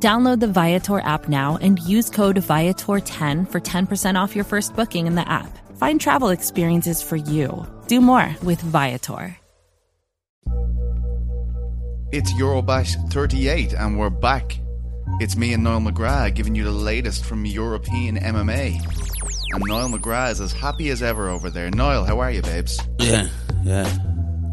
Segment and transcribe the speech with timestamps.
[0.00, 5.08] Download the Viator app now and use code Viator10 for 10% off your first booking
[5.08, 5.58] in the app.
[5.76, 7.66] Find travel experiences for you.
[7.88, 9.36] Do more with Viator.
[12.10, 14.58] It's Eurobash 38, and we're back.
[15.20, 18.80] It's me and Niall McGrath giving you the latest from European MMA.
[19.52, 21.70] And Niall McGrath is as happy as ever over there.
[21.70, 22.80] Niall, how are you, babes?
[23.00, 23.28] Yeah,
[23.64, 23.98] yeah.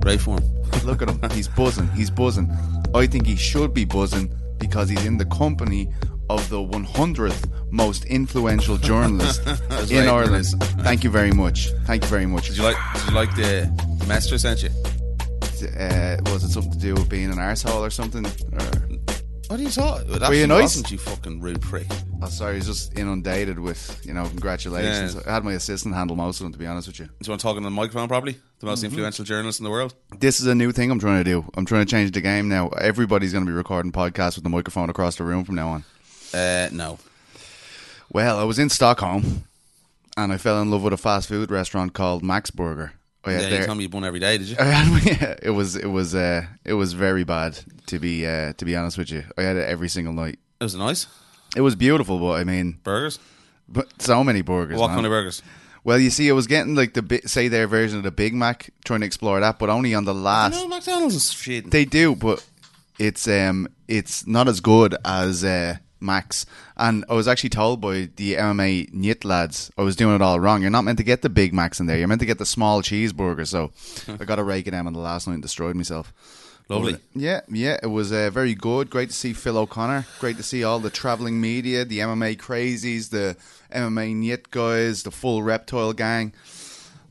[0.01, 0.43] Great form.
[0.83, 1.29] Look at him.
[1.31, 1.87] He's buzzing.
[1.91, 2.51] He's buzzing.
[2.95, 4.31] I think he should be buzzing
[4.67, 5.87] because he's in the company
[6.29, 10.45] of the 100th most influential journalist in right, Ireland.
[10.79, 11.69] Thank you very much.
[11.85, 12.47] Thank you very much.
[12.47, 12.77] Did you like?
[12.95, 14.69] Did you like the, the message sent you?
[15.79, 18.25] Uh, was it something to do with being an arsehole or something?
[18.25, 18.65] Or,
[19.47, 20.13] What are you talking?
[20.13, 20.61] It Were you nice?
[20.75, 21.87] Wasn't you fucking rude prick?
[22.21, 25.15] oh, sorry, he's just inundated with, you know, congratulations.
[25.15, 25.21] Yeah.
[25.27, 27.05] I had my assistant handle most of them, to be honest with you.
[27.05, 28.07] Do you want to talk on the microphone?
[28.07, 28.71] Probably the Mm-hmm.
[28.71, 29.93] most influential journalist in the world.
[30.19, 31.45] This is a new thing I'm trying to do.
[31.55, 32.69] I'm trying to change the game now.
[32.69, 35.83] Everybody's going to be recording podcasts with the microphone across the room from now on.
[36.33, 36.97] Uh, no.
[38.11, 39.43] Well, I was in Stockholm
[40.17, 42.93] and I fell in love with a fast food restaurant called Max Burger.
[43.23, 44.55] I Yeah, had you told me you won every day, did you?
[44.59, 48.65] I had- it was it was uh, it was very bad to be uh, to
[48.65, 49.23] be honest with you.
[49.37, 50.37] I had it every single night.
[50.59, 51.07] It was nice.
[51.55, 53.17] It was beautiful, but I mean, Burgers.
[53.67, 54.77] but so many burgers.
[54.79, 54.97] What man.
[54.97, 55.41] kind of burgers?
[55.85, 58.33] Well, you see, I was getting like the bi- say their version of the Big
[58.33, 60.53] Mac, trying to explore that, but only on the last.
[60.53, 61.69] No, McDonald's is shit.
[61.69, 62.43] They do, but
[62.97, 66.47] it's um it's not as good as uh, Max.
[66.75, 70.39] And I was actually told by the MMA Nytt lads I was doing it all
[70.39, 70.63] wrong.
[70.63, 71.99] You're not meant to get the Big Macs in there.
[71.99, 73.45] You're meant to get the small cheeseburger.
[73.45, 73.71] So
[74.19, 76.11] I got a rake of them on the last night and destroyed myself.
[76.67, 76.97] Lovely.
[77.13, 78.89] Yeah, yeah, it was uh, very good.
[78.89, 80.07] Great to see Phil O'Connor.
[80.19, 83.37] Great to see all the traveling media, the MMA crazies, the
[83.75, 86.33] MMA Nytt guys, the full Reptile gang.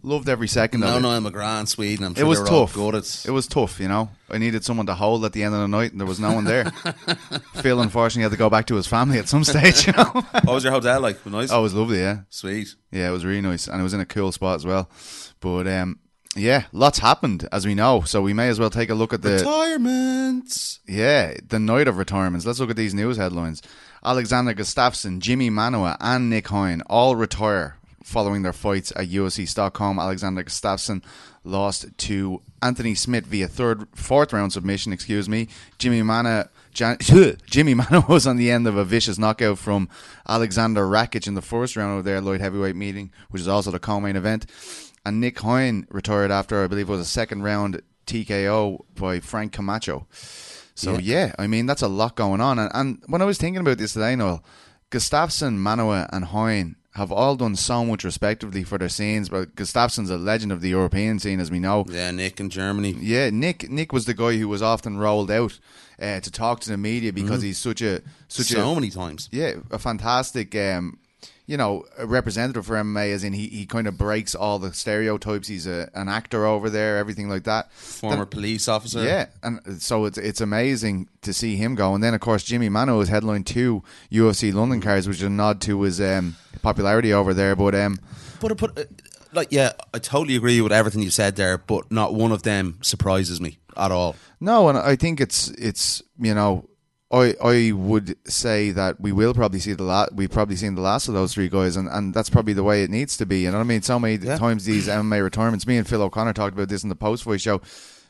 [0.07, 1.01] Loved every second No, of it.
[1.01, 2.05] no, McGrath in Sweden.
[2.05, 2.75] I'm It sure was were all tough.
[2.75, 2.95] Good.
[2.97, 4.11] It's, It was tough, you know.
[4.29, 6.33] I needed someone to hold at the end of the night, and there was no
[6.35, 6.65] one there.
[7.55, 9.87] Phil, unfortunately, had to go back to his family at some stage.
[9.87, 11.25] You know, what was your hotel like?
[11.25, 11.51] Nice.
[11.51, 12.01] oh, it was lovely.
[12.01, 12.75] Yeah, Sweet.
[12.93, 14.91] yeah, it was really nice, and it was in a cool spot as well.
[15.41, 15.99] But um,
[16.37, 19.23] yeah, lots happened as we know, so we may as well take a look at
[19.23, 20.81] the Retirement.
[20.87, 22.45] yeah the night of retirements.
[22.45, 23.63] Let's look at these news headlines:
[24.05, 29.99] Alexander Gustafsson, Jimmy Manuwa, and Nick Hein all retire following their fights at UFC Stockholm.
[29.99, 31.03] Alexander Gustafsson
[31.43, 34.93] lost to Anthony Smith via third, fourth round submission.
[34.93, 35.49] Excuse me.
[35.79, 36.51] Jimmy Mana.
[36.73, 36.99] Jan-
[37.47, 39.89] Jimmy Manuwa was on the end of a vicious knockout from
[40.29, 43.79] Alexander Rakic in the first round of their light heavyweight meeting, which is also the
[43.79, 44.47] co-main event.
[45.07, 49.53] And Nick Hein retired after, I believe, it was a second round TKO by Frank
[49.53, 50.07] Camacho.
[50.75, 51.33] So yeah.
[51.39, 52.59] I mean that's a lot going on.
[52.59, 54.45] And, and when I was thinking about this today, Noel,
[54.91, 59.29] Gustafsson, Manuwa, and Hein have all done so much respectively for their scenes.
[59.29, 61.85] But Gustafsson's a legend of the European scene, as we know.
[61.89, 62.93] Yeah, Nick in Germany.
[63.01, 63.69] Yeah, Nick.
[63.69, 65.59] Nick was the guy who was often rolled out
[66.01, 69.29] uh, to talk to the media because he's such a such so a many times.
[69.33, 70.99] yeah a fantastic um,
[71.47, 73.13] you know a representative for MMA.
[73.13, 75.49] As in he, he kind of breaks all the stereotypes.
[75.49, 77.73] He's a, an actor over there, everything like that.
[77.73, 79.05] Former police officer.
[79.05, 81.95] Yeah, and so it's it's amazing to see him go.
[81.95, 85.31] And then of course Jimmy Manuwa is headline two UFC London cards, which is a
[85.31, 87.55] nod to his um, popularity over there.
[87.57, 87.99] But um,
[88.41, 88.85] But put, uh,
[89.33, 92.79] like, yeah, I totally agree with everything you said there, but not one of them
[92.83, 94.15] surprises me at all.
[94.41, 96.69] no, and I think it's it's you know.
[97.15, 100.13] I, I would say that we will probably see the last.
[100.13, 102.83] We've probably seen the last of those three guys, and, and that's probably the way
[102.83, 103.43] it needs to be.
[103.43, 103.83] You know what I mean?
[103.83, 104.37] So many Yeah.
[104.37, 105.67] times these MMA retirements.
[105.67, 107.61] Me and Phil O'Connor talked about this in the post fight show.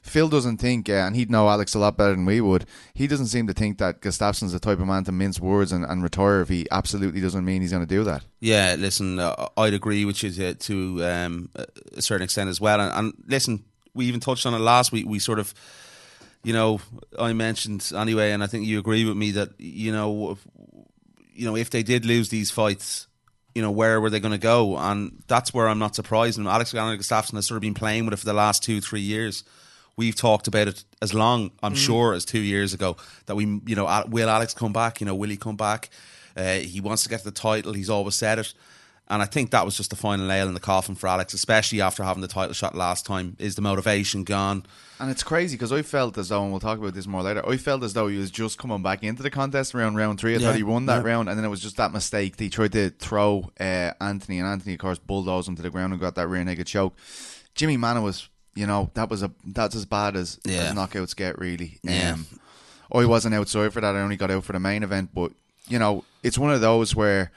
[0.03, 2.67] Phil doesn't think, uh, and he'd know Alex a lot better than we would.
[2.93, 5.83] He doesn't seem to think that Gustafsson's the type of man to mince words and,
[5.85, 8.23] and retire if he absolutely doesn't mean he's going to do that.
[8.41, 11.49] Yeah, listen, uh, I'd agree with you to, to um,
[11.97, 12.81] a certain extent as well.
[12.81, 13.65] And, and listen,
[13.95, 15.07] we even touched on it last week.
[15.09, 15.55] We sort of,
[16.45, 16.81] you know,
[17.19, 20.47] I mentioned anyway, and I think you agree with me that you know, if,
[21.35, 23.09] you know, if they did lose these fights,
[23.55, 24.77] you know, where were they going to go?
[24.77, 26.39] And that's where I'm not surprised.
[26.39, 29.01] And Alex Gustafsson has sort of been playing with it for the last two, three
[29.01, 29.45] years.
[29.97, 32.97] We've talked about it as long, I'm sure, as two years ago
[33.27, 35.01] that we, you know, will Alex come back?
[35.01, 35.89] You know, will he come back?
[36.37, 37.73] Uh, he wants to get the title.
[37.73, 38.53] He's always said it.
[39.07, 41.83] And I think that was just the final nail in the coffin for Alex, especially
[41.83, 43.37] after having the title shot last time.
[43.39, 44.65] Is the motivation gone?
[44.99, 47.47] And it's crazy because I felt as though, and we'll talk about this more later.
[47.47, 50.35] I felt as though he was just coming back into the contest around round three.
[50.35, 51.11] I Yeah, thought he won that yeah.
[51.11, 52.39] round, and then it was just that mistake.
[52.41, 55.93] He tried to throw uh, Anthony, and Anthony, of course, bulldozed him to the ground
[55.93, 56.97] and got that rear naked choke.
[57.55, 60.61] Jimmy Manuwa was, you know, that was a that's as bad as, Yeah.
[60.71, 61.79] as knockouts get, really.
[61.83, 62.13] Yeah.
[62.15, 62.27] Um,
[62.91, 63.97] I wasn't outside for that.
[63.97, 65.33] I only got out for the main event, but
[65.69, 67.33] you know, it's one of those where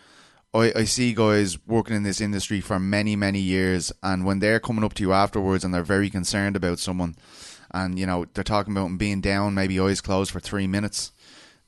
[0.58, 4.60] I, I see guys working in this industry for many, many years, and when they're
[4.60, 7.16] coming up to you afterwards and they're very concerned about someone,
[7.72, 11.12] and you know they're talking about them being down, maybe eyes closed for three minutes.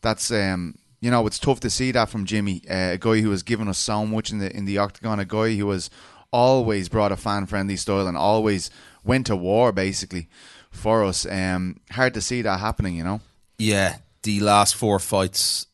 [0.02, 3.32] That's um, you know, it's tough to see that from Jimmy, uh, a guy who
[3.32, 5.90] has given us so much in the in the octagon, a guy who has
[6.32, 8.70] always brought a fan friendly style and always
[9.04, 10.28] went to war basically
[10.70, 11.26] for us.
[11.26, 13.22] Um, hard to see that happening, you know.
[13.58, 15.68] Yeah, the last four fights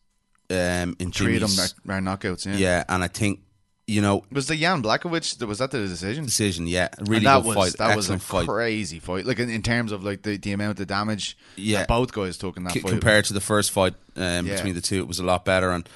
[0.49, 2.45] um, in Three of them Jimmy's, are, are knockouts.
[2.45, 2.57] Yeah.
[2.57, 3.39] yeah, and I think
[3.87, 5.41] you know Was the Jan Błachowicz?
[5.47, 6.25] Was that the decision?
[6.25, 6.67] decision.
[6.67, 8.47] Yeah, really And that good was fight, that was a excellent fight.
[8.47, 9.25] crazy fight.
[9.25, 11.79] Like in, in terms of like the, the amount of damage Yeah.
[11.79, 12.89] that both guys took in that C- fight.
[12.91, 14.55] compared to the first fight um, Yeah.
[14.55, 15.71] between the two, it was a lot better.
[15.71, 15.87] And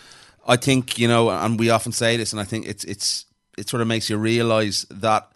[0.47, 3.25] I think you know, and we often say this, and I think it's it's
[3.57, 5.31] it sort of makes you realise that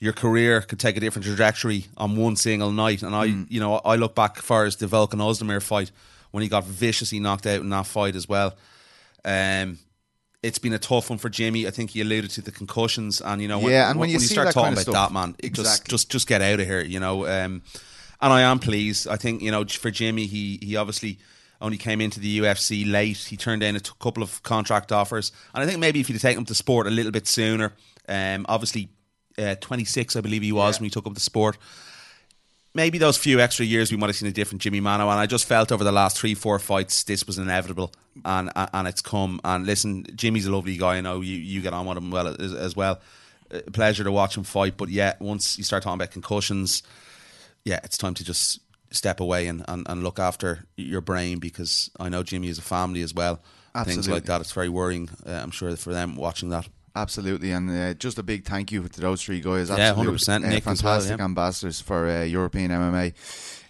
[0.00, 3.02] your career could take a different trajectory on one single night.
[3.02, 3.46] And I, Mm.
[3.48, 5.90] you know, I look back far as the Volkan Oezdemir fight
[6.30, 8.54] when he got viciously knocked out in that fight as well.
[9.24, 9.78] Um,
[10.42, 11.66] it's been a tough one for Jimmy.
[11.66, 14.20] I think he alluded to the concussions, and you know, when, Yeah, and when you
[14.20, 16.80] see start talking about stuff- that, man, it just just just get out of here,
[16.80, 17.26] you know.
[17.26, 17.62] Um,
[18.20, 19.08] and I am pleased.
[19.08, 21.18] I think you know for Jimmy, he he obviously
[21.60, 23.16] only came into the UFC late.
[23.18, 26.20] He turned down a t- couple of contract offers, and I think maybe if he'd
[26.20, 27.72] taken up the sport a little bit sooner,
[28.08, 28.90] um, obviously
[29.38, 30.80] uh, 26, I believe he was Yeah.
[30.80, 31.58] when he took up the sport.
[32.74, 35.26] Maybe those few extra years we might have seen a different Jimmy Manuwa, and I
[35.26, 37.92] just felt over the last three, four fights this was inevitable,
[38.24, 39.40] and and it's come.
[39.42, 40.96] And listen, Jimmy's a lovely guy.
[40.96, 43.00] I know you you get on with him well as, as well.
[43.50, 46.82] Uh, pleasure to watch him fight, but yeah, once you start talking about concussions,
[47.64, 48.60] yeah, it's time to just
[48.90, 52.62] step away and, and, and look after your brain because I know Jimmy is a
[52.62, 53.40] family as well.
[53.74, 54.02] Absolutely.
[54.02, 55.08] Things like that, it's very worrying.
[55.26, 56.68] Uh, I'm sure for them watching that.
[56.96, 59.70] Absolutely, and uh, just a big thank you to those three guys.
[59.70, 61.24] Yeah, 100%, uh, Nick as well, fantastic yeah.
[61.24, 63.14] ambassadors for uh, European MMA.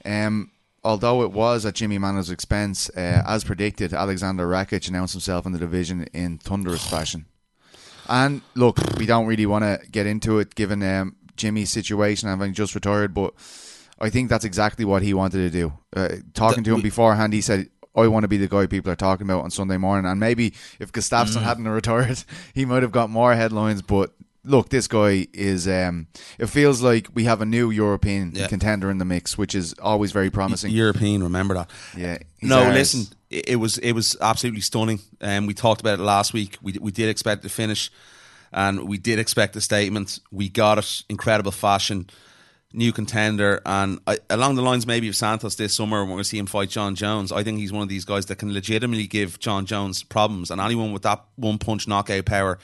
[0.04, 0.50] Um,
[0.84, 5.52] although it was at Jimmy Manuwa's expense, uh, as predicted, Alexander Rakic announced himself in
[5.52, 7.26] the division in thunderous fashion.
[8.08, 12.54] And look, we don't really want to get into it given um, Jimmy's situation, having
[12.54, 13.34] just retired, but
[14.00, 15.72] I think that's exactly what he wanted to do.
[15.94, 18.92] Uh, talking to him we- beforehand, he said, I want to be the guy people
[18.92, 20.10] are talking about on Sunday morning.
[20.10, 22.22] And maybe if Gustafsson hadn't retired,
[22.54, 23.82] he might have got more headlines.
[23.82, 24.12] But
[24.44, 26.06] look, this guy is, um,
[26.38, 28.46] it feels like we have a new European Yeah.
[28.46, 30.70] contender in the mix, which is always very promising.
[30.72, 31.70] European, remember that.
[31.96, 32.74] Yeah, No, ours.
[32.74, 35.00] listen, it, it was it was absolutely stunning.
[35.20, 36.56] And um, we talked about it last week.
[36.62, 37.90] We we did expect to finish,
[38.52, 40.20] and we did expect the statement.
[40.30, 42.08] We got it, incredible fashion,
[42.72, 46.38] new contender, and I, along the lines maybe of Santos this summer, when to see
[46.38, 47.32] him fight Jon Jones.
[47.32, 50.60] I think he's one of these guys that can legitimately give Jon Jones problems, and
[50.60, 52.58] anyone with that one punch knockout power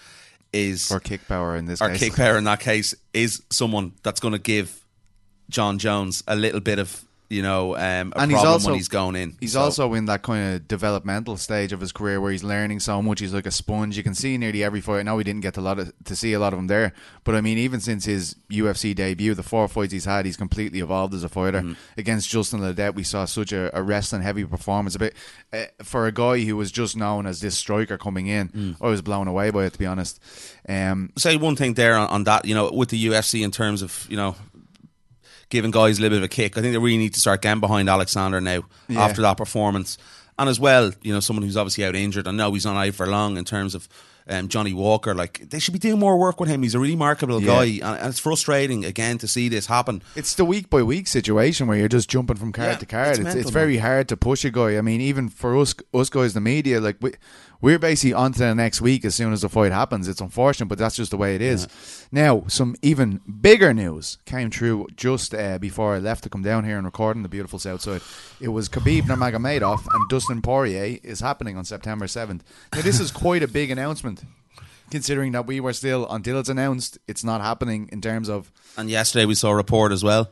[0.53, 1.99] is Or kick power in this or case.
[1.99, 4.85] kick power in that case is someone that's going to give
[5.51, 7.05] Jon Jones a little bit of
[7.35, 9.37] you know um, a and he's also when he's going in.
[9.41, 12.81] He's So- also in that kind of developmental stage of his career where he's learning
[12.81, 13.21] so much.
[13.21, 13.97] He's like a sponge.
[13.97, 15.01] You can see nearly every fight.
[15.01, 16.93] I know we didn't get a lot of, to see a lot of him there,
[17.25, 20.81] but I mean, even since his UFC debut, the four fights he's had, he's completely
[20.81, 21.61] evolved as a fighter.
[21.63, 21.73] Mm-hmm.
[21.99, 24.95] Against Justin Ledet, we saw such a, a wrestling heavy performance.
[24.95, 25.15] A bit
[25.53, 28.49] uh, for a guy who was just known as this striker coming in.
[28.49, 28.77] Mm.
[28.81, 30.21] I was blown away by it, to be honest.
[30.69, 33.83] Um, say one thing there on, on that, you know, with the UFC in terms
[33.83, 34.37] of, you know,
[35.55, 36.59] giving guys a little bit of a kick.
[36.59, 39.03] I think they really need to start getting behind Alexander now Yeah.
[39.05, 39.97] after that performance.
[40.39, 42.27] And as well, you know, someone who's obviously out injured.
[42.27, 43.89] I know he's not out for long in terms of
[44.29, 45.15] um, Johnny Walker.
[45.15, 46.63] Like, they should be doing more work with him.
[46.63, 47.47] He's a really marketable Yeah.
[47.65, 47.65] guy.
[47.97, 50.03] And, it's frustrating, again, to see this happen.
[50.17, 53.09] It's the week by week situation where you're just jumping from card Yeah, to card.
[53.11, 54.77] it's It's, it's, very hard to push a guy.
[54.77, 57.13] I mean, even for us, us guys, the media, like we,
[57.65, 60.07] we're basically on to the next week as soon as the fight happens.
[60.07, 61.67] It's unfortunate, but that's just the way it is.
[62.13, 66.65] Now, some even bigger news came through just uh, before I left to come down
[66.65, 68.03] here and record in the beautiful South Side.
[68.39, 72.45] It was Khabib Nurmagomedov and Dustin Poirier is happening on September seventh.
[72.75, 74.25] Now, this is quite a big announcement.
[74.91, 78.91] Considering that we were still until it's announced, it's not happening in terms of And
[78.91, 80.29] yesterday we saw a report as well.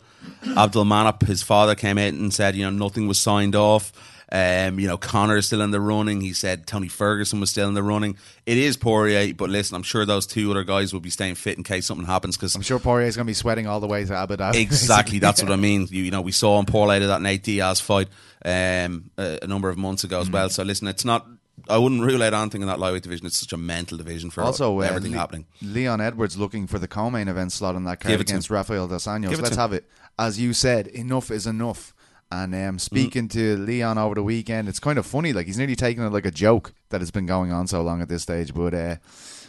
[0.55, 3.91] Abdul Manap, his father, came out and said, you know, nothing was signed off.
[4.35, 6.23] Um, you know, Conor is still in the running.
[6.23, 8.17] He said Tony Ferguson was still in the running.
[8.47, 11.59] It is Poirier, but listen, I'm sure those two other guys will be staying fit
[11.59, 12.39] in case something happens.
[12.39, 14.55] Because I'm sure Poirier is going to be sweating all the way to Abu Dhabi.
[14.55, 15.87] exactly, that's what I mean.
[15.91, 18.09] You, you know, we saw him pull out of that Nate Diaz fight
[18.43, 20.49] um, a, a number of months ago as well.
[20.49, 21.27] So listen, it's not
[21.69, 23.27] I wouldn't rule out anything in that lightweight division.
[23.27, 25.47] It's such a mental division for Also, uh, everything Le- happening.
[25.61, 28.51] Leon Edwards looking for the co-main event slot on that card Give it to against.
[28.51, 29.41] Rafael dos Anjos.
[29.41, 29.85] Let's have it.
[30.19, 31.92] As you said, enough is enough.
[32.33, 35.35] And um, speaking to Leon over the weekend, it's kind of funny.
[35.35, 38.01] Like he's nearly taking it like a joke that it's been going on so long
[38.01, 38.55] at this stage.
[38.55, 38.97] But uh,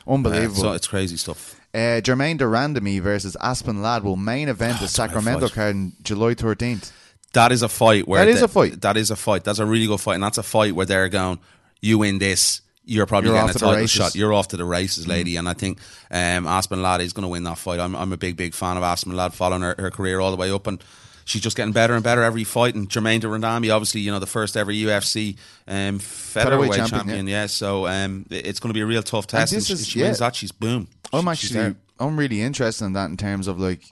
[0.06, 0.62] unbelievable.
[0.62, 1.60] so it's crazy stuff.
[1.74, 6.36] Uh, Germaine de Randamie versus Aspen Ladd will main event the Sacramento card on July
[6.36, 6.92] 13th.
[7.32, 8.82] That is a fight where That is the- a fight.
[8.82, 9.44] That is a fight.
[9.46, 11.40] That's a really good fight, and that's a fight where they're going.
[11.82, 13.84] You win this, you're probably You're getting a title.
[13.86, 13.90] Mm.
[13.90, 14.14] shot.
[14.14, 15.38] You're off to the races, lady.
[15.38, 15.80] And I think
[16.12, 17.80] um, Aspen Ladd is going to win that fight.
[17.80, 20.38] I'm, I'm a big, big fan of Aspen Ladd, following her, her career all the
[20.38, 20.84] way up, and
[21.26, 22.76] she's just getting better and better every fight.
[22.76, 25.38] And Germaine de Randamie, obviously, you know, the first ever UFC
[25.68, 27.00] um, featherweight, champion.
[27.02, 27.46] champion, yeah.
[27.48, 29.54] so um, it's going to be a real tough test.
[29.54, 30.06] And, this if is- she yeah.
[30.08, 30.88] wins that, she's boom.
[31.12, 31.76] I'm She- actually.
[32.00, 33.84] I'm really interested in that in terms of like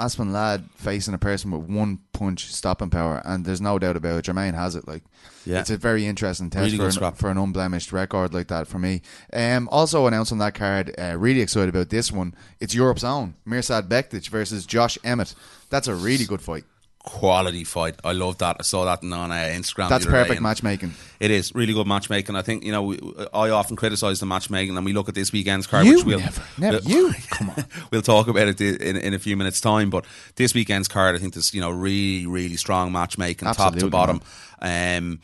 [0.00, 4.18] Aspen Ladd facing a person with one punch stopping power, and there's no doubt about
[4.18, 4.24] it.
[4.24, 4.88] Germaine has it.
[4.88, 5.02] Like,
[5.44, 5.60] Yeah.
[5.60, 8.78] it's a very interesting test Really for, an, for an unblemished record like that for
[8.78, 9.02] me.
[9.32, 12.34] Um, also announced on that card, uh, really excited about this one.
[12.60, 15.34] It's Europe's own Mirsad Bektic versus Josh Emmett.
[15.68, 16.64] That's a really good fight.
[17.02, 17.94] Quality fight.
[18.04, 18.56] I love that.
[18.60, 19.88] I saw that on uh, Instagram.
[19.88, 20.92] That's the other day, perfect matchmaking.
[21.18, 22.36] It is really good matchmaking.
[22.36, 22.98] I think you know we,
[23.32, 26.20] I often criticise the matchmaking, and we look at this weekend's card, You which we'll
[26.20, 27.12] never, never, we'll- you.
[27.30, 27.64] Come on.
[27.90, 29.88] we'll talk about it in, in a few minutes' time.
[29.88, 30.04] But
[30.36, 34.20] this weekend's card, I think there's you know really really strong matchmaking, top to bottom.
[34.60, 35.20] Um,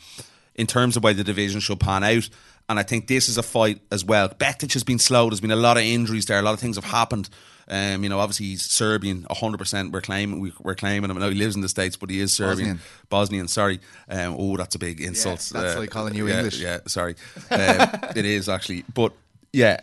[0.55, 2.27] in terms of where the division should pan out,
[2.69, 4.29] and I think this is a fight as well.
[4.29, 5.29] Bektic has been slow.
[5.29, 6.39] There's been a lot of injuries there.
[6.39, 7.29] A lot of things have happened.
[7.69, 9.91] Um, you know, obviously he's Serbian, 100%.
[9.91, 11.17] We're claiming we, we're claiming him.
[11.17, 13.45] I know he lives in the states, but he is Serbian, Bosnian.
[13.45, 13.47] Bosnian.
[13.47, 13.79] sorry.
[14.09, 15.49] Um, oh, that's a big insult.
[15.53, 16.59] that's like calling you yeah, English.
[16.59, 17.15] Yeah, sorry.
[17.51, 19.11] Um, it is actually, but
[19.51, 19.81] yeah,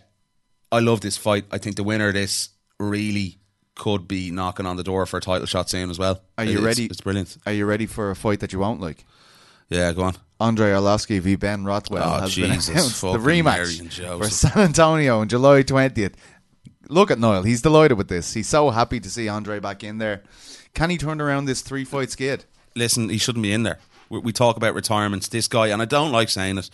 [0.73, 1.45] I love this fight.
[1.50, 2.49] I think the winner of this
[2.81, 3.38] really
[3.76, 6.23] could be knocking on the door for a title shot soon as well.
[6.38, 6.87] Are you It's- ready?
[6.87, 7.37] It's brilliant.
[7.45, 9.05] Are you ready for a fight that you won't like?
[9.69, 10.14] Yeah, go on.
[10.41, 13.00] Andrei Arlovski v Ben Rothwell Oh, has Jesus been announced.
[13.00, 16.14] The rematch for San Antonio on July 20th.
[16.88, 17.43] Look at Niall.
[17.43, 18.35] He's delighted with this.
[18.35, 20.23] He's so happy to see Andre back in there.
[20.75, 22.45] Can he turn around this three fight skid?
[22.75, 23.79] Listen, he shouldn't be in there.
[24.11, 25.29] We, we talk about retirements.
[25.29, 26.71] This guy, and I don't like saying it.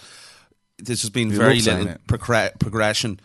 [0.79, 2.01] There's just been very little it.
[2.07, 3.21] progression.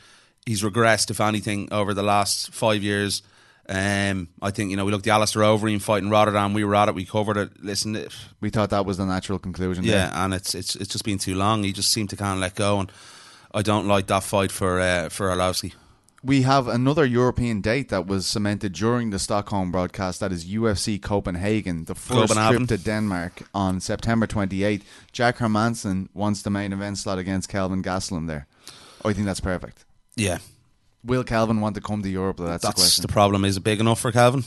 [0.45, 3.23] He's regressed, if anything, over the last five years.
[3.67, 6.53] Um, I think you know we looked at Alistair Overeem fight in Rotterdam.
[6.53, 6.93] We were at it.
[6.93, 7.63] We covered it.
[7.63, 9.83] Listen, it- We thought that was the natural conclusion.
[9.83, 10.11] Yeah, there.
[10.13, 11.63] and it's it's it's just been too long.
[11.63, 12.91] He just seemed to kind of let go, and
[13.53, 15.73] I don't like that fight for uh, for Arlovski.
[16.25, 20.19] We have another European date that was cemented during the Stockholm broadcast.
[20.21, 22.65] That is UFC Copenhagen, the first Copenhagen.
[22.65, 24.81] trip to Denmark on September 28th.
[25.11, 28.47] Jack Hermansson wants the main event slot against Calvin Gastelum there.
[29.03, 29.85] Oh, I think that's perfect.
[30.15, 30.39] Yeah,
[31.03, 32.37] Will Calvin want to come to Europe?
[32.37, 33.01] That's, the that's question.
[33.03, 33.45] the problem.
[33.45, 34.43] Is it big enough for Calvin?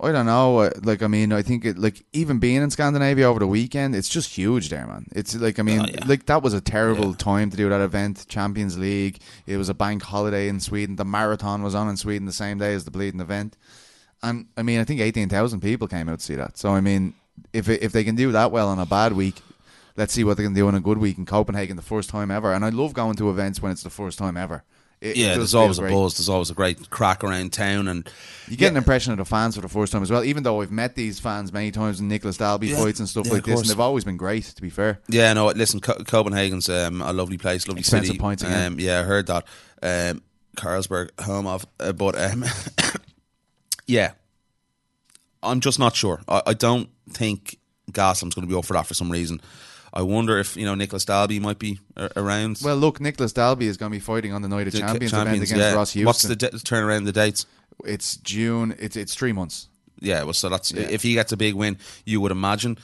[0.00, 0.58] I don't know.
[0.58, 3.94] uh, Like, I mean, I think it, like even being in Scandinavia over the weekend,
[3.94, 5.06] it's just huge there, man.
[5.14, 6.04] It's like, I mean, Oh, yeah.
[6.06, 8.26] like that was a terrible time to do that event.
[8.28, 9.18] Champions League.
[9.46, 10.96] It was a bank holiday in Sweden.
[10.96, 13.56] The marathon was on in Sweden the same day as the bleeding event,
[14.22, 16.58] and I mean, I think eighteen thousand people came out to see that.
[16.58, 17.14] So, I mean,
[17.52, 19.36] if if they can do that well on a bad week.
[19.96, 22.30] Let's see what they can do on a good week in Copenhagen, the first time
[22.30, 22.52] ever.
[22.52, 24.62] And I love going to events when it's the first time ever.
[25.00, 25.92] It, it Yeah, does there's always a great.
[25.92, 26.16] buzz.
[26.16, 28.08] There's always a great crack around town, and
[28.48, 30.24] You get an impression of the fans for the first time as well.
[30.24, 32.76] Even though I've met these fans many times in Nicolas Dalby Yeah.
[32.82, 34.44] fights and stuff Yeah, like this, and they've always been great.
[34.44, 35.46] To be fair, Yeah, no.
[35.46, 38.18] Listen, Co- Copenhagen's um, a lovely place, lovely Expensive city.
[38.18, 38.72] points again.
[38.72, 39.44] Um, yeah, I heard that.
[39.82, 40.22] Um,
[40.56, 42.44] Carlsberg, home of, uh, but um,
[43.86, 44.12] yeah,
[45.42, 46.20] I'm just not sure.
[46.26, 47.58] I, I don't think
[47.92, 49.40] Gastelum's going to be up for that for some reason.
[49.98, 51.80] I wonder if you know Nicolas Dalby might be
[52.14, 52.60] around.
[52.62, 55.12] well, look, Nicolas Dalby is going to be fighting on the Night of The Champions,
[55.12, 55.72] event against yeah.
[55.74, 56.06] Ross Houston.
[56.06, 57.04] What's the de- turnaround?
[57.04, 57.46] The dates?
[57.84, 58.76] it's June.
[58.78, 59.68] It's it's three months.
[59.98, 60.82] Yeah, well, so that's Yeah.
[60.88, 62.78] if he gets a big win, you would imagine.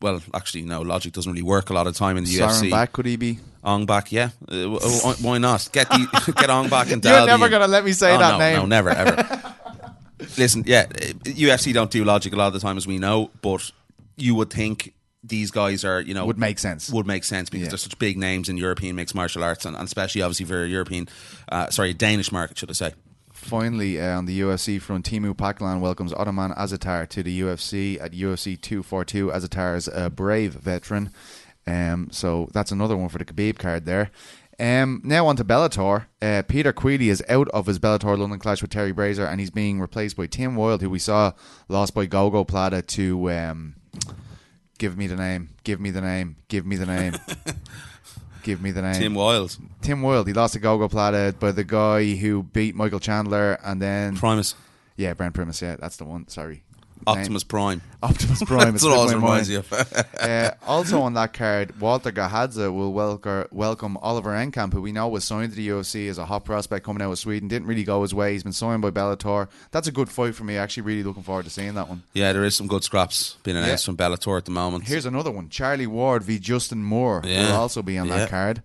[0.00, 0.80] Well, actually, no.
[0.80, 2.70] Logic doesn't really work a lot of time in the UFC.
[2.70, 3.38] back could he be?
[3.62, 4.30] Ong back, yeah.
[4.48, 4.78] Uh,
[5.20, 5.68] why not?
[5.72, 7.18] Get the, get Ong back and Dalby.
[7.18, 8.56] You're never gonna let me say Oh, that no, name.
[8.56, 9.54] No, never, ever.
[10.38, 13.30] Listen, yeah, uh, UFC don't do logic a lot of the time, as we know,
[13.42, 13.70] but
[14.16, 16.90] you would think these guys are, you know, Would make sense.
[16.90, 17.70] Would make sense because Yeah.
[17.70, 20.68] they're such big names in European mixed martial arts, and, and especially obviously for a
[20.68, 21.08] European,
[21.50, 22.94] uh, sorry, Danish market, should I say?
[23.32, 28.12] Finally, uh, on the UFC front, Teemu Packalén welcomes Ottman Azaitar to the UFC at
[28.12, 29.28] UFC 242.
[29.28, 31.10] Azaitar is a brave veteran.
[31.66, 34.10] Um, so that's another one for the Khabib card there.
[34.58, 36.04] Um, now on to Bellator.
[36.20, 39.50] Uh, Peter Queally is out of his Bellator London clash with Terry Brazier and he's
[39.50, 41.32] being replaced by Tim Wilde, who we saw
[41.68, 43.30] lost by gogoplata to.
[43.30, 43.74] Um,
[44.80, 45.50] give me the name.
[45.62, 46.36] Give me the name.
[46.48, 47.14] Give me the name.
[48.42, 48.94] give me the name.
[48.94, 50.26] Tim Wild, Tim Wilde.
[50.26, 54.56] He lost to gogoplata by the guy who beat Michael Chandler and then Primus.
[54.96, 55.62] yeah, Brent Primus.
[55.62, 56.26] Yeah, that's the one.
[56.28, 56.64] Sorry.
[57.06, 57.80] Optimus Prime.
[58.02, 58.72] Optimus Prime.
[58.72, 59.64] That's it what always reminds mind.
[59.70, 60.04] you of.
[60.20, 65.08] uh, also on that card, Walter Gahadza will welcome, welcome Oliver Enkamp, who we know
[65.08, 67.48] was signed to the UFC as a hot prospect coming out of Sweden.
[67.48, 68.32] Didn't really go his way.
[68.32, 69.48] He's been signed by Bellator.
[69.70, 70.56] That's a good fight for me.
[70.56, 72.02] Actually, really looking forward to seeing that one.
[72.14, 73.86] yeah, there is some good scraps being announced Yeah.
[73.92, 74.86] from Bellator at the moment.
[74.86, 78.16] Here's another one: Charlie Ward v Justin Moore will also be on Yeah.
[78.18, 78.62] that card.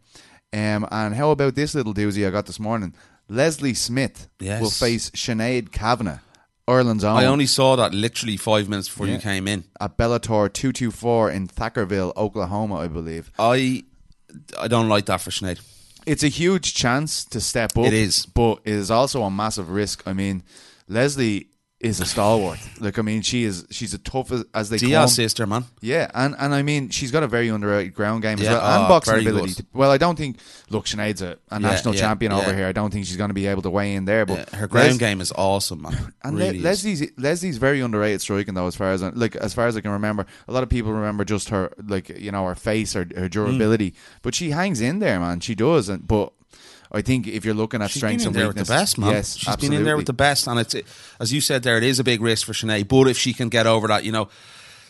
[0.54, 2.94] Um, and how about this little doozy I got this morning?
[3.28, 4.62] Leslie Smith Yes.
[4.62, 6.20] will face Sinead Kavanagh,
[6.68, 7.16] Ireland's own.
[7.18, 9.14] I only saw that literally five minutes before Yeah.
[9.16, 9.66] you came in.
[9.80, 13.32] at Bellator 224 in Thackerville, Oklahoma, I believe.
[13.38, 13.84] I
[14.60, 15.60] I don't like that for Sinead.
[16.06, 17.86] It's a huge chance to step up.
[17.86, 18.26] It is.
[18.26, 20.04] but it is also a massive risk.
[20.08, 20.44] I mean,
[20.88, 21.48] Leslie
[21.86, 22.60] is a stalwart.
[22.80, 23.66] like I mean, she is.
[23.72, 25.08] She's a tough as, as they Diaz come.
[25.10, 25.66] sister, man.
[25.82, 28.62] Yeah, and, and I mean, she's got a very underrated ground game as Yeah, well,
[28.76, 29.54] and oh, boxing ability.
[29.56, 29.66] good.
[29.74, 30.40] Well, I don't think.
[30.70, 32.66] Look, Sinead's a, a national yeah, champion over here.
[32.68, 34.26] I don't think she's going to be able to weigh in there.
[34.26, 36.14] But Yeah, her ground Les- game is awesome, man.
[36.24, 39.54] And really Le- Leslie's Leslie's very underrated striking though, as far as I, like as
[39.54, 40.26] far as I can remember.
[40.48, 43.92] A lot of people remember just her like you know her face, or her durability,
[43.92, 43.96] Mm.
[44.24, 45.40] but she hangs in there, man.
[45.40, 46.34] She does, and but
[46.96, 48.98] I think if you're looking at She's strengths been in and weakness, with the best,
[48.98, 49.12] man.
[49.12, 49.68] yes, She's absolutely.
[49.70, 50.76] been in there with the best, and it's
[51.20, 51.78] as you said there.
[51.78, 54.12] It is a big risk for Sinead, but if she can get over that, you
[54.12, 54.30] know,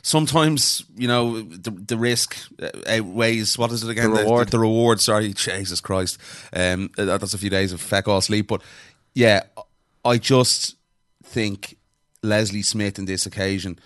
[0.03, 4.11] sometimes you know the, the risk uh, outweighs what is it again?
[4.13, 4.49] The reward.
[4.49, 5.01] The, reward.
[5.01, 6.19] Sorry, Jesus Christ.
[6.53, 8.61] Um, that's a few days of feck all sleep, but
[9.15, 9.43] yeah,
[10.03, 10.75] I just
[11.23, 11.75] think
[12.21, 13.79] Leslie Smith in this occasion.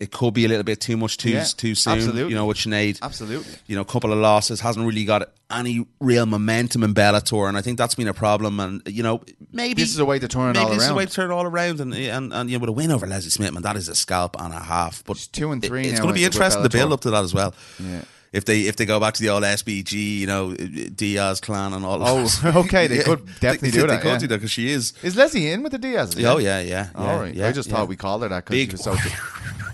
[0.00, 1.94] It could be a little bit too much too Yeah, too soon.
[1.94, 2.28] absolutely.
[2.30, 3.00] You know, with Sinead.
[3.02, 3.52] Absolutely.
[3.66, 7.58] You know, a couple of losses hasn't really got any real momentum in Bellator, and
[7.58, 8.60] I think that's been a problem.
[8.60, 10.84] And you know, maybe This is a way to turn it maybe all this is
[10.84, 10.96] a around.
[10.98, 13.08] way to turn it all around, and and, and you know, with a win over
[13.08, 15.02] Leslie Smith, man, that is a scalp and a half.
[15.04, 17.10] But She's two and three it- it's going to be interesting to build up to
[17.10, 17.52] that as well.
[17.80, 18.02] Yeah.
[18.30, 21.82] If they if they go back to the old SBG, you know, Diaz clan and
[21.84, 22.06] all.
[22.06, 22.56] Oh, that.
[22.66, 24.18] okay, they could definitely they, do they that, could yeah.
[24.18, 24.92] do that because she is.
[25.02, 26.14] Is Leslie in with the Diaz?
[26.24, 26.90] Oh yeah, yeah.
[26.94, 27.34] All yeah, right.
[27.34, 28.94] yeah, I just thought we called her that because she was so.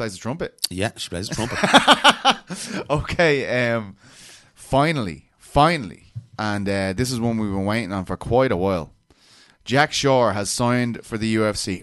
[0.00, 0.66] plays the trumpet.
[0.70, 1.58] Yeah, she plays the trumpet.
[2.90, 3.96] Okay, um,
[4.54, 6.06] finally, finally,
[6.38, 8.92] and uh, this is one we've been waiting on for quite a while.
[9.64, 11.82] Jack Shore has signed for the UFC.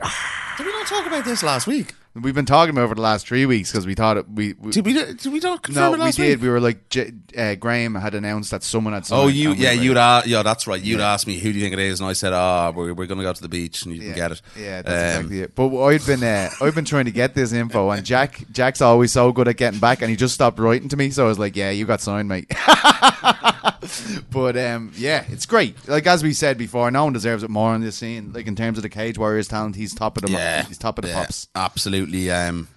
[0.58, 1.94] Did we not talk about this last week?
[2.22, 4.54] We've been talking about it for the last three weeks because we thought it, we.
[4.54, 4.94] we Did we?
[4.94, 6.38] Did we not confirm no, it we last did.
[6.40, 6.42] week?
[6.44, 9.22] We were like, J- uh, Graham had announced that someone had signed.
[9.22, 10.82] Oh, you, and we yeah, you'd ask, yeah, that's right.
[10.82, 13.06] You'd asked me who do you think it is, and I said, ah, we're, we're
[13.08, 14.42] going to go to the beach, and you Yeah, can get it.
[14.58, 15.56] Yeah, that's Um, exactly it.
[15.56, 19.12] But I'd been uh, I've been trying to get this info, and Jack Jack's always
[19.12, 21.10] so good at getting back, and he just stopped writing to me.
[21.12, 22.52] So I was like, "Yeah, you got signed, mate."
[24.32, 25.76] but um, yeah, it's great.
[25.88, 28.32] Like as we said before, no one deserves it more on this scene.
[28.34, 30.98] Like in terms of the Cage Warriors talent, he's top of the Yeah, he's top
[30.98, 31.48] of the yeah, pops.
[31.56, 32.68] Absolutely, um,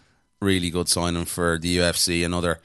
[0.41, 2.25] really good signing for the UFC.
[2.25, 2.61] Another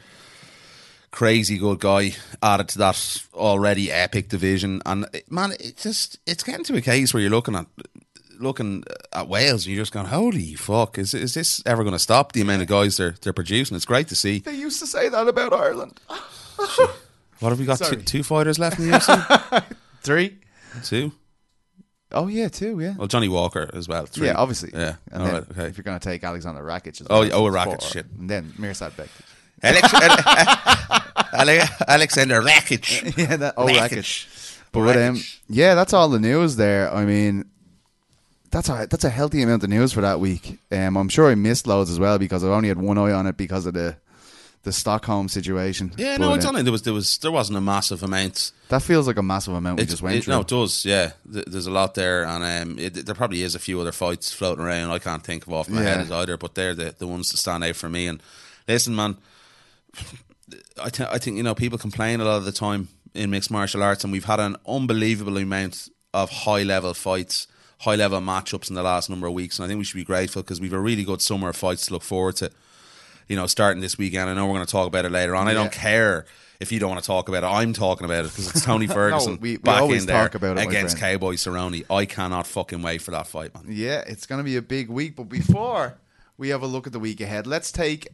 [1.11, 4.81] crazy good guy added to that already epic division.
[4.85, 7.67] And man, it's just it's getting to a case where you're looking at
[8.39, 10.97] looking at Wales and you're just going, "Holy fuck!
[10.97, 13.75] Is is this ever going to stop?" The amount of guys they're they're producing.
[13.75, 14.39] It's great to see.
[14.39, 15.99] They used to say that about Ireland.
[17.39, 17.79] What have we got?
[17.79, 19.63] Two, two fighters left in the UFC.
[20.01, 20.37] Three.
[20.83, 21.11] two.
[22.11, 22.79] Oh yeah, too.
[22.79, 22.95] Yeah.
[22.97, 24.05] Well, Johnny Walker as well.
[24.05, 24.27] Three.
[24.27, 24.71] Yeah, obviously.
[24.73, 24.95] Yeah.
[25.11, 25.51] And All then right.
[25.51, 25.65] Okay.
[25.67, 27.89] if you're going to take Alexander Rakic, as Oh, well, oh, it's Rakic, four.
[27.89, 28.05] shit.
[28.19, 29.09] and then Mirsad Bektic.
[29.63, 29.93] Alex,
[31.33, 33.17] Ale- Alexander Rakic.
[33.17, 33.89] yeah, that, oh, Rakic.
[33.99, 34.61] Rakic.
[34.71, 35.17] But um,
[35.49, 36.93] yeah, that's all the news there.
[36.93, 37.45] I mean,
[38.51, 40.59] that's a that's a healthy amount of news for that week.
[40.71, 43.25] Um, I'm sure I missed loads as well because I only had one eye on
[43.25, 43.95] it because of the
[44.65, 45.93] the Stockholm situation.
[45.95, 48.51] Yeah, no, But, it's uh, only there was there was there wasn't a massive amount.
[48.67, 50.33] That feels like a massive amount we just went it- through.
[50.33, 50.83] no, it does.
[50.83, 54.33] Yeah, there's a lot there, and um, it, there probably is a few other fights
[54.33, 54.91] floating around.
[54.91, 55.97] I can't think of off my Yeah.
[56.03, 58.07] head either, but they're the the ones that stand out for me.
[58.07, 58.21] And
[58.67, 59.17] listen, man,
[60.83, 63.51] I th- I think you know people complain a lot of the time in mixed
[63.51, 67.47] martial arts, and we've had an unbelievable amount of high level fights,
[67.79, 70.03] high level matchups in the last number of weeks, and I think we should be
[70.03, 72.51] grateful because we've a really good summer of fights to look forward to.
[73.27, 74.29] You know, starting this weekend.
[74.29, 75.47] I know we're going to talk about it later on.
[75.47, 75.81] I don't Yeah.
[75.81, 76.25] care
[76.59, 77.47] if you don't want to talk about it.
[77.47, 80.35] I'm talking about it because it's Tony Ferguson we- we back always in there talk
[80.35, 80.97] about it, against.
[80.97, 81.83] Cowboy Cerrone.
[81.89, 83.65] I cannot fucking wait for that fight, man.
[83.67, 85.15] Yeah, it's going to be a big week.
[85.15, 85.95] But before
[86.37, 88.09] we have a look at the week ahead, let's take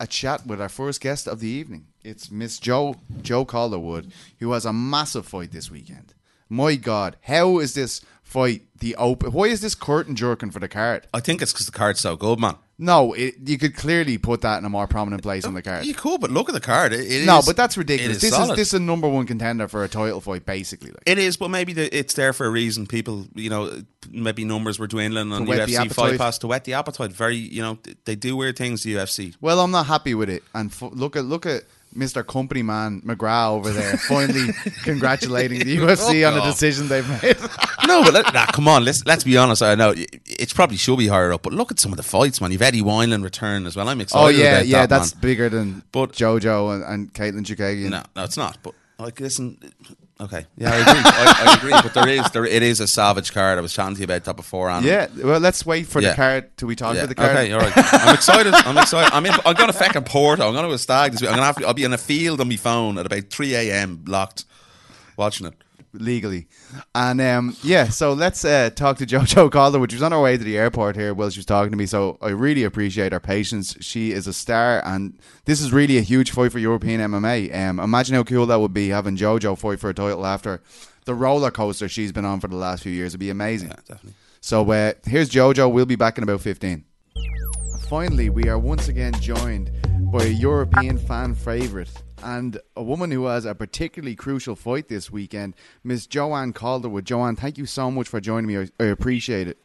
[0.00, 1.86] a chat with our first guest of the evening.
[2.02, 6.14] It's Miss Joe Joe Calderwood, who has a massive fight this weekend.
[6.48, 8.00] My God, how is this
[8.36, 9.32] fight the open?
[9.32, 11.06] Why is this curtain jerking for the card?
[11.14, 12.56] I think it's because the card's so good, man.
[12.78, 15.86] No, it, you could clearly put that in a more prominent place on the card.
[15.86, 16.92] You could, but look at the card.
[16.92, 18.16] It, it No, is- but that's ridiculous.
[18.18, 18.50] is this solid.
[18.50, 20.90] is this is a number one contender for a title fight, basically.
[20.90, 21.02] Like.
[21.06, 22.86] It is, but maybe the, it's there for a reason.
[22.86, 25.90] People, you know, maybe numbers were dwindling on UFC.
[25.90, 27.12] Fight Pass to whet the appetite.
[27.12, 28.82] Very, you know, they do weird things.
[28.82, 29.34] The UFC.
[29.40, 30.42] Well, I'm not happy with it.
[30.52, 31.62] And f- look at look at
[31.96, 32.26] Mr.
[32.26, 34.52] Company Man McGrath over there, finally
[34.84, 37.36] congratulating the UFC oh, on the decision they've made.
[37.86, 38.84] no, but let, nah, come on.
[38.84, 39.62] Let's let's be honest.
[39.62, 41.42] I know it's it probably should be higher up.
[41.42, 42.52] But look at some of the fights, man.
[42.52, 43.88] You've Eddie Wineland return as well.
[43.88, 44.24] I'm excited.
[44.24, 45.20] Oh yeah, yeah, that, that's man.
[45.22, 47.90] bigger than But- JoJo and, and Katlyn Chookagian.
[47.90, 48.58] No, no, it's not.
[48.62, 49.58] But like, listen.
[50.18, 51.02] Okay, yeah, I agree.
[51.04, 51.70] I, I agree.
[51.72, 53.58] But there is, there, it is a savage card.
[53.58, 54.70] I was chatting to you about that before.
[54.70, 56.10] And Yeah, well, let's wait for Yeah.
[56.10, 57.00] the card till we talk Yeah.
[57.02, 57.36] about the card.
[57.36, 57.72] Okay, all right.
[57.76, 58.54] I'm excited.
[58.54, 59.12] I'm excited.
[59.12, 59.32] I'm in.
[59.44, 60.46] I'm going to fucking Porto.
[60.48, 61.28] I'm going to a stag this week.
[61.28, 61.56] I'm going to have.
[61.56, 64.04] To, I'll be in a field on my phone at about 3 a.m.
[64.06, 64.46] locked,
[65.18, 65.54] watching it.
[65.92, 66.48] Legally.
[66.94, 70.36] And um, yeah, so let's uh, talk to Jojo Calder, which was on her way
[70.36, 71.86] to the airport here while she was talking to me.
[71.86, 73.76] So I really appreciate her patience.
[73.80, 77.54] She is a star, and this is really a huge fight for European MMA.
[77.54, 80.60] Um, imagine how cool that would be having Jojo fight for a title after
[81.04, 83.12] the roller coaster she's been on for the last few years.
[83.12, 83.68] It'd be amazing.
[83.68, 84.14] Yeah, definitely.
[84.40, 85.70] So uh, here's Jojo.
[85.70, 86.84] We'll be back in about 15.
[87.88, 89.70] Finally, we are once again joined
[90.12, 91.90] by a European fan favourite
[92.26, 97.04] and a woman who has a particularly crucial fight this weekend, Miss Joanne Calderwood.
[97.04, 98.58] Joanne, thank you so much for joining me.
[98.58, 99.58] I, I appreciate it.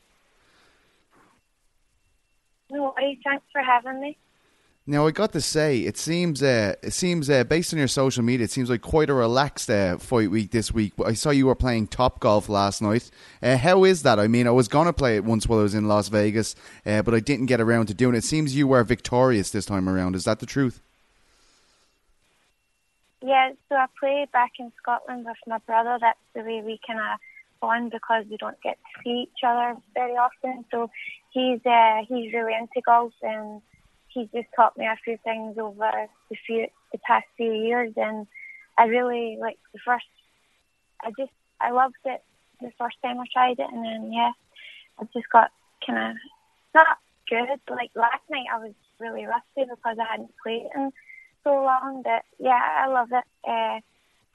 [2.69, 2.93] No.
[3.23, 4.17] Thanks for having me.
[4.85, 8.23] Now, I got to say, it seems, uh, it seems uh, based on your social
[8.23, 10.93] media, it seems like quite a relaxed uh, fight week this week.
[10.95, 13.09] But I saw you were playing Top Golf last night.
[13.41, 14.19] Uh, how is that?
[14.19, 17.01] I mean, I was gonna play it once while I was in Las Vegas, uh,
[17.01, 18.19] but I didn't get around to doing it.
[18.19, 20.15] It seems you were victorious this time around.
[20.15, 20.81] Is that the truth?
[23.23, 25.97] Yeah, so I play back in Scotland with my brother.
[26.01, 27.19] That's the way we kind of
[27.61, 30.65] bond because we don't get to see each other very often.
[30.71, 30.89] So
[31.29, 33.61] he's uh, he's really into golf and
[34.07, 35.91] he's just taught me a few things over
[36.29, 37.93] the few the past few years.
[37.95, 38.25] And
[38.77, 40.05] I really like the first.
[41.01, 42.23] I just I loved it
[42.59, 44.31] the first time I tried it, and then yeah,
[44.99, 45.51] I just got
[45.85, 46.17] kind of
[46.73, 46.97] not
[47.29, 47.59] good.
[47.69, 50.91] Like last night, I was really rusty because I hadn't played in
[51.43, 52.01] so long.
[52.05, 53.23] that yeah, I love it.
[53.47, 53.79] Uh,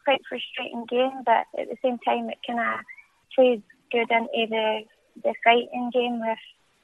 [0.05, 2.81] quite frustrating game, but at the same time, it kind of
[3.35, 4.81] plays good into the
[5.23, 6.39] the fighting game with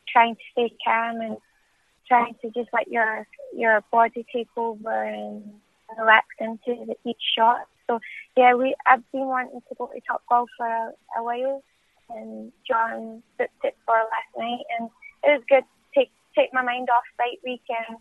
[0.09, 1.37] trying to stay calm and
[2.09, 5.43] trying to just let your your body take over and
[5.99, 7.67] relax into the, each shot.
[7.87, 8.01] So
[8.37, 11.63] yeah, we I've been wanting to go to Top Golf for a, a while,
[12.11, 14.91] and John booked it for last night, and
[15.25, 17.99] it was good to take take my mind off fight week and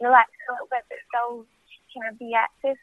[0.00, 1.46] relax a little bit, but still
[2.10, 2.76] of be active.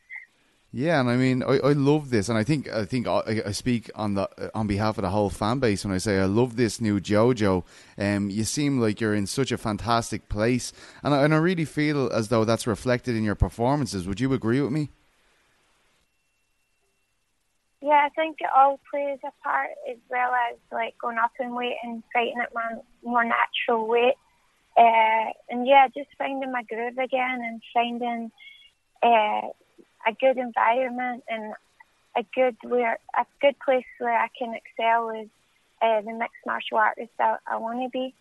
[0.73, 3.51] Yeah, and I mean, I, I love this, and I think I think I, I
[3.51, 6.55] speak on the on behalf of the whole fan base when I say I love
[6.55, 7.63] this new JoJo.
[7.97, 10.71] Um, you seem like you're in such a fantastic place,
[11.03, 14.07] and I, and I really feel as though that's reflected in your performances.
[14.07, 14.91] Would you agree with me?
[17.81, 21.53] Yeah, I think it all plays a part as well as like going up in
[21.53, 24.15] weight and fighting at my more natural weight.
[24.77, 28.31] Uh, and yeah, just finding my groove again and finding
[29.03, 29.47] uh,
[30.07, 31.53] a good environment and
[32.15, 35.27] a good where a good place where I can excel as
[35.81, 38.13] uh, the mixed martial artist I, I want to be.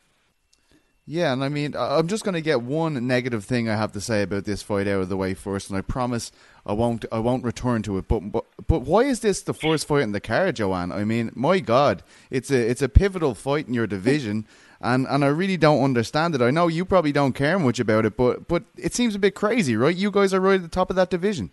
[1.07, 4.01] Yeah, and I mean, I'm just going to get one negative thing I have to
[4.01, 6.31] say about this fight out of the way first, and I promise
[6.65, 7.05] I won't.
[7.11, 8.07] I won't return to it.
[8.07, 10.93] But but but why is this the first fight in the card, Joanne?
[10.93, 14.47] I mean, my God, it's a it's a pivotal fight in your division,
[14.81, 16.41] and and I really don't understand it.
[16.41, 19.35] I know you probably don't care much about it, but but it seems a bit
[19.35, 19.95] crazy, right?
[19.95, 21.51] You guys are right at the top of that division.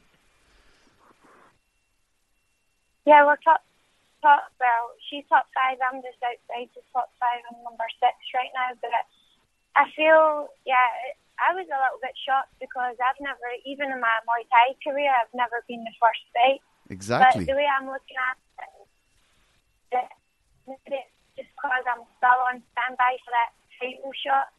[3.05, 3.63] Yeah, we're top
[4.21, 4.51] top.
[4.59, 5.77] Well, she's top five.
[5.79, 7.39] I'm just outside the top five.
[7.51, 8.75] I'm number six right now.
[8.81, 8.91] But
[9.75, 10.91] I feel, yeah,
[11.39, 15.11] I was a little bit shocked because I've never, even in my Muay Thai career,
[15.11, 16.61] I've never been the first fight.
[16.89, 17.45] Exactly.
[17.45, 18.37] But the way I'm looking at
[20.03, 21.07] it,
[21.37, 24.49] just because I'm still on standby for that title shot.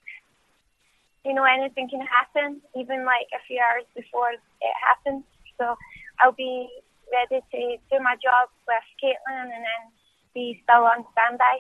[1.27, 5.27] You know, anything can happen, even like a few hours before it happens.
[5.59, 5.75] So
[6.23, 6.71] I'll be
[7.11, 7.61] ready to
[7.91, 9.83] do my job with Caitlin and then
[10.33, 11.59] be still on standby.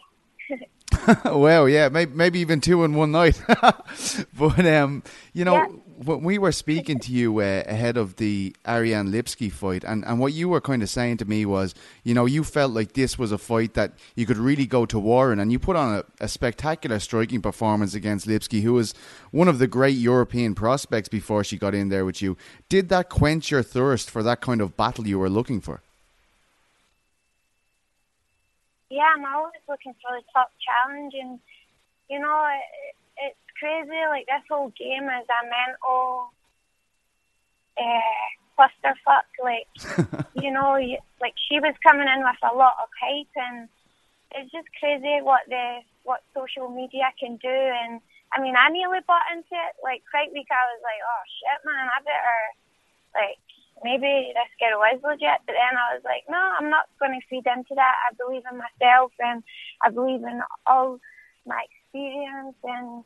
[1.24, 3.40] well, yeah, maybe, maybe even two in one night.
[4.38, 5.66] but um, you know, Yeah.
[6.04, 10.18] when we were speaking to you uh, ahead of the Ariane Lipski fight, and, and
[10.20, 13.18] what you were kind of saying to me was, you know, you felt like this
[13.18, 15.96] was a fight that you could really go to war in, and you put on
[15.96, 18.94] a, a spectacular striking performance against Lipski, who was
[19.30, 22.36] one of the great European prospects before she got in there with you.
[22.68, 25.82] Did that quench your thirst for that kind of battle you were looking for?
[28.90, 31.38] Yeah, I'm always looking for the top challenge, and
[32.08, 32.96] you know, it,
[33.28, 34.00] it's crazy.
[34.08, 36.32] Like this whole game is a mental
[37.76, 39.28] uh, clusterfuck.
[39.42, 39.68] Like,
[40.42, 43.68] you know, you, like she was coming in with a lot of hype, and
[44.32, 47.52] it's just crazy what the what social media can do.
[47.52, 48.00] And
[48.32, 49.76] I mean, I nearly bought into it.
[49.84, 52.40] Like fight week, I was like, oh shit, man, I better
[53.14, 53.40] like
[53.84, 55.42] maybe this girl is legit.
[55.46, 57.94] But then I was like, no, I'm not going to feed into that.
[58.10, 59.42] I believe in myself and
[59.82, 60.98] I believe in all
[61.46, 63.02] my experience, and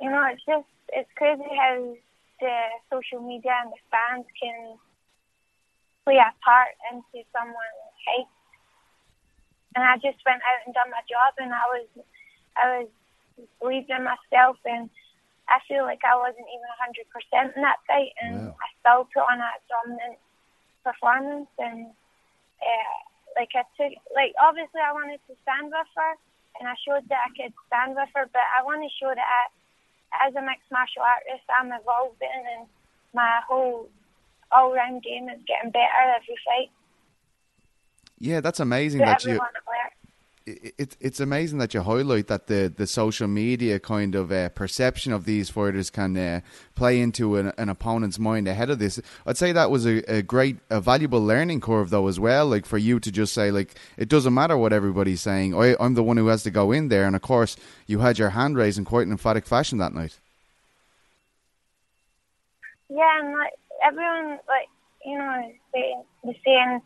[0.00, 1.94] you know, it's just it's crazy how
[2.40, 2.56] the
[2.90, 4.78] social media and the fans can
[6.04, 8.34] play a part into someone's case.
[9.74, 11.88] And I just went out and done my job, and I was
[12.56, 12.88] I was
[13.60, 14.90] believed in myself, and
[15.48, 19.26] I feel like I wasn't even hundred percent in that fight, and I still put
[19.26, 20.18] on a dominant
[20.84, 21.90] performance, and
[22.62, 22.96] uh,
[23.36, 26.12] like I took like obviously I wanted to stand with her,
[26.60, 29.22] and I showed that I could stand with her, but I want to show that
[29.26, 29.42] I
[30.20, 32.68] as a mixed martial artist, I'm evolving and
[33.14, 33.88] my whole
[34.50, 36.70] all round game is getting better every fight.
[38.18, 39.40] Yeah, that's amazing that you.
[40.46, 45.12] It- It's amazing that you highlight that the, the social media kind of uh, perception
[45.12, 46.40] of these fighters can uh,
[46.74, 49.00] play into an, an opponent's mind ahead of this.
[49.26, 52.46] I'd say that was a, a great, a valuable learning curve though as well.
[52.46, 55.54] Like for you to just say like it doesn't matter what everybody's saying.
[55.54, 58.18] I, I'm the one who has to go in there, and of course you had
[58.18, 60.18] your hand raised in quite an emphatic fashion that night.
[62.88, 63.52] Yeah, and like
[63.84, 64.68] everyone, like
[65.04, 66.80] you know, saying the saying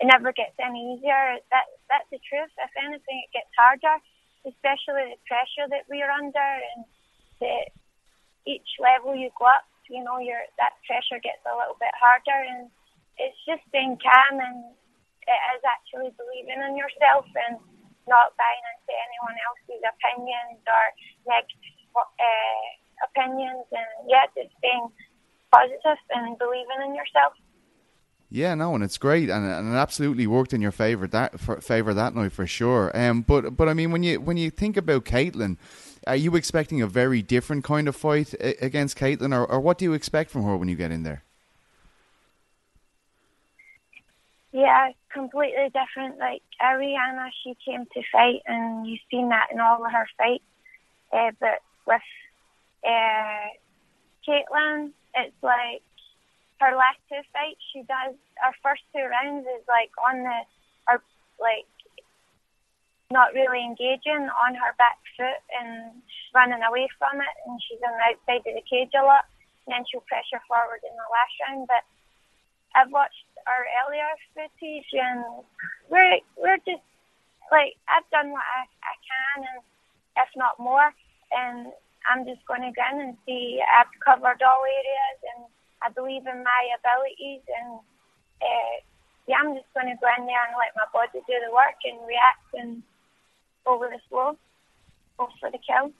[0.00, 1.36] it never gets any easier.
[1.50, 2.48] That that's the truth.
[2.56, 4.00] If anything, it gets harder,
[4.48, 6.88] especially the pressure that we're under, and
[7.44, 7.68] the
[8.48, 12.40] each level you go up, you know, your that pressure gets a little bit harder,
[12.48, 12.72] and
[13.20, 14.72] it's just being calm and
[15.28, 17.60] it is actually believing in yourself and
[18.10, 20.84] not buying into anyone else's opinions or
[21.28, 22.66] negative uh,
[23.06, 24.90] opinions, and yeah, just being
[25.54, 27.36] positive and believing in yourself.
[28.34, 31.60] Yeah, no, and it's great, and, and it absolutely worked in your favor that for,
[31.60, 32.90] favor that night for sure.
[32.96, 35.58] Um, but but I mean, when you when you think about Caitlin,
[36.06, 39.84] are you expecting a very different kind of fight against Caitlin, or, or what do
[39.84, 41.24] you expect from her when you get in there?
[44.52, 46.18] Yeah, completely different.
[46.18, 50.44] Like Ariana, she came to fight, and you've seen that in all of her fights.
[51.12, 52.00] Uh, but with
[52.82, 53.48] uh,
[54.26, 55.82] Caitlin, it's like
[56.62, 60.38] her last two fights, she does her first two rounds is like on the,
[60.86, 61.02] or
[61.42, 61.66] like
[63.10, 67.98] not really engaging on her back foot and running away from it, and she's on
[67.98, 69.26] the outside of the cage a lot.
[69.66, 71.66] And then she'll pressure forward in the last round.
[71.66, 71.82] But
[72.74, 75.44] I've watched our earlier footage, and
[75.90, 76.86] we're we're just
[77.50, 79.60] like I've done what I, I can, and
[80.18, 80.90] if not more,
[81.30, 81.74] and
[82.06, 85.42] I'm just going to go in and see I've covered all areas, and
[85.84, 87.80] I believe in my abilities, and
[88.40, 88.74] uh,
[89.26, 91.78] yeah, I'm just going to go in there and let my body do the work
[91.84, 92.82] and react and
[93.66, 94.36] over the flow,
[95.18, 95.92] go for the kill.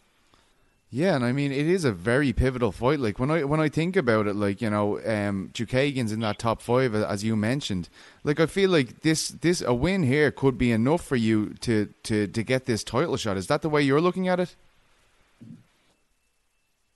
[0.95, 3.01] Yeah, and I mean it is a very pivotal fight.
[3.01, 6.39] Like when I when I think about it, like you know, um, Chookagian's in that
[6.39, 7.89] top five as you mentioned.
[8.25, 11.89] Like I feel like this this a win here could be enough for you to
[12.03, 13.39] to to get this title shot.
[13.39, 14.55] Is that the way you're looking at it?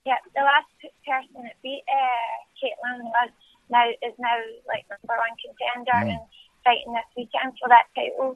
[0.05, 0.67] Yeah, the last
[1.07, 3.31] person that beat uh, Caitlin was
[3.71, 6.23] now is now like number one contender and
[6.67, 8.35] fighting this weekend for that title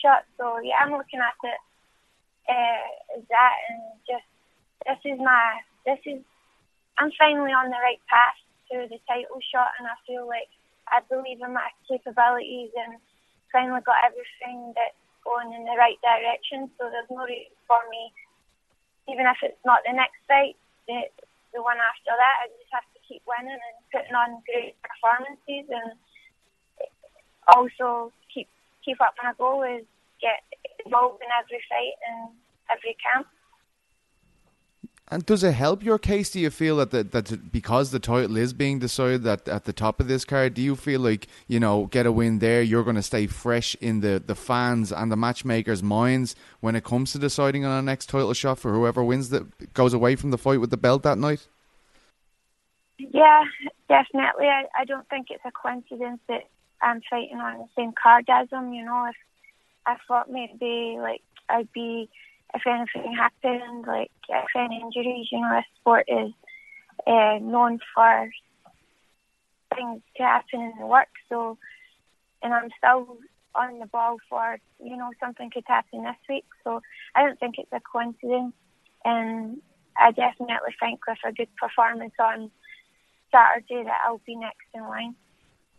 [0.00, 0.24] shot.
[0.40, 1.60] So yeah, I'm looking at it
[2.48, 4.26] uh, that and just
[4.88, 6.24] this is my this is
[6.96, 8.40] I'm finally on the right path
[8.72, 10.48] to the title shot, and I feel like
[10.88, 12.96] I believe in my capabilities and
[13.52, 16.70] finally got everything that's going in the right direction.
[16.78, 18.14] So there's no reason for me,
[19.12, 21.10] even if it's not the next fight, the,
[21.56, 22.44] the one after that.
[22.44, 25.96] I just have to keep winning and putting on great performances, and
[27.56, 28.52] also keep
[28.84, 29.88] keep up my goal is
[30.20, 30.44] get
[30.84, 32.36] involved in every fight and
[32.68, 33.26] every camp.
[35.08, 36.30] And does it help your case?
[36.30, 39.72] Do you feel that the, that because the title is being decided at, at the
[39.72, 42.82] top of this card, do you feel like you know get a win there, you're
[42.82, 47.12] going to stay fresh in the, the fans and the matchmakers' minds when it comes
[47.12, 50.38] to deciding on a next title shot for whoever wins that goes away from the
[50.38, 51.46] fight with the belt that night?
[52.98, 53.44] Yeah,
[53.88, 54.46] definitely.
[54.46, 56.48] I, I don't think it's a coincidence that
[56.82, 58.72] I'm fighting on the same card as him.
[58.72, 59.16] You know, if
[59.86, 62.08] I thought maybe like I'd be,
[62.54, 66.32] if anything happened, like if any injuries, you know, this sport is
[67.06, 68.30] uh, known for
[69.74, 71.08] things to happen in the work.
[71.28, 71.58] So,
[72.42, 73.18] and I'm still
[73.54, 76.46] on the ball for, you know, something could happen this week.
[76.64, 76.80] So
[77.14, 78.54] I don't think it's a coincidence.
[79.04, 79.60] And
[79.98, 82.50] I definitely think with a good performance on
[83.32, 85.14] Saturday that I'll be next in line.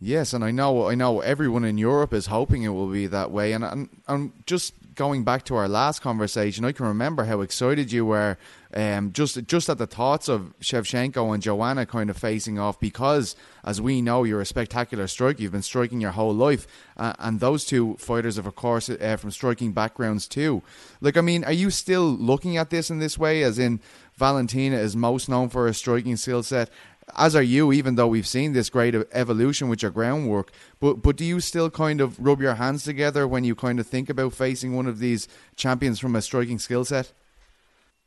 [0.00, 3.32] Yes, and I know I know everyone in Europe is hoping it will be that
[3.32, 3.52] way.
[3.52, 7.90] And and, and just going back to our last conversation, I can remember how excited
[7.90, 8.36] you were
[8.74, 13.34] um, just just at the thoughts of Shevchenko and Joanna kind of facing off because,
[13.64, 15.42] as we know, you're a spectacular striker.
[15.42, 19.32] You've been striking your whole life, uh, and those two fighters of course, uh, from
[19.32, 20.62] striking backgrounds too.
[21.00, 23.80] Like, I mean, are you still looking at this in this way, as in
[24.16, 26.70] Valentina is most known for her striking skill set?
[27.16, 30.52] As are you, even though we've seen this great evolution with your groundwork.
[30.80, 33.86] But but do you still kind of rub your hands together when you kind of
[33.86, 37.12] think about facing one of these champions from a striking skill set?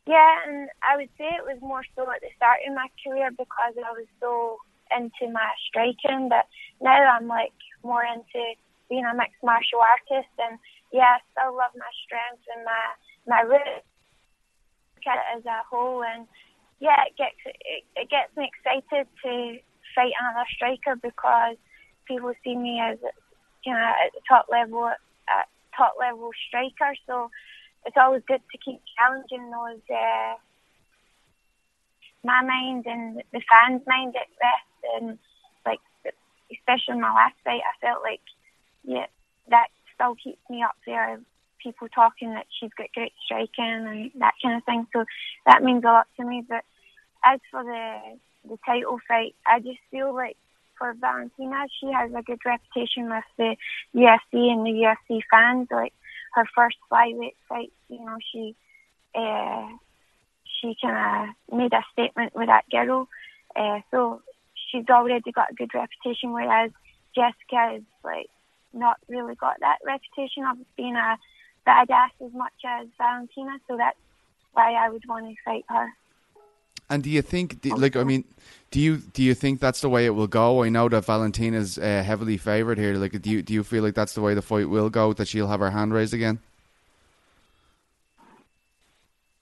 [0.07, 3.29] Yeah, and I would say it was more so at the start of my career
[3.31, 4.57] because I was so
[4.89, 6.47] into my striking that
[6.81, 8.55] now I'm like more into
[8.89, 10.59] being a mixed martial artist and
[10.91, 12.83] yeah, I still love my strengths and my
[13.27, 13.85] my roots.
[15.35, 16.27] As a whole and
[16.81, 19.57] yeah, it gets it, it gets me excited to
[19.93, 21.55] fight another striker because
[22.07, 22.97] people see me as
[23.63, 26.97] you know at the top level at top level striker.
[27.05, 27.29] So
[27.85, 30.35] it's always good to keep challenging those uh,
[32.23, 34.97] my mind and the fans' mind at best.
[34.97, 35.19] And
[35.65, 35.79] like
[36.51, 38.25] especially in my last fight, I felt like
[38.83, 39.05] yeah
[39.49, 41.19] that still keeps me up there.
[41.61, 44.87] People talking that she's got great striking and that kind of thing.
[44.93, 45.05] So
[45.45, 46.43] that means a lot to me.
[46.47, 46.63] But
[47.23, 48.17] as for the
[48.49, 50.37] the title fight, I just feel like
[50.77, 53.55] for Valentina, she has a good reputation with the
[53.95, 55.67] UFC and the UFC fans.
[55.69, 55.93] Like
[56.33, 58.55] her first flyweight fight, you know, she
[59.13, 59.67] uh,
[60.59, 63.07] she kind of made a statement with that girl.
[63.55, 64.21] Uh, so
[64.71, 66.71] she's already got a good reputation, whereas
[67.13, 68.29] Jessica is like
[68.73, 71.17] not really got that reputation of being a
[71.67, 73.59] badass as much as Valentina.
[73.67, 73.97] So that's
[74.53, 75.89] why I would want to fight her.
[76.91, 78.25] And do you think, like, I mean,
[78.69, 80.61] do you do you think that's the way it will go?
[80.63, 82.95] I know that Valentina's uh, heavily favored here.
[82.95, 85.13] Like, do you do you feel like that's the way the fight will go?
[85.13, 86.39] That she'll have her hand raised again?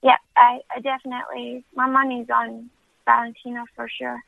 [0.00, 1.64] Yeah, I, I definitely.
[1.74, 2.70] My money's on
[3.04, 4.20] Valentina for sure.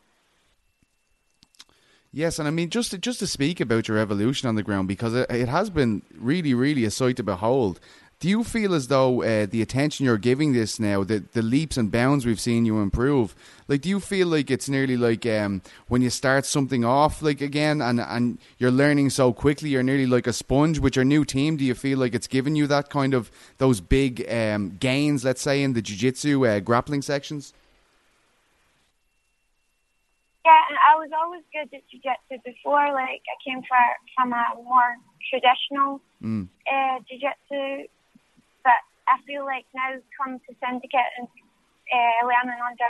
[2.10, 4.88] Yes, and I mean just to, just to speak about your evolution on the ground
[4.88, 7.78] because it, it has been really, really a sight to behold.
[8.22, 11.76] Do you feel as though uh, the attention you're giving this now, the the leaps
[11.76, 13.34] and bounds we've seen you improve,
[13.66, 17.40] like do you feel like it's nearly like um, when you start something off like
[17.40, 21.24] again and and you're learning so quickly, you're nearly like a sponge with your new
[21.24, 21.56] team.
[21.56, 25.42] Do you feel like it's given you that kind of those big um, gains, let's
[25.42, 27.52] say in the jiu-jitsu uh, grappling sections?
[30.44, 32.92] Yeah, and I was always good at jiu-jitsu before.
[32.92, 34.94] Like I came from from a more
[35.28, 36.46] traditional mm.
[36.72, 37.88] uh, jiu-jitsu
[39.12, 42.88] I feel like now come to Syndicate and uh, learning under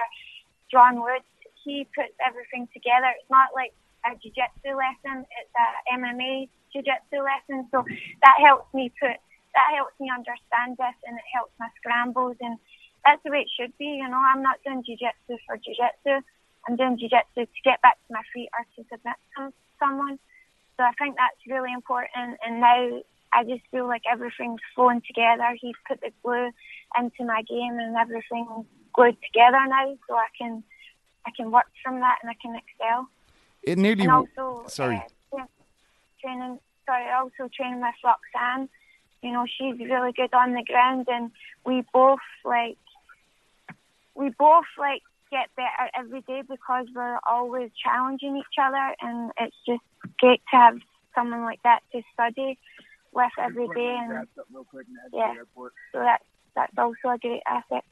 [0.71, 1.27] John Woods,
[1.67, 3.11] he puts everything together.
[3.19, 3.75] It's not like
[4.07, 5.67] a jiu-jitsu lesson, it's a
[5.99, 7.67] MMA jiu-jitsu lesson.
[7.75, 7.83] So
[8.23, 9.19] that helps me put,
[9.55, 12.59] that helps me understand this and it helps my scrambles and
[13.05, 14.23] that's the way it should be, you know.
[14.23, 16.23] I'm not doing jiu-jitsu for jiu-jitsu.
[16.67, 19.19] I'm doing jiu-jitsu to get back to my feet or to submit
[19.83, 20.19] someone.
[20.79, 22.39] So I think that's really important.
[22.47, 25.57] And now I just feel like everything's flowing together.
[25.61, 26.51] He's put the glue
[26.99, 30.63] into my game, and everything's glued together now, so I can
[31.27, 33.09] I can work from that and I can excel.
[33.63, 34.03] It nearly.
[34.03, 35.03] And also, sorry.
[35.33, 35.45] Uh,
[36.21, 36.59] training.
[36.85, 38.69] Sorry, also training with Roxanne.
[39.23, 41.31] You know, she's really good on the ground, and
[41.65, 42.77] we both like
[44.15, 49.57] we both like get better every day because we're always challenging each other, and it's
[49.67, 49.83] just
[50.19, 50.79] great to have
[51.15, 52.59] someone like that to study
[53.13, 54.27] with every day, and
[55.13, 55.35] yeah,
[55.93, 56.23] so that
[56.55, 57.85] that's also a great asset.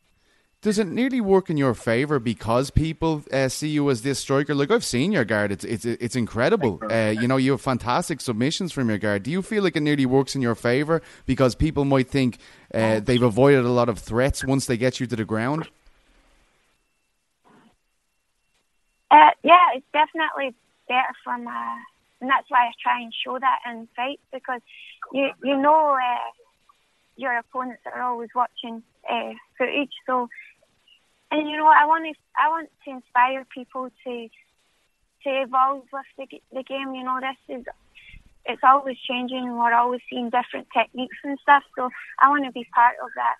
[0.62, 4.54] Does it nearly work in your favor because people uh, see you as this striker?
[4.54, 6.80] Like I've seen your guard; it's it's it's incredible.
[6.82, 9.22] Uh, you know, you have fantastic submissions from your guard.
[9.22, 12.38] Do you feel like it nearly works in your favor because people might think
[12.74, 15.70] uh, they've avoided a lot of threats once they get you to the ground?
[19.10, 20.54] Uh, yeah, it's definitely
[20.88, 21.48] better from
[22.20, 24.60] and that's why I try and show that in fights because
[25.12, 26.30] you you know uh,
[27.16, 29.92] your opponents are always watching uh, footage.
[30.06, 30.28] So,
[31.30, 34.28] and you know I want to I want to inspire people to
[35.24, 36.94] to evolve with the the game.
[36.94, 37.64] You know this is
[38.46, 41.62] it's always changing and we're always seeing different techniques and stuff.
[41.76, 43.36] So I want to be part of that.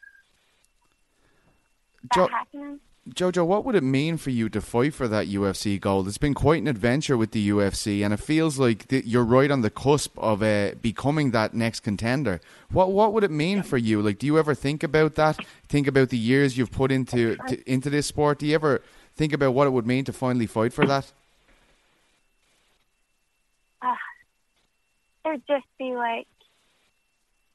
[2.11, 2.81] That jo- happening.
[3.09, 6.07] Jojo, what would it mean for you to fight for that UFC gold?
[6.07, 9.51] It's been quite an adventure with the UFC, and it feels like th- you're right
[9.51, 12.41] on the cusp of uh, becoming that next contender.
[12.71, 14.03] What what would it mean for you?
[14.03, 15.39] Like, do you ever think about that?
[15.67, 18.39] Think about the years you've put into to, into this sport.
[18.39, 18.83] Do you ever
[19.17, 21.11] think about what it would mean to finally fight for that?
[23.81, 23.95] Uh,
[25.25, 26.27] rather just be like.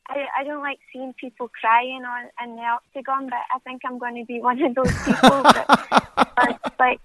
[0.08, 3.98] I, I don't like seeing people crying on in the octagon, but I think I'm
[3.98, 5.66] going to be one of those people that
[6.38, 7.00] are like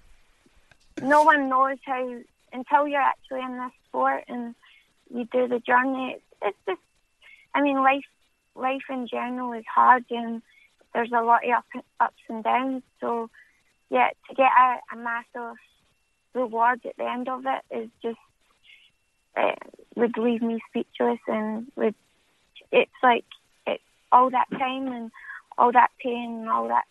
[1.01, 2.15] no one knows how
[2.53, 4.55] until you're actually in this sport and
[5.13, 6.17] you do the journey.
[6.17, 6.81] It's, it's just,
[7.53, 8.05] I mean, life
[8.55, 10.41] life in general is hard and
[10.93, 12.83] there's a lot of up, ups and downs.
[12.99, 13.29] So,
[13.89, 15.57] yeah, to get a, a massive
[16.33, 18.19] reward at the end of it is just
[19.37, 19.55] uh,
[19.95, 21.95] would leave me speechless and would
[22.71, 23.25] it's like
[23.67, 25.11] it's all that time and
[25.57, 26.83] all that pain and all that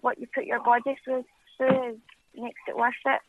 [0.00, 1.24] what you put your body through,
[1.56, 1.98] through
[2.36, 3.20] makes it worth it.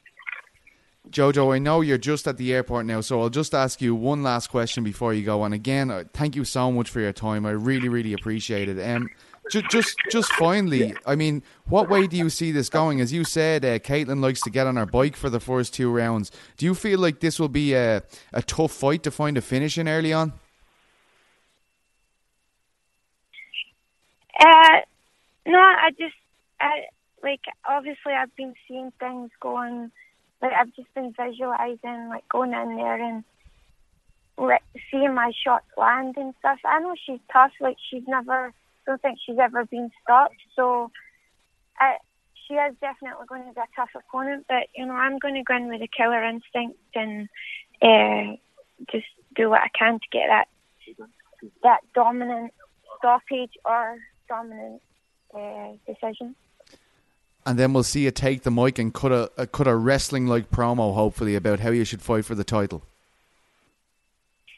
[1.09, 4.23] Jojo, I know you're just at the airport now, so I'll just ask you one
[4.23, 5.43] last question before you go.
[5.43, 7.45] And again, uh, thank you so much for your time.
[7.45, 8.81] I really, really appreciate it.
[8.81, 9.09] Um,
[9.51, 13.01] just, just, just finally, I mean, what way do you see this going?
[13.01, 15.91] As you said, uh, Katlyn likes to get on her bike for the first two
[15.91, 16.31] rounds.
[16.57, 18.01] Do you feel like this will be a,
[18.33, 20.33] a tough fight to find a finish in early on?
[24.39, 24.79] Uh,
[25.55, 26.15] no, I just,
[26.59, 26.85] I
[27.23, 29.89] like obviously I've been seeing things going,
[30.41, 33.23] like I've just been visualizing like going in there and
[34.37, 36.59] like seeing my shots land and stuff.
[36.65, 38.53] I know she's tough, like she's never,
[38.85, 40.35] don't think she's ever been stopped.
[40.57, 40.91] So,
[41.79, 41.97] I,
[42.47, 44.45] she is definitely going to be a tough opponent.
[44.49, 47.29] But you know, I'm going to go in with a killer instinct and
[47.81, 48.35] uh,
[48.91, 50.47] just do what I can to get that
[51.63, 52.53] that dominant
[52.97, 53.97] stoppage or
[54.27, 54.81] dominant
[55.35, 56.35] uh, decision.
[57.45, 60.25] And then we'll see you take the mic and cut a, a cut a wrestling
[60.25, 62.81] like promo, hopefully, about how you should fight for the title.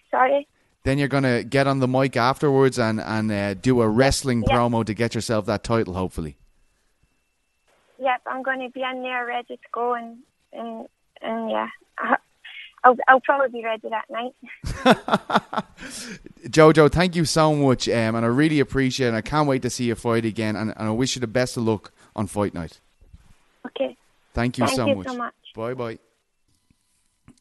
[0.09, 0.47] Sorry.
[0.83, 4.55] Then you're gonna get on the mic afterwards and and uh, do a wrestling Yeah.
[4.55, 6.37] promo to get yourself that title, hopefully.
[7.99, 10.17] Yep, I'm going to be in there ready to go and
[10.53, 10.87] and
[11.21, 11.67] and yeah,
[12.87, 14.33] I'll I'll probably be ready that night.
[16.49, 19.09] Jojo, thank you so much, um, and I really appreciate it.
[19.09, 21.27] And I can't wait to see you fight again, and, and I wish you the
[21.27, 22.79] best of luck on fight night.
[23.65, 23.97] Okay.
[24.33, 25.07] Thank you Thank so you much.
[25.07, 25.33] so much.
[25.55, 25.99] Bye bye.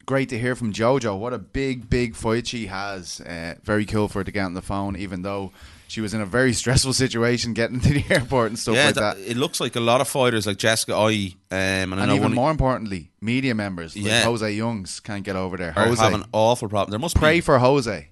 [0.05, 1.19] Great to hear from Jojo.
[1.19, 3.21] What a big, big fight she has.
[3.21, 5.53] Uh, very cool for her to get on the phone, even though
[5.89, 8.95] she was in a very stressful situation getting to the airport and stuff yeah, like
[8.97, 9.31] that- that.
[9.31, 12.51] it looks like a lot of fighters like Jessica Eye, um, and And even more
[12.51, 14.25] importantly, media members like Yeah.
[14.25, 15.73] Jose Youngs can't get over there.
[15.73, 16.91] Jose, an awful problems.
[16.91, 18.09] There must pray be for Jose.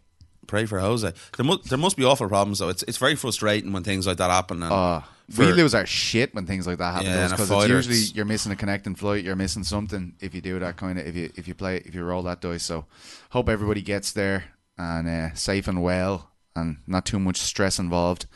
[0.47, 1.13] pray for Jose.
[1.37, 2.69] There must there must be awful problems though.
[2.69, 4.63] It's it's very frustrating when things like that happen.
[4.63, 5.01] And Uh,
[5.39, 8.15] we lose our shit when things like that happen Yeah, because fighter, it's usually it's-
[8.15, 11.17] you're missing a connecting flight, you're missing something if you do that kind of if
[11.17, 12.63] you if you play if you roll that dice.
[12.63, 12.85] So
[13.31, 14.45] hope everybody gets there
[14.77, 18.27] and uh, safe and well and not too much stress involved.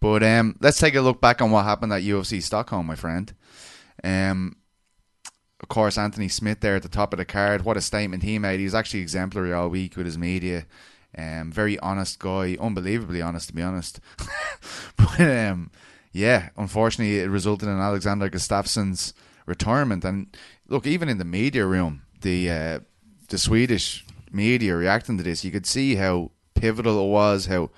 [0.00, 3.32] But um, let's take a look back on what happened at UFC Stockholm, my friend.
[4.04, 4.56] Um,
[5.60, 7.64] of course, Anthony Smith there at the top of the card.
[7.64, 8.58] What a statement he made.
[8.58, 10.66] He was actually exemplary all week with his media.
[11.16, 14.00] Um, very honest guy, unbelievably honest to be honest.
[14.96, 15.70] but um,
[16.12, 19.14] yeah, unfortunately, it resulted in Alexander Gustafsson's
[19.46, 20.04] retirement.
[20.04, 20.36] And
[20.68, 22.80] look, even in the media room, the uh,
[23.28, 27.70] the Swedish media reacting to this, you could see how pivotal it was, how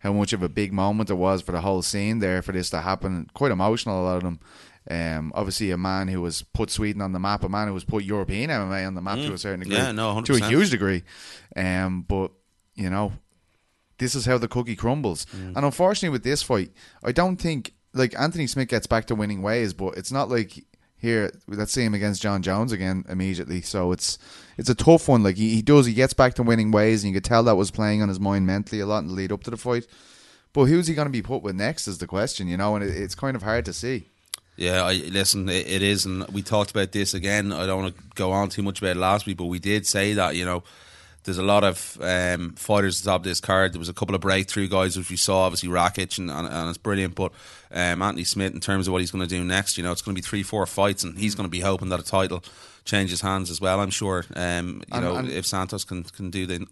[0.00, 2.70] how much of a big moment it was for the whole scene there for this
[2.70, 3.28] to happen.
[3.34, 4.40] Quite emotional, a lot of them.
[4.88, 7.82] Um, obviously, a man who was put Sweden on the map, a man who was
[7.84, 9.84] put European MMA on the map to a certain degree, Mm.
[9.84, 11.02] Yeah, no, to a huge degree.
[11.56, 12.30] Um, but
[12.76, 13.14] you know,
[13.98, 15.26] this is how the cookie crumbles.
[15.26, 15.56] Mm.
[15.56, 16.70] And unfortunately, with this fight,
[17.02, 20.64] I don't think like Anthony Smith gets back to winning ways, but it's not like
[20.96, 21.32] here.
[21.48, 23.62] Let's see him against Jon Jones again immediately.
[23.62, 24.18] So it's
[24.56, 25.22] it's a tough one.
[25.22, 27.56] Like he, he does, he gets back to winning ways, and you could tell that
[27.56, 29.86] was playing on his mind mentally a lot in the lead up to the fight.
[30.52, 32.84] But who's he going to be put with next is the question, you know, and
[32.84, 34.08] it, it's kind of hard to see.
[34.56, 35.48] Yeah, I listen.
[35.48, 37.52] It, it is, and we talked about this again.
[37.52, 40.14] I don't want to go on too much about last week, but we did say
[40.14, 40.62] that you know
[41.24, 43.74] there's a lot of um, fighters top this card.
[43.74, 46.68] There was a couple of breakthrough guys which we saw, obviously Rakic, and, and, and
[46.70, 47.14] it's brilliant.
[47.14, 47.32] But
[47.70, 50.02] um, Anthony Smith, in terms of what he's going to do next, you know, it's
[50.02, 52.42] going to be three, four fights, and he's going to be hoping that a title
[52.86, 53.80] changes hands as well.
[53.80, 54.24] I'm sure.
[54.34, 56.66] Um, you And- know, and- if Santos can can do the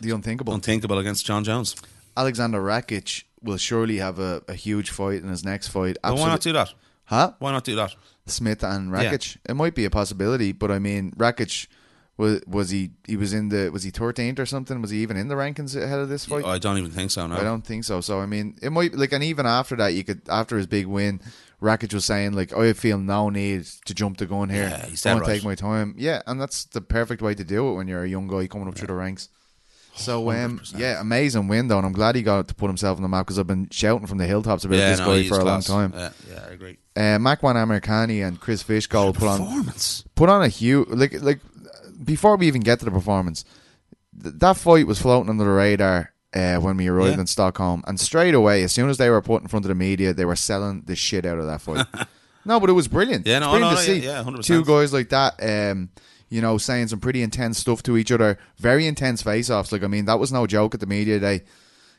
[0.00, 0.52] The unthinkable.
[0.54, 1.76] unthinkable against Jon Jones,
[2.16, 5.96] Alexander Rakic will surely have a, a huge fight in his next fight.
[6.02, 6.72] but why not do that?
[7.04, 7.32] Huh?
[7.38, 7.94] Why not do that?
[8.26, 9.16] Smith and Yeah.
[9.48, 11.66] It might be a possibility, but I mean, Rakic
[12.16, 14.80] was was he he was in the was he thirteenth or something?
[14.80, 16.44] Was he even in the rankings ahead of this fight?
[16.44, 17.26] I don't even think so.
[17.26, 18.00] No, I don't think so.
[18.00, 20.86] So I mean, it might like, and even after that, you could after his big
[20.86, 21.20] win,
[21.64, 24.68] Rakic was saying like, "I feel no need to jump the gun here.
[24.68, 25.36] Yeah, he's I want to right.
[25.36, 28.08] take my time." Yeah, and that's the perfect way to do it when you're a
[28.08, 29.28] young guy coming up through the ranks.
[29.96, 30.78] So um, 100%.
[30.78, 33.26] yeah, amazing win though, and I'm glad he got to put himself on the map
[33.26, 35.62] because I've been shouting from the hilltops about yeah, this no, guy for a long
[35.62, 35.92] time.
[35.94, 36.78] Yeah, yeah, I agree.
[36.96, 39.72] Uh, Makwan Amirkhani and Chris Fishgold put on
[40.14, 41.40] put on a huge like like
[42.02, 43.44] before we even get to the performance,
[44.20, 47.20] th- that fight was floating under the radar uh, when we arrived Yeah.
[47.20, 49.74] in Stockholm, and straight away, as soon as they were put in front of the
[49.74, 51.86] media, they were selling the shit out of that fight.
[52.44, 53.26] no, but it was brilliant.
[53.26, 54.44] Yeah, no, brilliant no, to yeah, see yeah, 100%.
[54.44, 55.34] two guys like that.
[55.42, 55.90] Um,
[56.28, 58.38] you know, saying some pretty intense stuff to each other.
[58.58, 59.70] Very intense face-offs.
[59.70, 61.42] Like, I mean, that was no joke at the media day.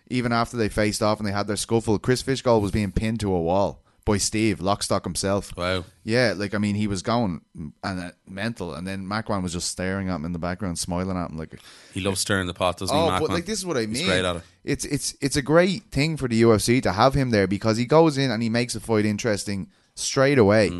[0.10, 3.20] Even after they faced off and they had their scuffle, Chris Fishgold was being pinned
[3.22, 5.56] to a wall by Steve Lockstock himself.
[5.58, 5.84] Wow.
[6.04, 9.68] Yeah, like I mean, he was going and uh, mental, and then Makwan was just
[9.70, 11.60] staring at him in the background, smiling at him like.
[11.94, 13.90] He loves stirring the pot, doesn't Oh, he, but like this is what I He's
[13.90, 14.06] mean.
[14.06, 14.42] great at it.
[14.64, 17.86] It's it's it's a great thing for the UFC to have him there because he
[17.86, 20.72] goes in and he makes the fight interesting straight away.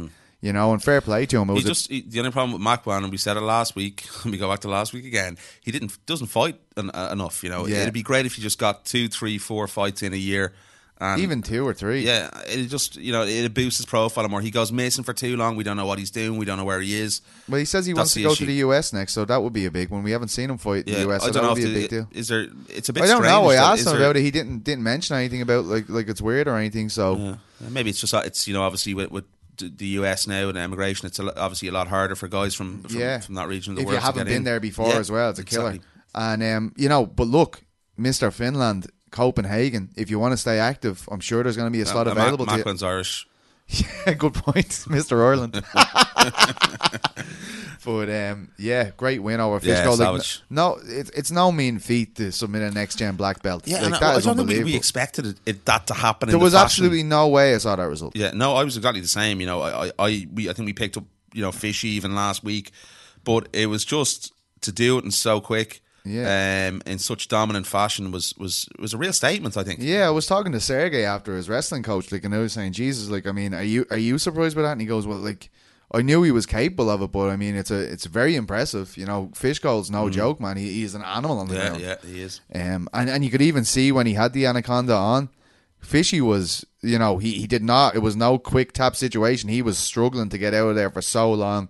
[0.42, 1.50] You know, and fair play to him.
[1.50, 3.42] It He was a- just he, the only problem with Makwan, and we said it
[3.42, 5.38] last week, and we go back to last week again.
[5.62, 7.44] He didn't doesn't fight en- uh, enough.
[7.44, 7.82] You know, Yeah.
[7.82, 10.54] it'd be great if you just got two, three, four fights in a year.
[10.98, 12.06] And even two or three.
[12.06, 14.40] yeah, it just you know it boosts his profile more.
[14.40, 15.58] He goes missing for too long.
[15.58, 16.38] We don't know what he's doing.
[16.40, 17.20] We don't know where he is.
[17.50, 18.46] Well, he says he That's wants to go issue.
[18.46, 20.04] to the US next, so that would be a big one.
[20.04, 21.64] We haven't seen him fight in Yeah, the US, I so don't that know would
[21.64, 22.08] be a big deal.
[22.12, 22.48] Is there?
[22.70, 23.04] It's a bit.
[23.04, 23.50] I don't know.
[23.50, 24.22] I asked him there- about it.
[24.22, 26.88] He didn't didn't mention anything about like like it's weird or anything.
[26.90, 27.36] So Yeah.
[27.70, 29.26] Maybe it's just uh, it's you know obviously with, with
[29.58, 32.98] the US now and immigration, it's a, obviously a lot harder for guys from from,
[33.00, 33.98] yeah, from that region of the if world.
[34.00, 34.44] you haven't been in.
[34.46, 35.78] there before Yeah, as well, it's a killer.
[36.14, 37.64] And um, you know, but look,
[37.98, 39.90] Mister Finland, Copenhagen.
[39.96, 42.12] If you want to stay active, I'm sure there's going to be a slot Uh,
[42.12, 42.88] available Mac- to you.
[42.88, 43.28] Irish.
[43.68, 45.54] Yeah, good point, Mister Ireland.
[47.86, 50.00] but um, yeah, great win over Yeah, Fishgold.
[50.18, 53.64] like, no, it's it's no mean feat to submit a next gen black belt.
[53.68, 54.72] Yeah, like, that I, I is don't think we, unbelievable.
[54.72, 56.28] we expected it, it, that to happen.
[56.30, 56.66] there in the was fashion.
[56.66, 58.16] absolutely no way I saw that result.
[58.16, 59.40] Yeah, no, I was exactly the same.
[59.42, 62.14] You know, I, I, I, we, I think we picked up, you know, fishy even
[62.16, 62.72] last week,
[63.24, 66.70] but it was just to do it in so quick, Yeah.
[66.70, 69.58] um, in such dominant fashion was was was a real statement.
[69.58, 69.80] I think.
[69.82, 72.74] Yeah, I was talking to Sergey after his wrestling coach, like, and I was saying,
[72.74, 74.74] Jesus, like, I mean, are you are you surprised by that?
[74.74, 75.50] And he goes, Well, like,
[75.92, 78.96] I knew he was capable of it, but I mean, it's a it's very impressive.
[78.98, 80.58] You know, Fishgold's no joke, man.
[80.58, 81.58] He, he's an animal on the Mm.
[81.58, 81.82] yeah, ground.
[81.82, 82.42] yeah, he is.
[82.54, 85.30] Um, and and you could even see when he had the anaconda on,
[85.80, 87.96] Fishy was, you know, he he did not.
[87.96, 89.50] It was no quick tap situation.
[89.50, 91.70] He was struggling to get out of there for so long,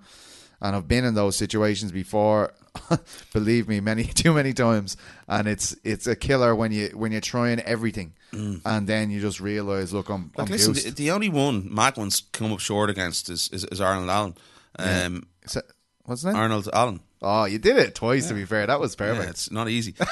[0.61, 2.53] and I've been in those situations before.
[3.33, 4.97] Believe me, many too many times,
[5.27, 9.39] and it's it's a killer when you when you're trying everything, and then you just
[9.39, 10.49] realize, look, I'm, I'm Mm.
[10.49, 14.35] Listen, the, the only one Makwan's come up short against is is, is Arnold Allen.
[14.77, 15.61] Um, So-
[16.03, 16.35] what's that?
[16.35, 16.99] Arnold Allen.
[17.21, 18.27] Oh, you did it twice.
[18.27, 19.29] To be fair, that was Yeah, perfect.
[19.29, 19.95] it's not easy.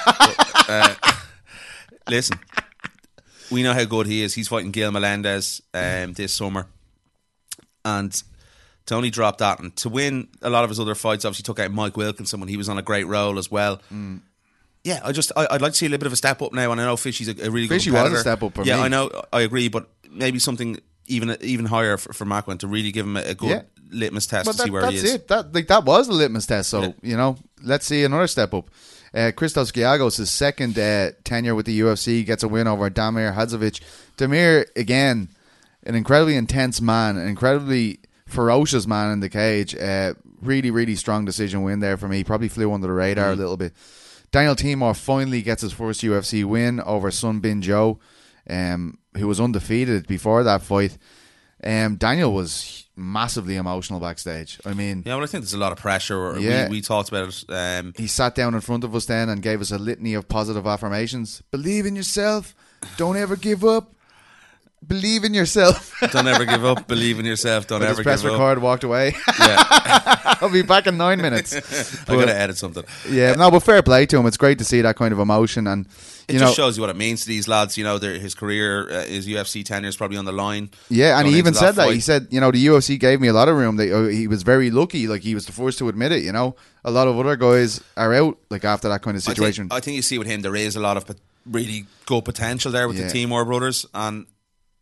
[0.66, 0.94] But, uh,
[2.08, 2.38] listen,
[3.50, 4.34] we know how good he is.
[4.34, 6.66] He's fighting Gail Melendez um, this summer,
[7.84, 8.22] and
[8.86, 11.58] to dropped drop that and to win a lot of his other fights, obviously took
[11.58, 13.80] out Mike Wilkinson when he was on a great roll as well.
[13.92, 14.20] Mm.
[14.82, 16.52] Yeah, I just I, I'd like to see a little bit of a step up
[16.52, 18.64] now, and I know Fishy's a, a really Fishy good was a step up for
[18.64, 18.82] yeah, me.
[18.82, 22.92] I know, I agree, but maybe something even even higher for, for Makwan to really
[22.92, 23.62] give him a, a good Yeah.
[23.90, 25.14] litmus test But to that, see where he is.
[25.14, 25.28] it.
[25.28, 26.68] That like that was the litmus test.
[26.68, 26.92] So Yeah.
[27.02, 28.68] you know, let's see another step up.
[29.14, 33.34] Uh, Christos Giagos, his second uh, tenure with the UFC, gets a win over Damir
[33.34, 33.80] Hadzovic.
[34.18, 35.28] Damir again,
[35.84, 38.00] an incredibly intense man, an incredibly
[38.34, 39.74] ferocious man in the cage.
[39.74, 42.24] Uh, really, really strong decision win there for me.
[42.24, 43.32] Probably flew under the radar Mm.
[43.32, 43.72] a little bit.
[44.32, 47.98] Daniel Teymur finally gets his first UFC win over Sung Bin Jo,
[48.50, 50.98] um, who was undefeated before that fight.
[51.62, 54.58] Um, Daniel was massively emotional backstage.
[54.66, 56.38] I mean, Yeah, well, I think there's a lot of pressure.
[56.38, 56.64] Yeah.
[56.68, 57.44] We, we talked about it.
[57.48, 60.28] Um, he sat down in front of us then and gave us a litany of
[60.28, 61.42] positive affirmations.
[61.50, 62.54] Believe in yourself.
[62.96, 63.93] Don't ever give up.
[64.86, 65.94] Believe in yourself.
[66.12, 66.86] don't ever give up.
[66.88, 67.66] Believe in yourself.
[67.66, 68.36] Don't his ever press give up.
[68.38, 69.14] Press record, walked away.
[69.38, 69.64] Yeah,
[70.40, 71.54] I'll be back in nine minutes.
[72.08, 72.84] I gotta edit something.
[73.08, 74.26] Yeah, no, but fair play to him.
[74.26, 75.86] It's great to see that kind of emotion, and
[76.28, 77.78] It you know, just shows you what it means to these lads.
[77.78, 80.70] You know, their, his career, uh, his UFC tenure is probably on the line.
[80.90, 81.86] Yeah, and he even into said that.
[81.86, 81.94] fight.
[81.94, 83.76] He said, you know, the UFC gave me a lot of room.
[83.76, 85.06] They, uh, he was very lucky.
[85.06, 86.22] Like he was the first to admit it.
[86.22, 89.26] You know, a lot of other guys are out like after that kind of I
[89.26, 89.68] think- situation.
[89.70, 91.04] I think, you see with him, there is a lot of
[91.46, 93.08] really good potential there with Yeah.
[93.08, 94.26] the Teymur brothers, and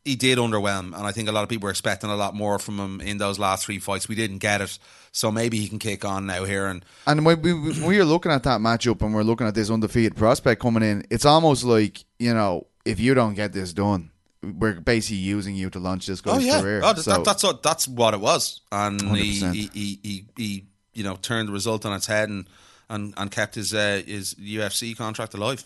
[0.04, 0.96] he did underwhelm.
[0.96, 3.18] And I think a lot of people were expecting a lot more from him in
[3.18, 4.08] those last three fights.
[4.08, 4.78] We didn't get it,
[5.12, 6.66] so maybe he can kick on now here.
[6.66, 9.54] And And when we, when we were looking at that matchup and we're looking at
[9.54, 13.72] this undefeated prospect coming in, it's almost like you know, if you don't get this
[13.72, 14.10] done,
[14.42, 16.80] we're basically using you to launch this guy's oh yeah, career.
[16.82, 18.60] oh, that, So- that's what, that's what it was.
[18.72, 22.46] And he, he, he, he, he, you know, turned the result on its head and
[22.90, 25.64] and, and kept his uh, his UFC contract alive.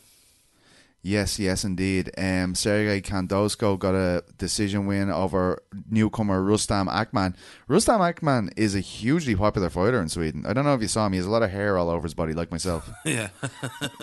[1.07, 2.11] Yes, yes, indeed.
[2.19, 7.37] Um, Sergey Khandozhko got a decision win over newcomer Rostem Akman.
[7.71, 10.45] Rostem Akman is a hugely popular fighter in Sweden.
[10.45, 11.13] I don't know if you saw him.
[11.13, 12.91] He has a lot of hair all over his body, like myself.
[13.05, 13.29] Yeah,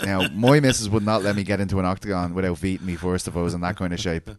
[0.02, 3.28] now, my missus would not let me get into an octagon without beating me first
[3.28, 4.30] if I was in that kind of shape.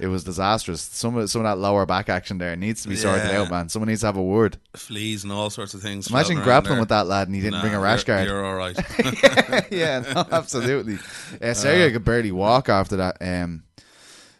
[0.00, 0.80] It was disastrous.
[0.82, 3.42] Some of some of that lower back action there needs to be sorted Yeah.
[3.42, 3.68] out, man.
[3.68, 4.56] Someone needs to have a word.
[4.74, 6.08] Fleas and all sorts of things.
[6.10, 6.80] Imagine grappling there.
[6.80, 8.28] with that lad and he didn't Nah, bring a rash you're- guard.
[8.28, 8.76] You're all right.
[9.70, 10.98] yeah, no, absolutely.
[11.40, 13.16] Uh, Sergey could barely walk after that.
[13.20, 13.62] Um,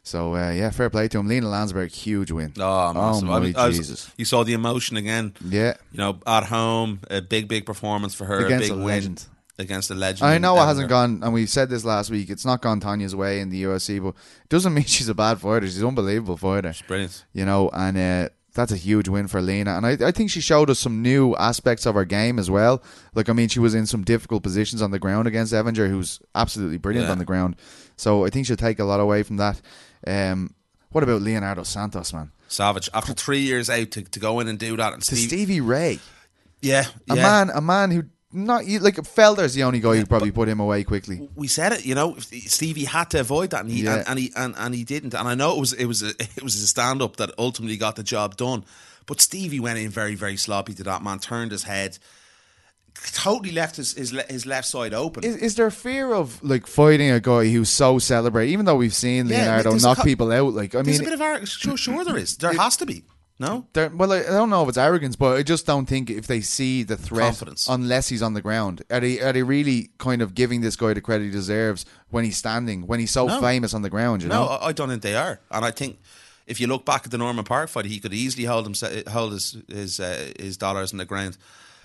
[0.03, 1.29] so uh, yeah, fair play to him.
[1.29, 2.53] Lena Länsberg, huge win.
[2.59, 3.29] Oh, massive.
[3.29, 4.11] my I was- I was- Jesus!
[4.17, 5.35] you saw the emotion again.
[5.45, 8.45] Yeah, You know, at home, a big, big performance for her.
[8.45, 9.25] Against a big a win legend.
[9.57, 10.29] Against the legend.
[10.29, 12.29] I know it hasn't gone, and we said this last week.
[12.29, 14.09] It's not gone Tonya's way in the UFC, but
[14.43, 15.67] it doesn't mean she's a bad fighter.
[15.67, 16.73] She's an unbelievable fighter.
[16.73, 17.25] She's brilliant.
[17.33, 19.77] you know, and uh, that's a huge win for Lena.
[19.77, 22.83] And I, I think she showed us some new aspects of her game as well.
[23.15, 26.21] Like, I mean, she was in some difficult positions on the ground against Evinger, who's
[26.35, 27.13] absolutely brilliant Yeah.
[27.13, 27.55] on the ground.
[27.97, 29.61] So I think she'll take a lot away from that.
[30.05, 30.55] Um,
[30.91, 32.33] what about Leonardo Santos, man?
[32.49, 32.89] Savage.
[32.93, 35.61] After three years out to, to go in and do that, and To Steve, Stevie
[35.61, 35.99] Ray,
[36.61, 37.23] yeah, a yeah.
[37.23, 38.05] man, a man who
[38.35, 41.29] not you- like Felder's the only guy who probably put him away quickly.
[41.37, 42.17] we said it, you know.
[42.19, 43.99] Stevie had to avoid that, and he Yeah.
[44.01, 45.15] and, and he and, and he didn't.
[45.15, 47.77] And I know it was it was a, it was a stand up that ultimately
[47.77, 48.65] got the job done.
[49.07, 51.99] But Stevie went in very very sloppy to that man, turned his head,
[53.13, 55.25] totally left his his, his left side open.
[55.25, 58.53] Is, is there fear of like fighting a guy who's so celebrated?
[58.53, 61.11] Even though we've seen Leonardo a knock co- people out, like I There's mean, a
[61.11, 62.37] bit of ar- sure, sure there is.
[62.37, 63.05] There has to be.
[63.39, 66.09] No, They're, well, I, I don't know if it's arrogance, but I just don't think
[66.09, 67.67] if they see the threat, Confidence.
[67.69, 70.95] unless he's on the ground, are they are they really kind of giving this guy
[70.95, 73.41] the credit he deserves when he's standing, when he's so No.
[73.41, 74.23] famous on the ground?
[74.23, 75.41] You no, know, I, I don't think they are.
[75.51, 75.99] And I think
[76.47, 79.33] if you look back at the Norman Parke fight, he could easily hold him hold
[79.33, 81.37] his his uh, his dollars in the ground.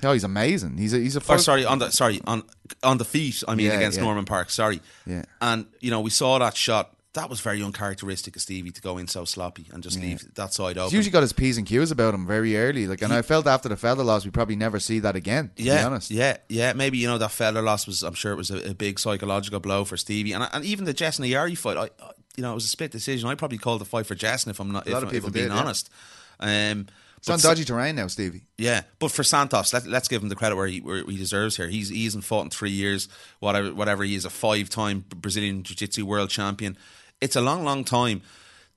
[0.04, 0.78] oh, he's amazing.
[0.78, 2.44] He's a he's a Or first, sorry, on the sorry on
[2.84, 3.44] on the feet.
[3.48, 4.04] I mean, Yeah, against yeah.
[4.04, 4.52] Norman Parke.
[4.52, 4.82] Sorry.
[5.08, 5.24] Yeah.
[5.42, 6.94] And you know, we saw that shot.
[7.14, 10.54] That was very uncharacteristic of Stevie to go in so sloppy and just leave that
[10.54, 10.96] side He's open.
[10.96, 12.86] usually got his p's and q's about him very early.
[12.86, 15.50] Like, and I felt after the Felder loss, we probably never see that again.
[15.56, 16.74] To yeah, be honest, yeah, yeah.
[16.74, 18.04] Maybe you know that Felder loss was.
[18.04, 20.94] I'm sure it was a, a big psychological blow for Stevie, and and even the
[20.94, 21.78] Jessin Ayari fight.
[21.78, 23.28] I, I, you know, it was a split decision.
[23.28, 24.88] I probably called the fight for Jessin if I'm not.
[24.88, 25.60] A lot if, of people I'm being yeah.
[25.60, 25.90] honest.
[26.40, 26.88] Um,
[27.20, 28.44] it's on dodgy terrain now, Stevie.
[28.58, 31.58] Yeah, but for Santos, let, let's give him the credit where he where he deserves
[31.58, 31.68] here.
[31.68, 33.10] He's he hasn't fought in three years.
[33.40, 36.78] Whatever whatever he is, a five time Brazilian Jiu Jitsu world champion.
[37.22, 38.22] It's a long, long time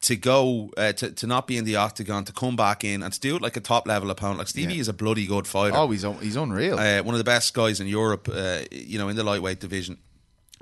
[0.02, 3.12] to go uh, to to not be in the octagon, to come back in and
[3.12, 4.38] to do it like a top level opponent.
[4.38, 4.80] Like Stevie Yeah.
[4.80, 5.76] is a bloody good fighter.
[5.76, 6.78] Oh, he's un- he's unreal.
[6.78, 9.98] Uh, one of the best guys in Europe, uh, you know, in the lightweight division.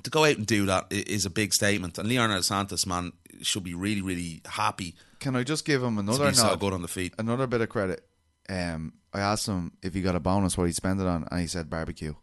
[0.02, 1.98] To go out and do that is a big statement.
[1.98, 3.12] And Leonardo Santos, man,
[3.42, 6.80] should be really, really happy Can I just give him another be so good on
[6.82, 7.12] the feet.
[7.18, 8.02] Another bit of credit.
[8.48, 11.40] Um, I asked him if he got a bonus, what he spent it on, and
[11.40, 12.14] he said barbecue.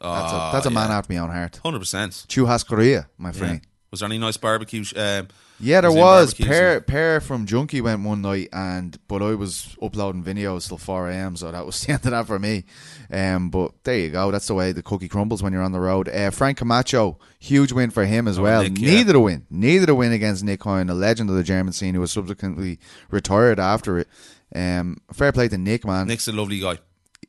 [0.00, 1.60] That's a, that's a man after my own heart.
[1.62, 2.12] Hundred percent.
[2.28, 3.60] Churrascaria, my friend.
[3.92, 4.84] Was there any nice barbecue?
[4.96, 5.28] Um,
[5.60, 6.34] Yeah, there was was.
[6.34, 10.66] there Pear, and- Pear from Junkie went one night, and but I was uploading videos
[10.66, 11.36] till four a.m.
[11.36, 12.64] So that was the end of that for me.
[13.12, 14.30] Um, but there you go.
[14.30, 16.08] That's the way the cookie crumbles when you're on the road.
[16.08, 18.60] Uh, Frank Camacho, huge win for him as well.
[18.60, 18.90] Oh, Nick, yeah.
[18.94, 21.94] Neither a win, neither a win against Nick Hein, a legend of the German scene
[21.94, 22.78] who was subsequently
[23.10, 24.08] retired after it.
[24.54, 26.06] Um, fair play to Nick, man.
[26.06, 26.78] Nick's a lovely guy.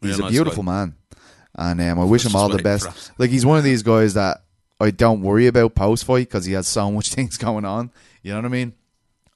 [0.01, 0.71] He's Real a nice beautiful guy.
[0.71, 0.95] man,
[1.55, 3.11] and um, I wish him all the best.
[3.17, 4.43] Like he's one of these guys that
[4.83, 7.91] I don't worry about post fight because he has so much things going on.
[8.21, 8.73] You know what I mean?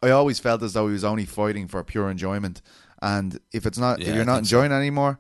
[0.04, 2.62] I always felt as though he was only fighting for pure enjoyment,
[3.02, 4.40] and if it's not, Yeah, if you're not so.
[4.40, 5.20] enjoying it anymore,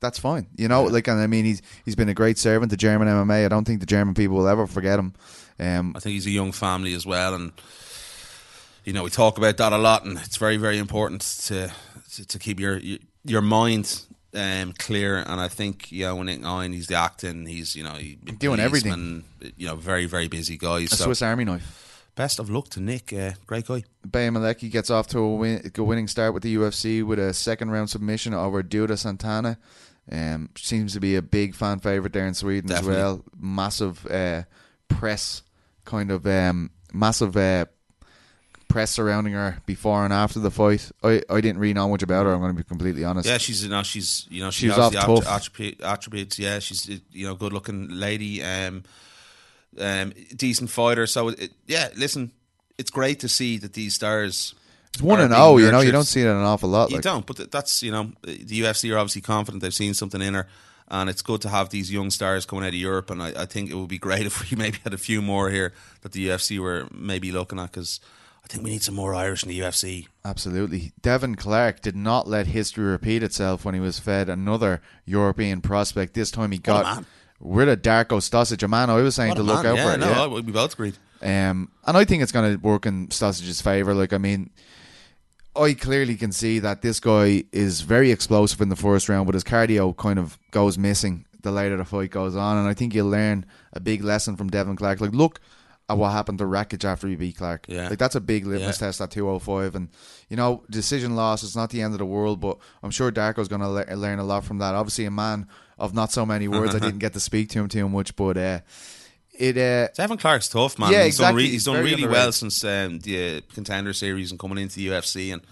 [0.00, 0.46] that's fine.
[0.56, 3.44] You know, like and I mean, he's he's been a great servant to German MMA.
[3.44, 5.12] I don't think the German people will ever forget him.
[5.58, 7.52] Um, I think he's a young family as well, and
[8.84, 11.70] you know we talk about that a lot, and it's very, very important to
[12.14, 15.18] to, to keep your your, your mind um, clear.
[15.18, 18.16] And I think you know when Nick Hein, he's the acting, he's you know he,
[18.16, 19.24] Doing everything.
[19.56, 20.80] You know, very, very busy guy.
[20.80, 22.04] a So Swiss Army knife.
[22.14, 23.84] best of luck to Nick, uh, great guy.
[24.04, 27.32] Bea Malecki gets off to a, win, a winning start with the UFC with a
[27.32, 29.58] second round submission over Duda Santana.
[30.10, 32.96] Um, seems to be a big fan favorite there in Sweden Definitely.
[32.96, 33.24] as well.
[33.38, 34.42] Massive uh,
[34.88, 35.42] press,
[35.84, 37.66] kind of um, massive uh,
[38.70, 40.90] press surrounding her before and after the fight.
[41.02, 42.32] I, I didn't really know much about her.
[42.32, 43.28] I'm going to be completely honest.
[43.28, 45.26] Yeah, she's you know she's you know she She's has off the tough.
[45.28, 46.38] attribute, attributes.
[46.38, 48.84] Yeah, she's you know good looking lady, um,
[49.78, 51.06] um, decent fighter.
[51.06, 52.32] So it, yeah, listen,
[52.78, 54.54] it's great to see that these stars.
[54.94, 55.58] it's one and oh.
[55.58, 56.90] You know, you don't see that an awful lot.
[56.90, 60.22] You Like, don't, but that's you know the UFC are obviously confident they've seen something
[60.22, 60.46] in her,
[60.88, 63.10] and it's good to have these young stars coming out of Europe.
[63.10, 65.50] And I, I think it would be great if we maybe had a few more
[65.50, 68.00] here that the UFC were maybe looking at because
[68.50, 70.08] I think we need some more Irish in the UFC.
[70.24, 70.90] Absolutely.
[71.02, 76.14] Devin Clark did not let history repeat itself when he was fed another European prospect.
[76.14, 77.04] This time he got
[77.38, 79.98] rid of Darko Stosic, a man I was saying to a look out yeah, for.
[79.98, 80.22] No, yeah.
[80.22, 80.96] I- we both agreed.
[81.22, 83.94] Um, and I think it's going to work in Stosic's favour.
[83.94, 84.50] Like, I mean,
[85.54, 89.34] I clearly can see that this guy is very explosive in the first round, but
[89.34, 92.58] his cardio kind of goes missing the later the fight goes on.
[92.58, 95.00] And I think you'll learn a big lesson from Devin Clark.
[95.00, 95.40] Like, look,
[95.90, 97.66] at what happened to Rakic after he beat Clark.
[97.68, 97.88] Yeah.
[97.88, 98.86] Like that's a big litmus Yeah.
[98.86, 99.74] test at 205.
[99.74, 99.88] And,
[100.28, 103.48] you know, decision loss is not the end of the world, but I'm sure Darko's
[103.48, 104.74] going to le- learn a lot from that.
[104.74, 105.46] Obviously, a man
[105.78, 106.74] of not so many words.
[106.74, 108.60] I didn't get to speak to him too much, but uh,
[109.38, 109.56] it.
[109.58, 110.92] Uh, Devin Clark's tough, man.
[110.92, 111.44] Yeah, he's done, exactly.
[111.44, 112.10] re- he's done really underrated.
[112.12, 115.42] well since um, the uh, contender series and coming into the UFC, and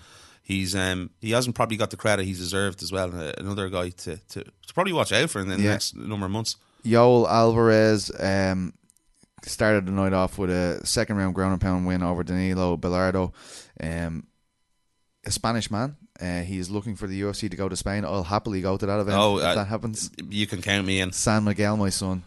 [0.42, 3.14] he's um, he hasn't probably got the credit he's deserved as well.
[3.14, 5.70] Uh, another guy to, to, to probably watch out for in the Yeah.
[5.70, 6.56] next number of months.
[6.84, 8.72] Yoel Alvarez um,
[9.42, 13.32] started the night off with a second round ground and pound win over Danilo Belluardo.
[13.82, 14.26] Um,
[15.24, 15.96] a Spanish man.
[16.20, 18.04] Uh, he is looking for the UFC to go to Spain.
[18.04, 20.10] I'll happily go to that event Oh, if uh, that happens.
[20.28, 21.12] You can count me in.
[21.12, 22.24] San Miguel, my son,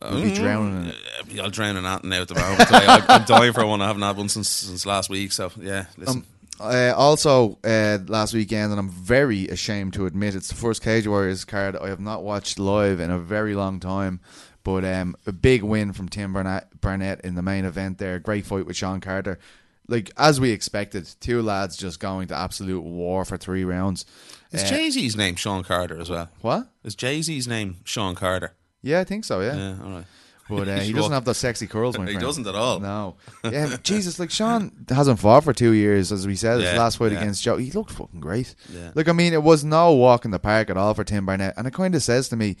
[0.00, 1.40] will be drowning in it.
[1.40, 2.72] I'll drown in that now at the moment.
[2.72, 3.82] I, I'm dying for one.
[3.82, 5.32] I haven't had one since since last week.
[5.32, 6.24] So yeah, listen.
[6.60, 11.06] Uh, also, uh, last weekend, and I'm very ashamed to admit, it's the first Cage
[11.06, 14.20] Warriors card I have not watched live in a very long time.
[14.64, 18.18] But um, a big win from Tim Barnett, Barnett in the main event there.
[18.18, 19.38] Great fight with Sean Carter.
[19.86, 24.06] Like, as we expected, two lads just going to absolute war for three rounds.
[24.50, 26.30] Is Uh, Jay Z's name Sean Carter as well?
[26.40, 26.68] What?
[26.82, 28.54] Is Jay Z's name Sean Carter?
[28.80, 29.54] Yeah, I think so, yeah.
[29.54, 30.04] Yeah, all right.
[30.48, 32.24] But uh, he doesn't have those sexy curls, my He friend.
[32.26, 32.80] doesn't at all.
[32.80, 33.16] No.
[33.44, 36.60] Yeah, Jesus, like Sean hasn't fought for two years, as we said.
[36.60, 37.18] His Yeah, last fight yeah.
[37.20, 38.54] against Joe, he looked fucking great.
[38.72, 38.92] Yeah.
[38.94, 41.52] Like, I mean, it was no walk in the park at all for Tim Barnett,
[41.58, 42.56] and it kind of says to me,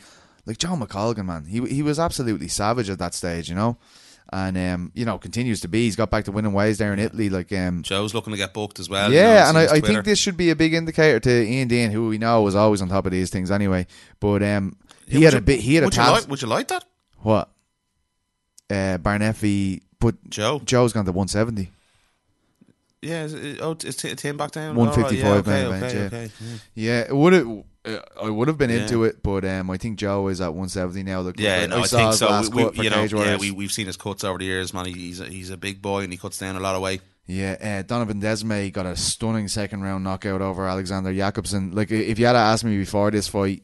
[0.46, 3.76] like John McColgan, man, he he was absolutely savage at that stage, you know,
[4.32, 5.84] and um, you know, continues to be.
[5.84, 8.52] He's got back to winning ways there in Italy, like um, Joe's looking to get
[8.54, 9.10] booked as well.
[9.10, 11.68] you know, yeah, and I, I think this should be a big indicator to Ian
[11.68, 13.86] Dean, who we know was always on top of these things anyway.
[14.20, 14.76] But um,
[15.06, 15.60] he Yeah, had would a bit.
[15.60, 16.28] He had a would you like?
[16.28, 16.84] Would you like that,
[17.18, 17.50] what?
[18.70, 19.82] Uh, Barnett v.
[19.98, 20.60] But Joe?
[20.64, 21.70] Joe's gone to 170.
[23.02, 23.24] Yeah.
[23.24, 24.74] Is it, oh, is T- Tim back down?
[24.76, 26.06] 155 All right, yeah, okay, okay, yeah.
[26.06, 26.56] okay, yeah.
[26.74, 27.64] Yeah, it would have.
[27.86, 28.82] I would have been Yeah.
[28.82, 31.20] into it, but um, I think Joe is at 170 now.
[31.20, 32.50] Look, Yeah, no, I, saw think so.
[32.56, 34.86] We, we, you know, yeah, we, we've seen his cuts over the years, man.
[34.86, 37.02] He's a, he's a big boy and he cuts down a lot of weight.
[37.26, 41.72] Yeah, uh, Donovan Desmae got a stunning second round knockout over Alexander Jakobsen.
[41.74, 43.62] Like, if you had to ask me before this fight,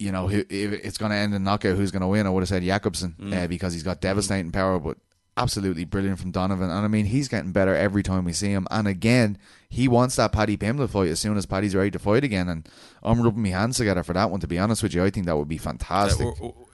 [0.00, 2.26] you know, if it's going to end in knockout, who's going to win?
[2.26, 3.44] I would have said Jakobsen Mm.
[3.44, 4.98] uh, because he's got devastating power, but
[5.38, 6.70] absolutely brilliant from Donovan.
[6.70, 8.66] And I mean, he's getting better every time we see him.
[8.70, 12.24] And again, he wants that Paddy Pimblett fight as soon as Paddy's ready to fight
[12.24, 12.48] again.
[12.48, 12.68] And
[13.02, 14.40] I'm rubbing my hands together for that one.
[14.40, 16.26] To be honest with you, I think that would be fantastic.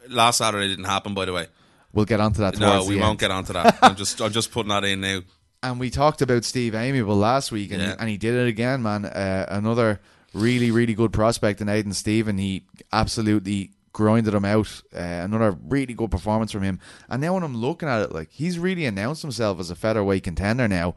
[0.08, 1.46] Last Saturday didn't happen, by the way.
[1.92, 2.58] we'll get onto that.
[2.58, 3.18] No, we won't end.
[3.20, 3.78] get onto that.
[3.82, 5.20] I'm just I'm just putting that in now.
[5.62, 7.94] And we talked about Steve Aimable last week, and, Yeah.
[7.98, 9.06] and he did it again, man.
[9.06, 9.98] Uh, another
[10.34, 12.36] really, really good prospect in Aiden Stephen.
[12.36, 14.82] He absolutely grinded him out.
[14.94, 16.78] Uh, another really good performance from him.
[17.08, 20.24] And now when I'm looking at it, like he's really announced himself as a featherweight
[20.24, 20.96] contender now,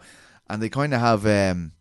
[0.49, 1.71] and they kind of have um,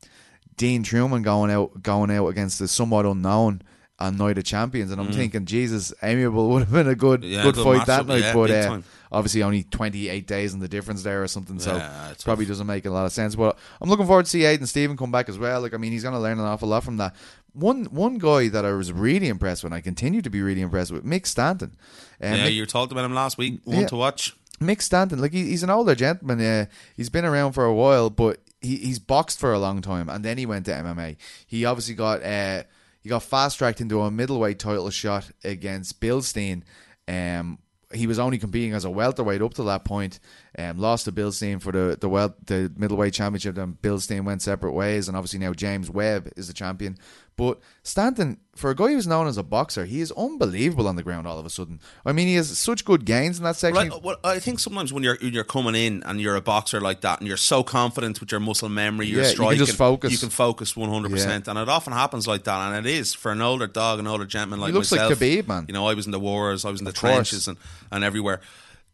[0.56, 3.62] Dean Trueman going out, going out against the somewhat unknown.
[3.98, 7.30] On Night of Champions, and I'm thinking, Jesus, Aimable would have been a good, Mm.
[7.32, 8.20] Yeah, good, good fight that night.
[8.20, 11.58] yeah, but uh, obviously, only 28 days in the difference there or something.
[11.58, 13.34] So Yeah, probably doesn't make a lot of sense.
[13.36, 15.62] But I'm looking forward to see Aiden Stephen come back as well.
[15.62, 17.14] Like I mean, he's going to learn an awful lot from that.
[17.58, 20.60] One one guy that I was really impressed with, and I continue to be really
[20.60, 21.74] impressed with, Mick Stanton.
[22.20, 23.60] Um, yeah, Mick, you talked about him last week.
[23.64, 23.86] One Yeah.
[23.86, 24.36] to watch.
[24.60, 26.40] Mick Stanton, like he, he's an older gentleman.
[26.40, 30.08] Uh, he's been around for a while, but he, he's boxed for a long time,
[30.08, 31.16] and then he went to MMA.
[31.46, 32.62] He obviously got uh,
[33.02, 36.62] he got fast tracked into a middleweight title shot against Bilstein.
[37.08, 37.58] Um,
[37.94, 40.18] he was only competing as a welterweight up to that point.
[40.58, 43.54] Um, lost to Bilstein for the the wel- the middleweight championship.
[43.54, 46.98] Then Bilstein went separate ways, and obviously now James Webb is the champion.
[47.36, 51.02] But Stanton, for a guy who's known as a boxer, he is unbelievable on the
[51.02, 51.26] ground.
[51.26, 53.90] All of a sudden, I mean, he has such good gains in that section.
[53.90, 56.80] Right, well, I think sometimes when you're when you're coming in and you're a boxer
[56.80, 59.76] like that, and you're so confident with your muscle memory, your Yeah, you can just
[59.76, 60.12] focus.
[60.12, 62.72] You can focus one hundred percent, and it often happens like that.
[62.72, 65.20] And it is for an older dog, an older gentleman like he looks like myself.
[65.20, 65.66] Khabib, man.
[65.68, 67.58] You know, I was in the wars, I was in the trenches, and
[67.92, 68.40] and everywhere.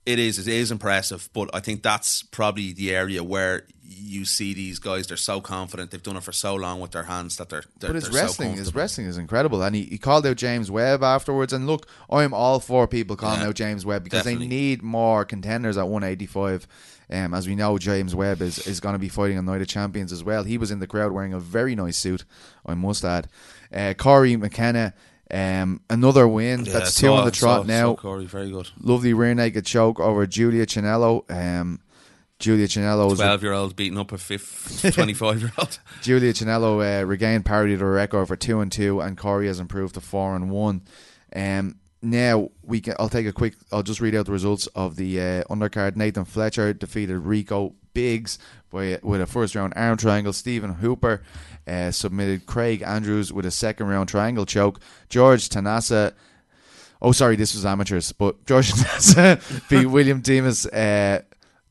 [0.04, 4.52] It is it is impressive, but I think that's probably the area where you see
[4.52, 5.06] these guys.
[5.06, 5.90] They're so confident.
[5.92, 7.62] They've done it for so long with their hands that they're.
[7.78, 10.36] they're But his they're so wrestling, his wrestling is incredible, and he, he called out
[10.36, 11.52] James Webb afterwards.
[11.52, 14.46] And look, I'm all for people calling Yeah, out James Webb because definitely.
[14.48, 16.66] they need more contenders at 185.
[17.10, 19.68] Um, as we know, James Webb is, is going to be fighting on Night of
[19.68, 20.44] Champions as well.
[20.44, 22.24] He was in the crowd wearing a very nice suit,
[22.64, 23.28] I must add.
[23.72, 24.94] Uh, Corey McKenna,
[25.32, 26.64] um, another win.
[26.64, 27.92] Yeah, That's two on the trot so- now.
[27.92, 28.68] So Corey, very good.
[28.80, 31.24] Lovely rear naked choke over Julia Chinello.
[31.30, 31.80] Um,
[32.38, 34.18] Julia Chinello Twelve year old beating up a
[34.92, 35.78] twenty five year old.
[36.02, 39.60] Julia Chinello uh, regained parity to her record for two and two, and Corey has
[39.60, 40.82] improved to four and one.
[41.34, 42.94] Um, now we can.
[42.98, 43.54] I'll take a quick.
[43.70, 45.94] I'll just read out the results of the uh, undercard.
[45.94, 48.38] Nathan Fletcher defeated Rico Biggs
[48.70, 50.32] by with a first round arm triangle.
[50.32, 51.22] Stephen Hooper
[51.66, 54.80] uh, submitted Craig Andrews with a second round triangle choke.
[55.08, 56.12] George Tanasa.
[57.00, 61.22] Oh, sorry, this was amateurs, but George Tanasa beat William Demas uh,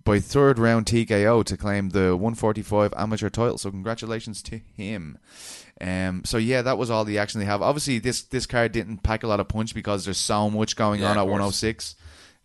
[0.04, 3.58] by third round TKO to claim the 145 amateur title.
[3.58, 5.18] So congratulations to him.
[5.80, 7.62] Um, so yeah, that was all the action they have.
[7.62, 11.02] Obviously, this this card didn't pack a lot of punch because there's so much going
[11.02, 11.32] Yeah, on at course.
[11.64, 11.96] 106.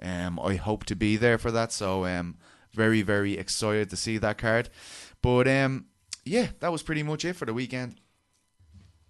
[0.01, 1.72] Um, I hope to be there for that.
[1.72, 2.37] So um,
[2.77, 4.68] very very excited to see that card.
[5.20, 5.87] But um,
[6.24, 7.97] yeah, that was pretty much it for the weekend.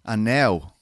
[0.05, 0.73] And now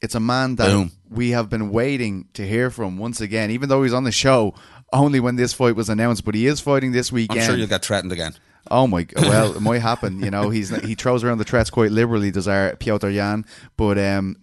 [0.00, 0.92] it's a man that Boom.
[1.08, 4.54] we have been waiting to hear from once again, even though he's on the show
[4.92, 6.24] only when this fight was announced.
[6.24, 7.40] But he is fighting this weekend.
[7.40, 8.34] I'm sure you'll get threatened again.
[8.70, 9.06] Oh my!
[9.16, 10.20] Well, it might happen.
[10.20, 12.30] You know, he's he throws around the threats quite liberally.
[12.30, 13.44] Does our Petr Yan?
[13.76, 14.36] But um,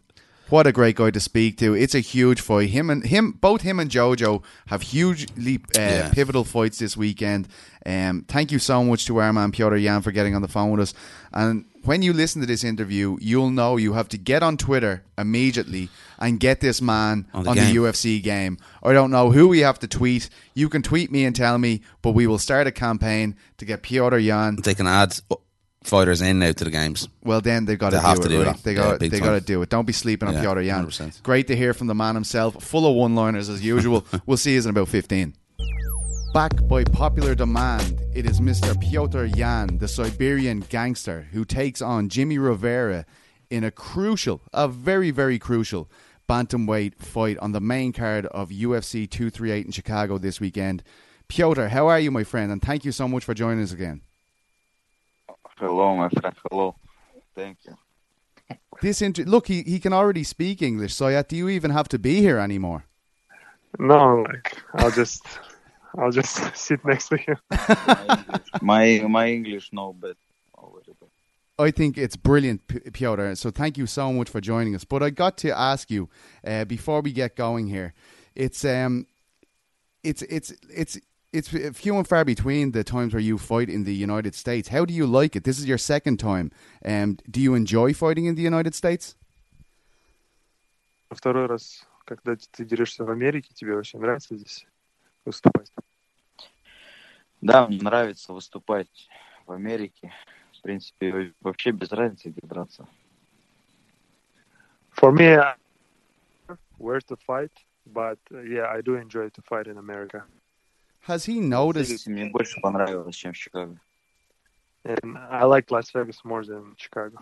[0.51, 1.73] what a great guy to speak to.
[1.73, 2.69] It's a huge fight.
[2.69, 6.09] Him and him, both him and Jojo have hugely uh, Yeah.
[6.11, 7.47] pivotal fights this weekend.
[7.85, 10.69] Um, thank you so much to our man Petr Yan for getting on the phone
[10.71, 10.93] with us.
[11.33, 15.03] And when you listen to this interview, you'll know you have to get on Twitter
[15.17, 15.89] immediately
[16.19, 17.75] and get this man On on the the.
[17.77, 18.57] UFC game.
[18.83, 20.29] I don't know who we have to tweet.
[20.53, 23.81] You can tweet me and tell me, but we will start a campaign to get
[23.81, 25.15] Petr Yan They can add
[25.83, 27.07] fighters in now to the games.
[27.23, 28.21] well, then they've got to They do have it.
[28.23, 28.45] to do right?
[28.55, 28.63] that.
[28.63, 29.27] They Yeah, got big they time.
[29.29, 29.69] got to do it.
[29.69, 30.85] Don't be sleeping on Yeah, Petr Yan.
[30.85, 31.23] 100%.
[31.23, 32.63] Great to hear from the man himself.
[32.63, 34.05] Full of one-liners as usual.
[34.25, 35.33] we'll see you in about fifteen.
[36.33, 38.73] Back by popular demand, it is Mr.
[38.75, 43.05] Petr Yan, the Siberian gangster, who takes on Jimmy Rivera
[43.49, 45.89] in a crucial, a very, very crucial
[46.29, 50.83] bantamweight fight on the main card of UFC 238 in Chicago this weekend.
[51.27, 52.49] Piotr, how are you, my friend?
[52.49, 53.99] And thank you so much for joining us again.
[55.61, 56.35] Hello, my friend.
[56.49, 56.75] Hello.
[57.35, 57.77] Thank you.
[58.81, 60.95] This inter- look, he, he can already speak English.
[60.95, 62.85] So, yeah, do you even have to be here anymore?
[63.77, 65.23] No, like I'll just
[65.95, 67.35] I'll just sit next to you.
[68.61, 70.15] My my English no bad.
[70.57, 71.09] Very bad.
[71.59, 73.35] I think it's brilliant, P- Piotr.
[73.35, 74.83] So thank you so much for joining us.
[74.83, 76.09] But I got to ask you
[76.43, 77.93] uh, before we get going here.
[78.35, 79.05] It's um,
[80.03, 80.99] it's it's it's
[81.32, 84.68] it's few and far between the times where you fight in the United States.
[84.68, 85.44] How do you like it?
[85.44, 86.50] This is your second time.
[86.84, 89.16] Um, do you enjoy fighting in the United States?
[91.10, 94.66] Второй раз, когда ты дерешься в Америке, тебе вообще нравится здесь
[95.24, 95.70] выступать?
[97.40, 99.08] Да, мне нравится выступать
[99.46, 100.12] в Америке.
[100.58, 102.88] В принципе, вообще без разницы, где драться.
[104.98, 105.54] For me, I-
[106.78, 107.52] where to fight,
[107.86, 110.24] but uh, yeah, I do enjoy to fight in America.
[111.00, 111.90] Has he noticed?
[111.90, 113.78] Вегасе мне больше понравилось, чем в Чикаго.
[114.84, 117.18] And I like Las Vegas more than Chicago.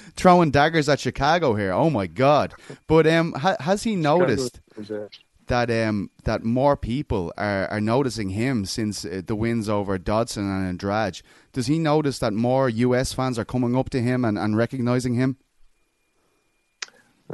[0.15, 1.71] throwing daggers at Chicago here.
[1.71, 2.55] Oh my God!
[2.87, 4.59] But um, ha- has he noticed?
[4.75, 5.07] Chicago is, uh,
[5.47, 10.43] that um that more people are, are noticing him since uh, the wins over Dodson
[10.49, 11.21] and Andrade.
[11.53, 15.15] Does he notice that more US fans are coming up to him and, and recognizing
[15.15, 15.37] him?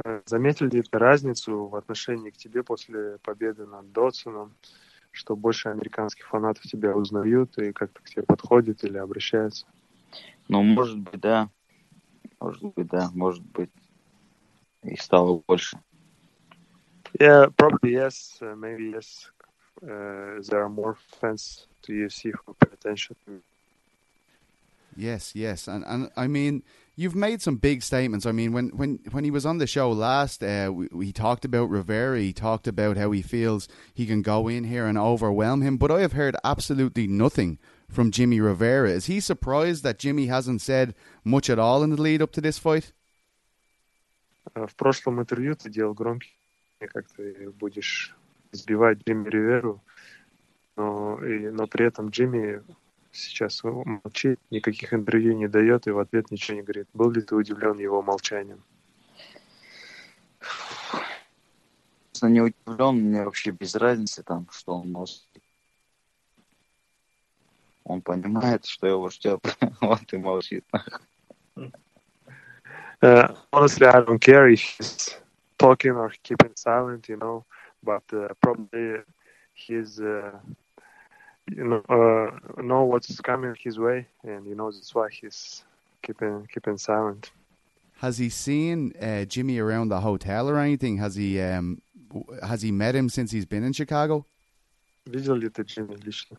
[0.03, 4.53] Э, Заметил ли ты разницу в отношении к тебе после победы над Додсоном,
[5.11, 9.65] что больше американских фанатов тебя узнают и как-то к тебе подходят или обращаются?
[10.47, 11.49] Ну, может быть, да.
[12.39, 13.09] Может быть, да.
[13.13, 13.71] Может быть,
[14.83, 15.77] их стало больше.
[17.19, 18.37] Yeah, probably yes.
[18.39, 19.31] Uh, maybe yes.
[19.81, 23.15] Uh, there are more fans to UFC who pay attention.
[23.25, 23.41] to
[24.95, 26.63] Yes, yes, and and I mean
[26.98, 28.26] you've made some big statements.
[28.26, 31.44] I mean when when when he was on the show last, uh, we, we talked
[31.44, 32.20] about Rivera.
[32.20, 35.76] He talked about how he feels he can go in here and overwhelm him.
[35.76, 37.58] But I have heard absolutely nothing
[37.88, 38.90] from Jimmy Rivera.
[38.90, 42.40] Is he surprised that Jimmy hasn't said much at all in the lead up to
[42.40, 42.92] this fight?
[44.54, 46.36] Uh, В прошлом интервью ты делал громкий,
[46.78, 48.14] как ты будешь
[48.52, 49.82] сбивать Джимми Риверу,
[50.76, 52.60] но, и, но при этом Джимми
[53.11, 56.87] сейчас молчит, никаких интервью не дает и в ответ ничего не говорит.
[56.93, 58.63] Был ли ты удивлен его молчанием?
[62.11, 65.23] Честно, не удивлен, мне вообще без разницы там, что он может.
[67.83, 69.39] Он понимает, что его ждет,
[69.81, 70.65] вот и молчит.
[73.01, 75.15] Uh, honestly, I don't care if he's
[75.57, 77.45] talking or keeping silent, you know,
[77.81, 78.97] but uh, probably
[79.53, 80.37] he's, uh,
[81.50, 85.64] you know, uh, know what's coming his way, and you know that's why he's
[86.02, 87.30] keeping keeping silent.
[88.00, 90.98] Has he seen uh, Jimmy around the hotel or anything?
[90.98, 94.26] Has he um, w- has he met him since he's been in Chicago?
[95.06, 96.38] Видел ли ты Джимми лично?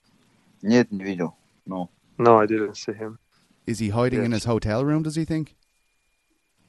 [0.64, 1.36] Нет, не видел.
[1.66, 3.20] Ну, No, I didn't see him.
[3.68, 4.44] Is he hiding in Yes.
[4.44, 5.04] his hotel room?
[5.04, 5.56] Does he think?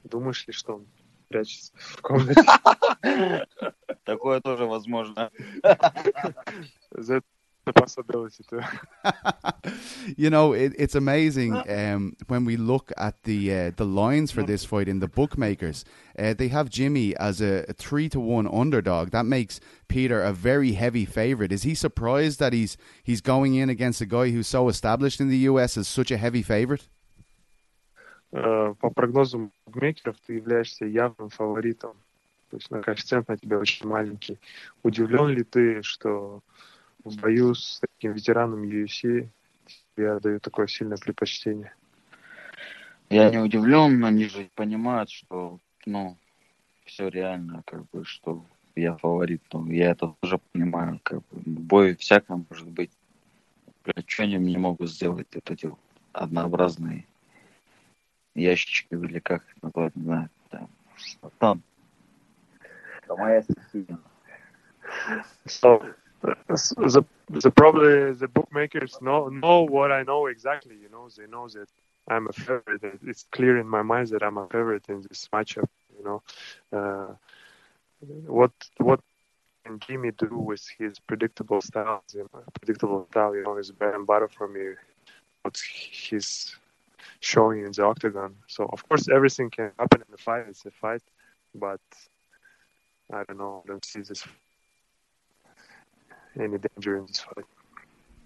[0.05, 0.87] Думаешь ли, что он
[1.29, 2.43] прячется в комнате?
[4.05, 5.31] такое тоже возможно.
[5.63, 7.25] That
[7.67, 8.61] the possibility too.
[10.17, 14.45] you know, it, it's amazing um, when we look at the uh, the lines for
[14.45, 15.85] this fight in the bookmakers.
[16.17, 19.11] Uh, they have Jimmy as a, a, three to one underdog.
[19.11, 21.51] That makes Peter a very heavy favorite.
[21.53, 25.29] Is he surprised that he's he's going in against a guy who's so established in
[25.29, 26.87] the US as such a heavy favorite?
[28.33, 31.95] Uh, по прогнозам букмекеров ты являешься явным фаворитом.
[32.51, 34.39] То есть на коэффициент на тебя очень маленький.
[34.85, 36.43] Удивлен ли ты, что
[37.04, 39.28] в бою с таким ветераном UFC
[39.98, 41.74] я даю такое сильное предпочтение.
[43.10, 46.18] Я не удивлен, они же понимают, что, ну,
[46.86, 48.46] все реально, как бы, что
[48.76, 49.42] я фаворит.
[49.52, 52.92] Ну, я это тоже понимаю, как бы, бой всякое может быть.
[53.84, 55.28] Блядь, что они мне могут сделать?
[55.32, 55.72] Это эти
[56.14, 57.06] однообразные
[58.34, 60.30] ящички или как их назвать, не знаю.
[60.50, 60.70] Там,
[61.38, 61.62] там.
[63.04, 63.44] Это моя
[66.22, 70.76] the the probably the bookmakers know know what I know exactly.
[70.76, 71.68] You know, they know that
[72.10, 72.82] I'm a favorite.
[73.06, 75.70] It's clear in my mind that I'm a favorite in this matchup.
[75.98, 76.22] You know,
[76.78, 77.14] uh,
[78.28, 79.00] what what
[79.66, 82.04] can Jimmy do with his predictable style?
[82.60, 84.76] Predictable style, you know, is bread and butter for me.
[85.42, 86.56] What he's
[87.20, 88.36] showing in the octagon.
[88.48, 90.46] So of course everything can happen in the fight.
[90.48, 91.02] It's a fight,
[91.56, 91.82] but
[93.12, 93.62] I don't know.
[93.66, 94.26] I don't see this
[96.39, 97.47] any danger in this fight.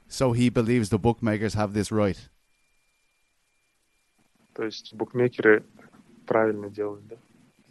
[0.09, 2.19] So he believes the bookmakers have this right.
[4.55, 5.65] То есть букмекеры
[6.27, 7.17] правильно делают, да?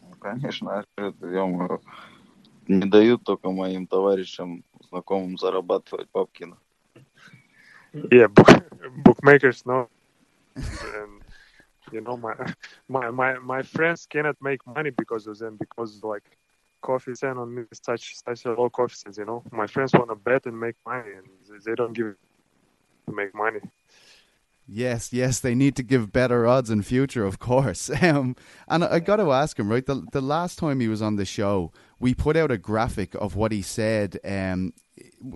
[0.01, 1.79] Ну, конечно, это,
[2.67, 6.47] не дают только моим товарищам, знакомым зарабатывать бабки.
[7.93, 8.63] Yeah, book,
[9.03, 9.89] bookmakers know.
[10.55, 11.21] and,
[11.91, 12.35] you know, my,
[12.87, 16.23] my, my, my friends cannot make money because of them, because like
[16.84, 19.16] coefficient on me such such a low coefficient.
[19.16, 21.26] You know, my friends want to bet and make money, and
[21.64, 22.14] they don't give
[23.06, 23.60] to make money.
[24.66, 27.90] Yes, yes, they need to give better odds in future, of course.
[28.04, 28.36] Um,
[28.68, 29.84] and I got to ask him, right?
[29.84, 33.34] The the last time he was on the show, we put out a graphic of
[33.34, 34.18] what he said.
[34.24, 34.72] Um,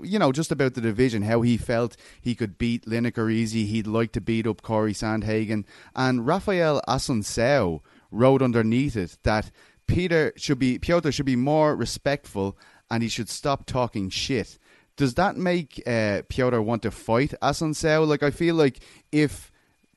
[0.03, 3.65] you know, just about the division, how he felt he could beat Lineker easy.
[3.67, 7.81] He'd like to beat up Corey Sandhagen, and Rafael Asuncao
[8.11, 9.51] wrote underneath it that
[9.88, 12.58] Peter should be Piotr should be more respectful
[12.90, 14.58] and he should stop talking shit.
[14.96, 18.08] Does that make uh, Piotr want to fight Asuncao?
[18.08, 18.80] Like I feel like
[19.12, 19.52] if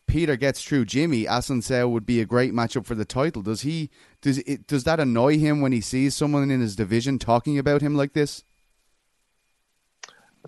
[0.06, 3.42] Peter gets through Jimmy, Asuncao would be a great matchup for the title.
[3.42, 3.90] Does he
[4.22, 7.82] does it does that annoy him when he sees someone in his division talking about
[7.82, 8.44] him like this?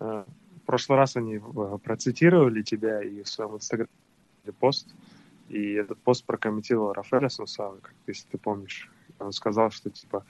[0.01, 0.25] Uh,
[0.63, 1.41] в прошлый раз они
[1.83, 3.89] процитировали тебя и в своем инстаграме
[4.61, 4.87] пост,
[5.49, 8.89] и этот пост прокомментировал Рафаэль Асунсава, как если ты помнишь.
[9.20, 10.26] Он сказал, что типа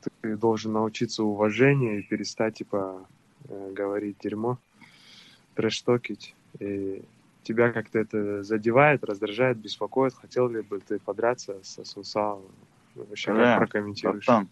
[0.00, 3.06] ты должен научиться уважению и перестать типа
[3.48, 4.58] э, говорить дерьмо,
[5.54, 6.34] трэш-токить.
[6.58, 7.02] И
[7.42, 10.14] тебя как-то это задевает, раздражает, беспокоит.
[10.14, 12.42] Хотел ли бы ты подраться со Сунсао?
[12.94, 14.26] Вообще, как прокомментируешь?
[14.26, 14.48] Братан.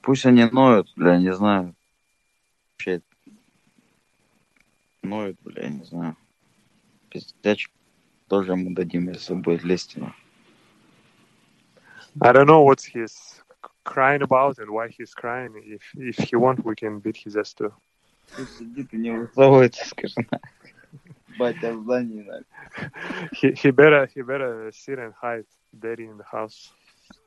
[0.00, 1.74] Пусть они ноют, бля, не знаю.
[2.72, 3.02] Вообще
[5.02, 6.16] ноют, бля, не знаю.
[7.10, 7.74] Пиздячку
[8.28, 9.96] тоже ему дадим, если будет лезть.
[12.22, 13.42] I don't know what he's
[13.84, 15.52] crying about and why he's crying.
[15.64, 17.72] If if he want, we can beat his ass too.
[19.36, 19.56] Uh,
[23.32, 25.44] he, he better he better sit and hide,
[25.78, 26.72] daddy in the house.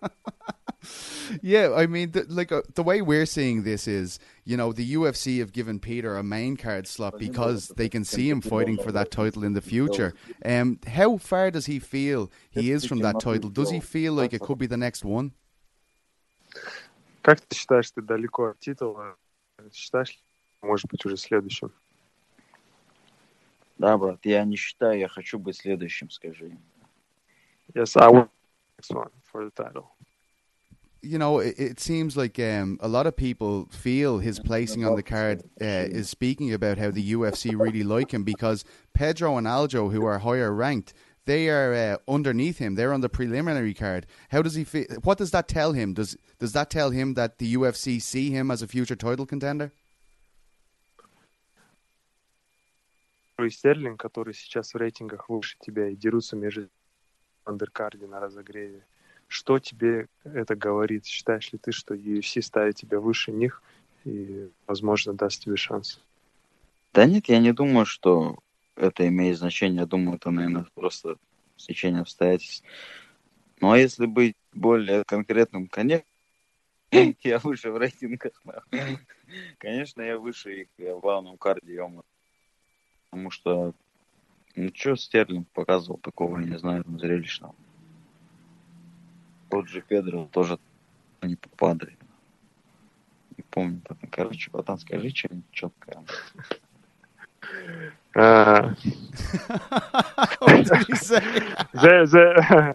[1.42, 4.94] yeah, I mean, the, like uh, the way we're seeing this is, you know, the
[4.94, 8.92] UFC have given Peter a main card slot because they can see him fighting for
[8.92, 10.14] that title in the future.
[10.44, 13.50] Um, how far does he feel he is from that title?
[13.50, 15.32] Does he feel like it could be the next one?
[17.22, 19.16] Как ты считаешь, ты далеко от титула?
[19.72, 20.16] Считаешь,
[20.62, 21.72] может быть, уже следующим?
[23.78, 26.56] Да, брат, я не считаю, я хочу быть следующим, скажи.
[27.74, 28.30] Yes, I want
[28.78, 29.96] next one for the title
[31.02, 34.96] you know, it, it seems like um, a lot of people feel his placing on
[34.96, 39.46] the card uh, is speaking about how the UFC really like him because Pedro and
[39.46, 40.92] Aljo, who are higher ranked,
[41.24, 42.74] they are uh, underneath him.
[42.74, 44.06] They're on the preliminary card.
[44.30, 44.86] How does he feel?
[45.02, 45.94] What does that tell him?
[45.94, 49.72] Does does that tell him that the UFC see him as a future title contender?
[53.38, 56.70] Стерлинг, который сейчас в рейтингах выше тебя и дерутся между
[57.44, 58.82] андеркарде на разогреве.
[59.31, 61.05] Что тебе это говорит?
[61.05, 63.63] Считаешь ли ты, что UFC ставит тебя выше них
[64.03, 66.01] и, возможно, даст тебе шанс?
[66.91, 68.39] Да нет, я не думаю, что
[68.75, 69.79] это имеет значение.
[69.79, 71.15] Я думаю, это, наверное, просто
[71.55, 72.65] стечение обстоятельств.
[73.61, 76.05] Ну, а если быть более конкретным, конечно,
[77.23, 78.33] Я выше в рейтингах.
[79.59, 80.67] Конечно, я выше их.
[80.77, 81.81] Я в главном карде,
[83.09, 83.73] Потому что,
[84.57, 87.55] ну что Стерлинг показывал такого, я не знаю, зрелищного.
[89.50, 90.58] Тот же Педро тоже
[91.22, 91.98] не попадает.
[93.36, 93.80] Не помню.
[93.84, 94.10] потом.
[94.10, 96.04] Короче, братан, скажи что-нибудь четкое.
[98.16, 98.74] Uh,
[100.40, 101.20] what did he say?
[101.74, 102.74] there, there,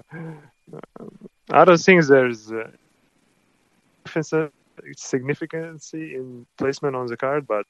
[1.49, 2.69] I don't think there's uh,
[4.05, 4.51] defensive
[4.95, 7.65] significance in placement on the card, but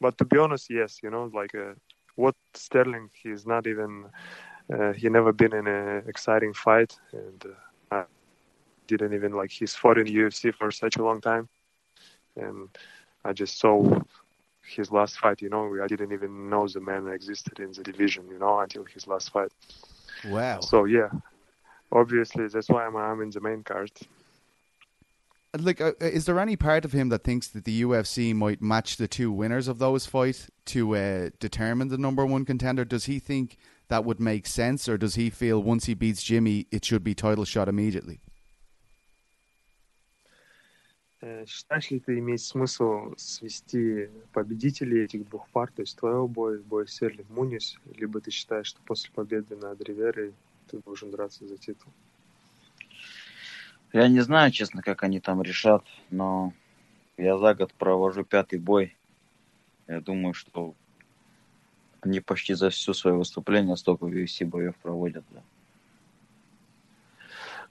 [0.00, 1.74] but to be honest, yes, you know, like uh,
[2.16, 4.06] what Sterling, he's not even
[4.72, 7.65] uh, he never been in an exciting fight, and uh, I
[8.87, 11.47] didn't even like he's fought in UFC for such a long time,
[12.35, 12.69] and
[13.23, 13.99] I just saw
[14.65, 15.41] his last fight.
[15.41, 18.27] You know, I didn't even know the man existed in the division.
[18.29, 19.51] You know, until his last fight.
[20.25, 20.61] Wow.
[20.61, 21.09] So yeah,
[21.91, 23.91] obviously that's why I'm, I'm in the main card.
[25.57, 28.97] like, uh, is there any part of him that thinks that the UFC might match
[28.97, 32.85] the two winners of those fights to uh, determine the number one contender?
[32.85, 33.57] Does he think
[33.89, 37.15] that would make sense, or does he feel once he beats Jimmy, it should be
[37.15, 38.19] title shot immediately?
[41.21, 46.59] Э, Считаешь ли ты имеет смысл свести победителей этих двух пар, то есть твоего боя,
[46.59, 50.33] бой Серлинг Мунис, либо ты считаешь, что после победы над Риверой
[50.67, 51.91] ты должен драться за титул?
[53.93, 56.53] Я не знаю, честно, как они там решат, но
[57.17, 58.95] я за год провожу пятый бой.
[59.87, 60.75] Я думаю, что
[62.01, 65.23] они почти за все свое выступление столько UFC боев проводят.
[65.31, 65.41] Да.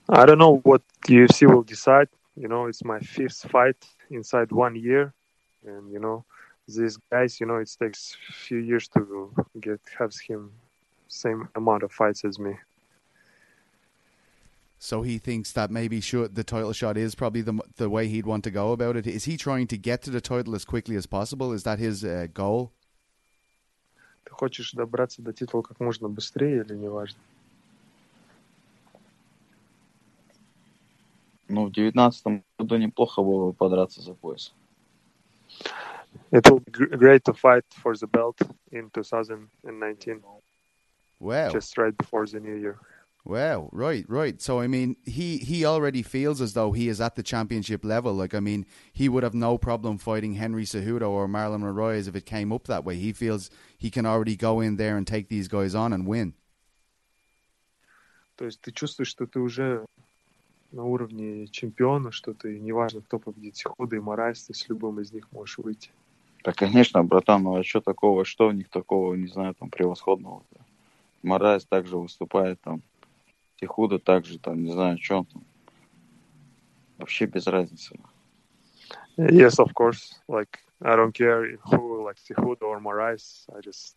[0.08, 2.08] I don't know what UFC will decide.
[2.35, 5.13] You know, it's my fifth fight inside one year,
[5.65, 6.23] and you know,
[6.67, 10.51] these guys, you know, it takes few years to get have him
[11.07, 12.55] same amount of fights as me.
[14.79, 18.25] So he thinks that maybe should, the title shot is probably the the way he'd
[18.25, 19.05] want to go about it.
[19.05, 21.53] Is he trying to get to the title as quickly as possible?
[21.53, 22.71] Is that his uh, goal?
[24.23, 26.89] Ты хочешь добраться до титула как можно быстрее или не
[31.47, 34.53] Ну, в девятнадцатом году неплохо было бы подраться за пояс.
[36.31, 38.39] It will be gr- great to fight for the belt
[38.71, 40.23] in 2019,
[41.19, 41.51] Wow.
[41.51, 42.79] just right before the new year.
[43.23, 44.41] Wow, right, right.
[44.41, 48.13] So I mean, he he already feels as though he is at the championship level.
[48.13, 52.15] Like I mean, he would have no problem fighting Henry Cejudo or Marlon Moraes if
[52.15, 52.95] it came up that way.
[52.95, 56.33] He feels he can already go in there and take these guys on and win.
[58.37, 59.85] То есть ты чувствуешь, что ты уже
[60.72, 65.12] на уровне чемпиона, что ты, неважно, кто победит, Худа и Морайс, ты с любым из
[65.12, 65.90] них можешь выйти.
[66.44, 70.42] Да, конечно, братан, ну а что такого, что в них такого, не знаю, там, превосходного?
[71.22, 72.82] Морайс также выступает там,
[73.56, 75.44] Тихуда также там, не знаю, что он там.
[76.98, 77.98] Вообще без разницы.
[79.16, 80.14] Yes, of course.
[80.28, 83.46] Like, I don't care who, like Cejudo or Moraes.
[83.54, 83.96] I just,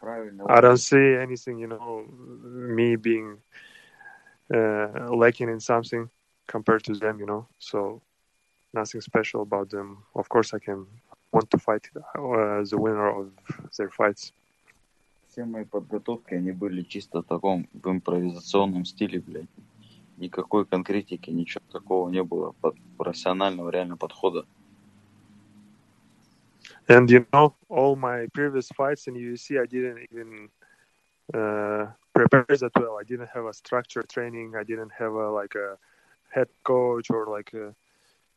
[0.00, 0.44] Правильно.
[0.48, 3.38] I don't see anything, you know, me being
[4.54, 6.08] uh, lacking in something
[6.46, 7.46] compared to them, you know.
[7.58, 8.02] So,
[8.72, 9.98] nothing special about them.
[10.14, 10.86] Of course, I can
[11.32, 13.30] want to fight uh, the winner of
[13.76, 14.32] their fights.
[15.28, 19.48] Все мои подготовки, они были чисто в таком, в импровизационном стиле, блядь.
[20.18, 24.44] Никакой конкретики, ничего такого не было, под профессионального реально подхода.
[26.88, 30.50] And you know, all my previous fights in UFC, I didn't even
[31.33, 32.97] uh, prepare that well.
[32.99, 34.53] I didn't have a structured training.
[34.55, 35.77] I didn't have a like a
[36.29, 37.73] head coach or like a,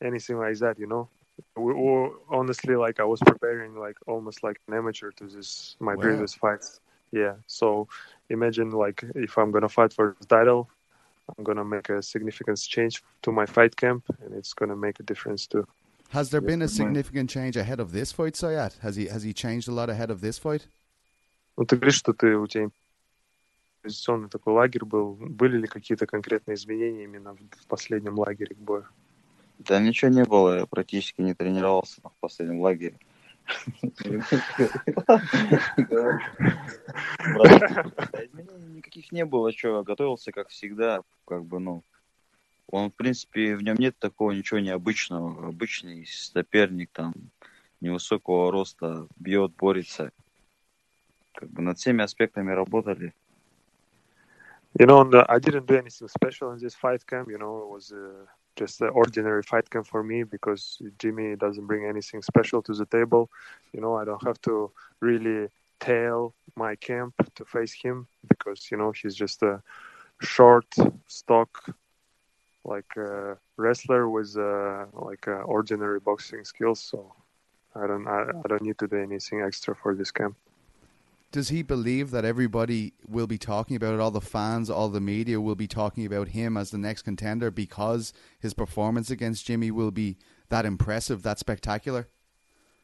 [0.04, 0.78] anything like that.
[0.78, 1.08] You know,
[1.56, 5.94] we, we, honestly, like I was preparing like almost like an amateur to this my
[5.94, 6.02] Wow.
[6.02, 6.80] previous fights.
[7.12, 7.34] Yeah.
[7.46, 7.88] So
[8.28, 10.68] imagine like if I'm gonna fight for the title,
[11.36, 15.02] I'm gonna make a significant change to my fight camp, and it's gonna make a
[15.02, 15.66] difference too.
[16.10, 16.86] Has there Yes, been a good man.
[16.86, 18.78] significant change ahead of this fight, Sayat?
[18.80, 20.66] Has he has he changed a lot ahead of this fight?
[21.56, 22.70] Ну, ты говоришь, что ты, у тебя
[23.85, 25.13] Импровизационный такой лагерь был.
[25.13, 28.85] Были ли какие-то конкретные изменения именно в, последнем лагере к бою?
[29.59, 32.97] Да ничего не было, я практически не тренировался в последнем лагере.
[38.73, 41.83] Никаких не было, что готовился как всегда, как бы, ну,
[42.67, 45.47] он, в принципе, в нем нет такого ничего необычного.
[45.47, 47.13] Обычный соперник, там,
[47.81, 50.11] невысокого роста, бьет, борется.
[51.35, 53.13] Как бы над всеми аспектами работали.
[54.79, 57.29] You know, uh, I didn't do anything special in this fight camp.
[57.29, 58.25] You know, it was uh,
[58.55, 62.85] just an ordinary fight camp for me because Jimmy doesn't bring anything special to the
[62.85, 63.29] table.
[63.73, 65.49] You know, I don't have to really
[65.79, 69.61] tail my camp to face him because, you know, he's just a
[70.21, 70.67] short,
[71.07, 71.69] stock
[72.65, 76.79] like a wrestler with uh, like uh, ordinary boxing skills.
[76.79, 77.13] So
[77.75, 80.35] I don't I, I don't need to do anything extra for this camp
[81.34, 84.00] Does he believe that everybody will be talking about it?
[84.00, 87.52] All the fans, all the media will be talking about him as the next contender
[87.52, 90.16] because his performance against Jimmy will be
[90.48, 92.08] that impressive, that spectacular.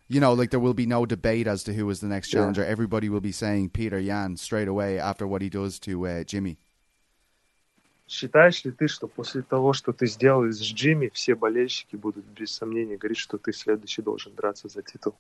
[0.07, 2.39] You know, like there will be no debate as to who is the next Yeah.
[2.39, 2.65] challenger.
[2.65, 6.59] Everybody will be saying Peter Yan straight away after what he does to uh, Jimmy.
[8.09, 12.53] Считаешь ли ты, что после того, что ты сделал с Джимми, все болельщики будут без
[12.53, 15.17] сомнения говорить, что ты следующий должен драться за титул?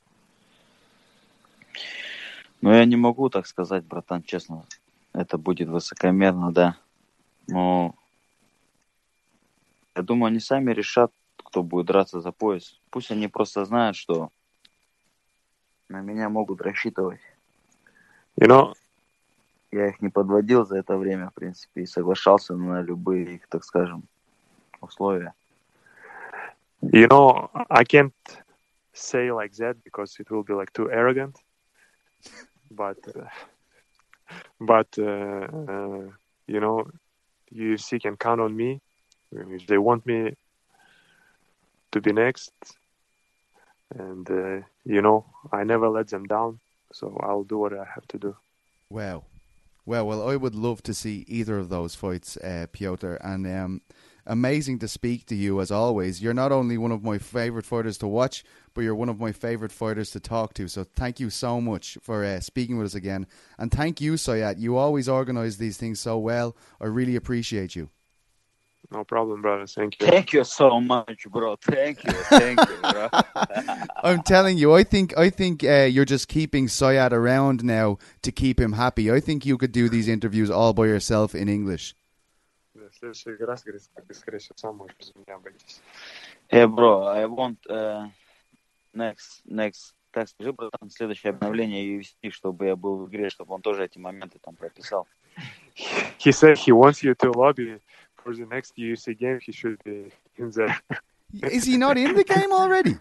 [2.61, 4.65] Ну, я не могу так сказать, братан, честно.
[5.13, 6.77] Это будет высокомерно, да.
[7.47, 7.95] Но
[9.95, 12.79] я думаю, они сами решат, кто будет драться за пояс.
[12.91, 14.29] Пусть они просто знают, что
[15.89, 17.19] на меня могут рассчитывать.
[18.39, 18.73] You know,
[19.71, 23.63] Я их не подводил за это время, в принципе, и соглашался на любые их, так
[23.63, 24.03] скажем,
[24.81, 25.33] условия.
[26.81, 28.13] you know, I can't
[28.93, 31.35] say like that because it will be like too arrogant.
[32.71, 32.97] But,
[34.59, 36.09] but uh, uh,
[36.47, 36.87] you know,
[37.53, 38.81] UFC can count on me
[39.31, 40.35] if they want me
[41.91, 42.53] to be next.
[43.97, 46.59] And uh, you know, I never let them down,
[46.93, 48.35] so I'll do what I have to do.
[48.89, 49.25] Wow.
[49.85, 53.15] Well, well, I would love to see either of those fights, uh, Piotr.
[53.15, 53.81] And um,
[54.25, 56.21] amazing to speak to you as always.
[56.21, 58.43] You're not only one of my favorite fighters to watch,
[58.73, 60.67] but you're one of my favorite fighters to talk to.
[60.67, 63.27] So thank you so much for uh, speaking with us again.
[63.57, 64.59] And thank you, Sayat.
[64.59, 66.55] You always organize these things so well.
[66.79, 67.89] I really appreciate you.
[68.91, 69.65] No problem, brother.
[69.67, 70.07] Thank you.
[70.07, 71.55] Thank you so much, bro.
[71.55, 72.11] Thank you.
[72.11, 73.09] Thank you, bro.
[74.03, 78.31] I'm telling you, I think I think uh, you're just keeping Sayat around now to
[78.33, 79.09] keep him happy.
[79.09, 81.95] I think you could do these interviews all by yourself in English.
[83.01, 85.81] Следующий раз, говорит, ты, скорее всего, сам можешь без меня обойтись.
[86.51, 88.07] Hey, bro, I want uh,
[88.93, 93.61] next, next, так скажи, братан, следующее обновление UFC, чтобы я был в игре, чтобы он
[93.63, 95.07] тоже эти моменты там прописал.
[96.19, 97.79] He said he wants you to lobby
[98.23, 99.39] for the next UFC game.
[99.39, 100.75] He should be in there.
[101.41, 102.97] Is he not in the game already?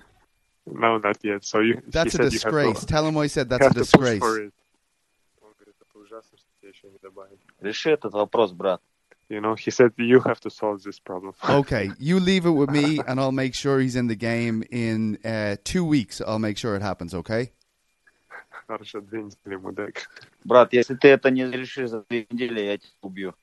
[0.65, 1.45] No, not yet.
[1.45, 1.83] So you.
[1.89, 2.81] That's a disgrace.
[2.81, 4.23] to- Tell him I said that's a disgrace.
[7.61, 8.81] Реши этот вопрос, брат.
[9.30, 11.34] You know, he said you have to solve this problem.
[11.50, 15.18] Okay, you leave it with me, and I'll make sure he's in the game in
[15.26, 16.22] uh, two weeks.
[16.22, 17.14] I'll make sure it happens.
[17.14, 17.52] Okay.
[18.68, 20.08] Хорошо, две недели, мудак.
[20.44, 23.34] Брат, если ты это не решишь за две недели, я тебя убью.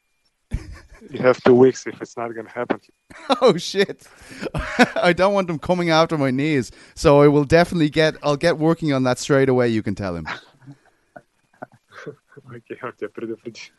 [1.11, 2.81] You have two weeks if it's not gonna happen.
[3.41, 4.07] Oh shit!
[4.97, 8.17] I don't want him coming after my knees, so I will definitely get.
[8.23, 9.69] I'll get working on that straight away.
[9.69, 10.27] You can tell him.
[12.47, 13.73] Окей, он тебя предупредил.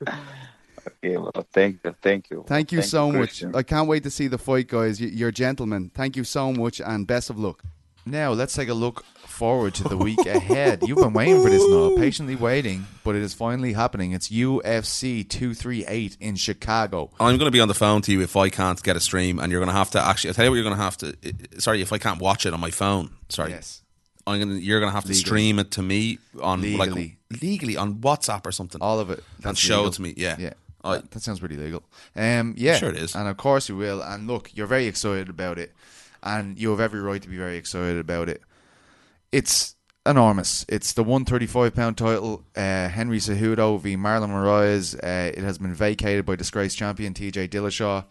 [1.04, 1.30] Okay, bro.
[1.52, 2.44] Thank you, thank you.
[2.46, 3.44] Thank you so much.
[3.54, 5.00] I can't wait to see the fight, guys.
[5.00, 5.90] You- You're gentlemen.
[5.94, 7.62] Thank you so much, and best of luck.
[8.06, 10.82] Now, let's take a look forward to the week ahead.
[10.86, 14.12] You've been waiting for this now, patiently waiting, but it is finally happening.
[14.12, 17.10] It's UFC 238 in Chicago.
[17.20, 19.38] I'm going to be on the phone to you if I can't get a stream,
[19.38, 20.30] and you're going to have to actually.
[20.30, 21.08] I tell you what, you're going to have to.
[21.08, 23.10] uh, Sorry, if I can't watch it on my phone.
[23.28, 23.82] Sorry, Yes.
[24.26, 24.62] I'm going to.
[24.62, 25.24] You're going to have to Legally.
[25.26, 27.18] stream it to me on Legally.
[27.30, 28.80] like legally on WhatsApp or something.
[28.80, 29.18] All of it.
[29.36, 29.88] and That's show legal.
[29.90, 30.14] it to me.
[30.16, 30.52] Yeah, Yeah.
[30.84, 31.82] I- that, that sounds pretty legal.
[32.16, 33.14] Um, yeah, Sure it is.
[33.14, 34.00] And of course you will.
[34.02, 35.72] And look, you're very excited about it,
[36.22, 38.42] and you have every right to be very excited about it.
[39.32, 39.74] It's
[40.06, 40.64] enormous.
[40.68, 42.44] It's the 135 pound title.
[42.56, 44.94] Uh, Henry Cejudo v Marlon Moraes.
[44.94, 47.48] Uh, it has been vacated by disgraced champion T.J.
[47.48, 48.04] Dillashaw,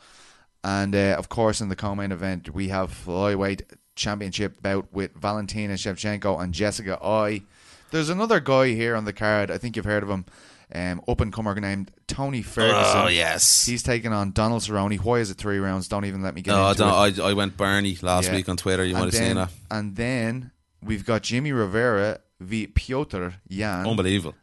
[0.64, 3.62] and uh, of course in the co-main event we have flyweight
[3.96, 7.42] championship bout with Valentina Shevchenko and Jessica Eye.
[7.90, 9.50] There's another guy here on the card.
[9.50, 10.26] I think you've heard of him.
[10.74, 13.02] Um, up and comer named Tony Ferguson.
[13.02, 13.66] Oh yes.
[13.66, 15.00] He's taking on Donald Cerrone.
[15.00, 15.88] Why is it three rounds?
[15.88, 17.16] Don't even let me get no, I into it.
[17.16, 17.20] don't.
[17.26, 18.36] I, I went Bernie last Yeah.
[18.36, 18.84] week on Twitter.
[18.84, 19.50] You might and have seen then, that.
[19.72, 20.52] And then
[20.84, 23.88] we've got Jimmy Rivera v Piotr Yan.
[23.88, 24.36] Unbelievable.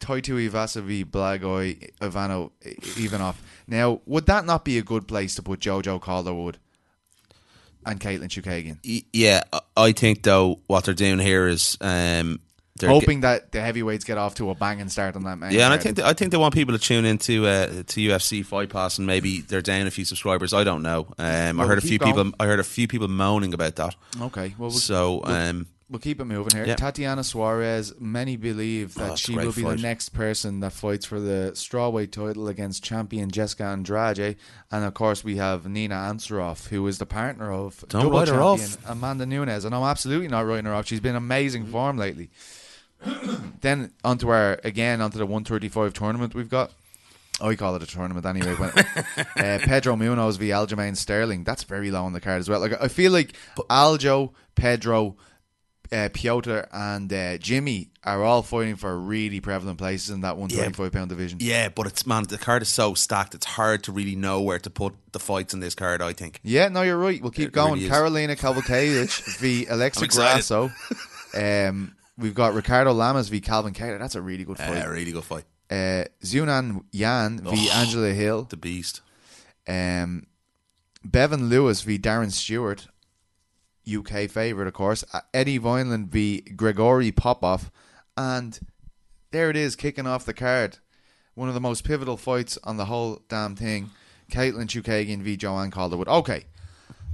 [0.00, 2.52] Tai Tuivasa v Blagoy Ivano
[2.98, 3.36] Ivanov.
[3.66, 6.56] Now, would that not be a good place to put JoJo Calderwood
[7.84, 8.78] and Katlyn Chookagian?
[9.12, 12.40] Yeah, I- I think though what they're doing here is um,
[12.78, 15.64] they're Hoping that the heavyweights get off to a banging start on that main Yeah,
[15.64, 18.68] and I think I think they want people to tune into uh, to UFC Fight
[18.70, 20.52] Pass, and maybe they're down a few subscribers.
[20.52, 21.06] I don't know.
[21.18, 22.12] Um, I Well, heard a few going.
[22.14, 22.32] people.
[22.38, 23.94] I heard a few people moaning about that.
[24.20, 26.74] Okay, well, we'll, So um, we'll keep it moving here.
[26.76, 29.76] Tatiana Suarez, many believe Oh, that a she will be fight.
[29.76, 34.36] the next person that fights for the strawweight title against champion Jessica Andrade.
[34.70, 38.78] And of course, we have Nina Ansaroff, who is the partner of Don't double champion.
[38.86, 39.64] Amanda Nunes.
[39.64, 40.86] And I'm absolutely not writing her off.
[40.86, 42.30] She's been amazing form lately.
[43.60, 46.72] then onto our again onto the 135 tournament we've got.
[47.38, 48.54] I call it a tournament anyway.
[48.54, 48.70] When,
[49.36, 51.44] uh, Pedro Munhoz v Aljamain Sterling.
[51.44, 52.60] That's very low on the card as well.
[52.60, 53.34] Like I feel like
[53.68, 55.16] Aljo, Pedro,
[55.92, 60.48] uh, Piotr, and uh, Jimmy are all fighting for really prevalent places in that one
[60.48, 61.36] twenty five pound division.
[61.42, 63.34] Yeah, but it's man, the card is so stacked.
[63.34, 66.00] It's hard to really know where to put the fights in this card.
[66.00, 66.40] I think.
[66.42, 67.20] Yeah, no, you're right.
[67.20, 67.74] We'll keep It going.
[67.74, 67.88] really.
[67.88, 70.70] Carolina Cavalcade v Alexa Grasso.
[71.34, 73.98] Um, we've got Ricardo Lamas v Calvin Kattar.
[73.98, 74.84] That's a really good fight.
[74.84, 75.44] Uh, really good fight.
[75.70, 77.70] Uh, Xiaonan Yan v Oh.
[77.80, 78.44] Angela Hill.
[78.44, 79.00] The beast.
[79.68, 80.26] Um,
[81.06, 82.86] Bevon Lewis v Darren Stewart,
[83.88, 85.04] UK favourite, of course.
[85.12, 87.70] Uh, Eddie Wineland v Gregory Popov.
[88.16, 88.58] And
[89.30, 90.78] there it is, kicking off the card.
[91.34, 93.90] One of the most pivotal fights on the whole damn thing.
[94.30, 96.08] Katlyn Chookagian v Joanne Calderwood.
[96.08, 96.44] Okay,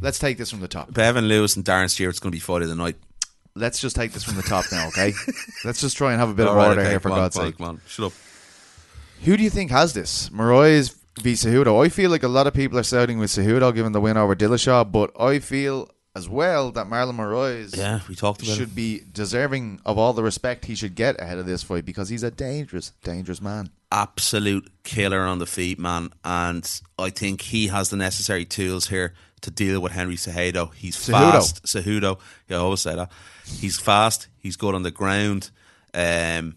[0.01, 0.93] let's take this from the top.
[0.93, 2.97] Bevon Lewis and Darren Stewart's going to be fight of the night.
[3.55, 5.13] Let's just take this from the top now, okay?
[5.65, 7.19] let's just try and have a bit All of right, order okay, here, for on,
[7.19, 7.59] God's on, sake.
[7.59, 8.13] Come on, shut up.
[9.25, 10.31] Who do you think has this?
[10.31, 11.85] Moraes v Cejudo.
[11.85, 14.35] I feel like a lot of people are siding with Cejudo given the win over
[14.35, 18.75] Dillashaw, but I feel as well that Marlon Moraes Yeah, we talked about should it.
[18.75, 22.23] be deserving of all the respect he should get ahead of this fight because he's
[22.23, 23.71] a dangerous, dangerous man.
[23.91, 26.11] Absolute killer on the feet, man.
[26.25, 26.69] And
[26.99, 30.75] I think he has the necessary tools here to deal with Henry Cejudo.
[30.75, 31.33] He's Cejudo.
[31.33, 31.65] fast.
[31.65, 32.19] Cejudo.
[32.49, 33.11] Yeah, I always say that.
[33.61, 34.29] He's fast.
[34.39, 35.51] He's good on the ground.
[35.95, 36.57] Um,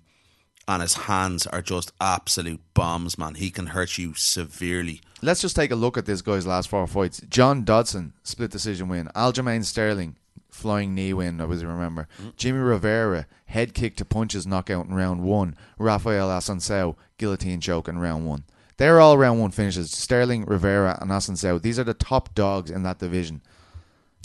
[0.68, 3.36] and his hands are just absolute bombs, man.
[3.36, 5.02] He can hurt you severely.
[5.22, 7.22] Let's just take a look at this guy's last four fights.
[7.30, 9.10] John Dodson, split decision win.
[9.16, 10.16] Aljamain Sterling,
[10.50, 12.08] flying knee win, I was remember.
[12.38, 15.56] Jimmy Rivera, head kick to punches knockout in round one.
[15.78, 18.44] Rafael Asuncao, guillotine choke in round one.
[18.78, 19.92] They're all round one finishes.
[19.92, 21.62] Sterling, Rivera, and Asuncao.
[21.62, 23.42] These are the top dogs in that division.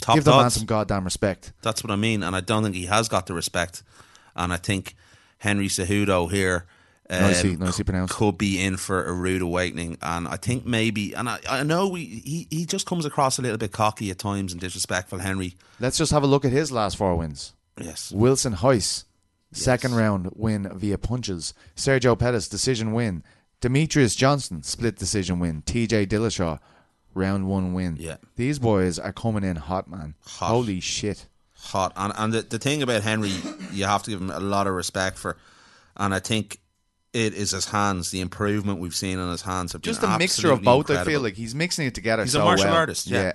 [0.01, 1.53] Top Give the man some goddamn respect.
[1.61, 3.83] That's what I mean, and I don't think he has got the respect.
[4.35, 4.95] And I think
[5.37, 6.65] Henry Cejudo here
[7.09, 8.13] um, Nicely- nicely pronounced.
[8.13, 9.97] could be in for a rude awakening.
[10.01, 13.41] And I think maybe, and I, I know we, he he just comes across a
[13.41, 15.19] little bit cocky at times and disrespectful.
[15.19, 17.53] Henry, Let's just have a look at his last four wins.
[17.79, 19.05] yes, Wilson Reis,
[19.51, 21.53] second round win via punches.
[21.75, 23.23] Sergio Pettis, decision win.
[23.61, 25.61] Demetrious Johnson, split decision win.
[25.63, 26.59] TJ Dillashaw,
[27.13, 27.97] round one win.
[27.99, 28.17] Yeah.
[28.35, 30.15] These boys are coming in hot, man.
[30.25, 30.47] Hot.
[30.47, 31.27] Holy shit.
[31.55, 31.93] hot.
[31.95, 33.31] And and the, the thing about Henry,
[33.71, 35.37] you have to give him a lot of respect for.
[35.97, 36.59] And I think
[37.13, 38.11] it is his hands.
[38.11, 41.03] The improvement we've seen in his hands have Just been a mixture of both, I
[41.03, 41.35] feel like.
[41.35, 42.75] He's mixing it together He's a martial well.
[42.75, 43.33] artist, yeah.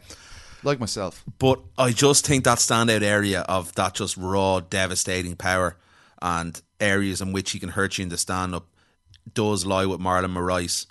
[0.62, 1.23] Like myself.
[1.39, 5.77] But I just think that standout area of that just raw, devastating power
[6.23, 8.66] and areas in which he can hurt you in the stand up
[9.35, 10.86] does lie with Marlon Moraes.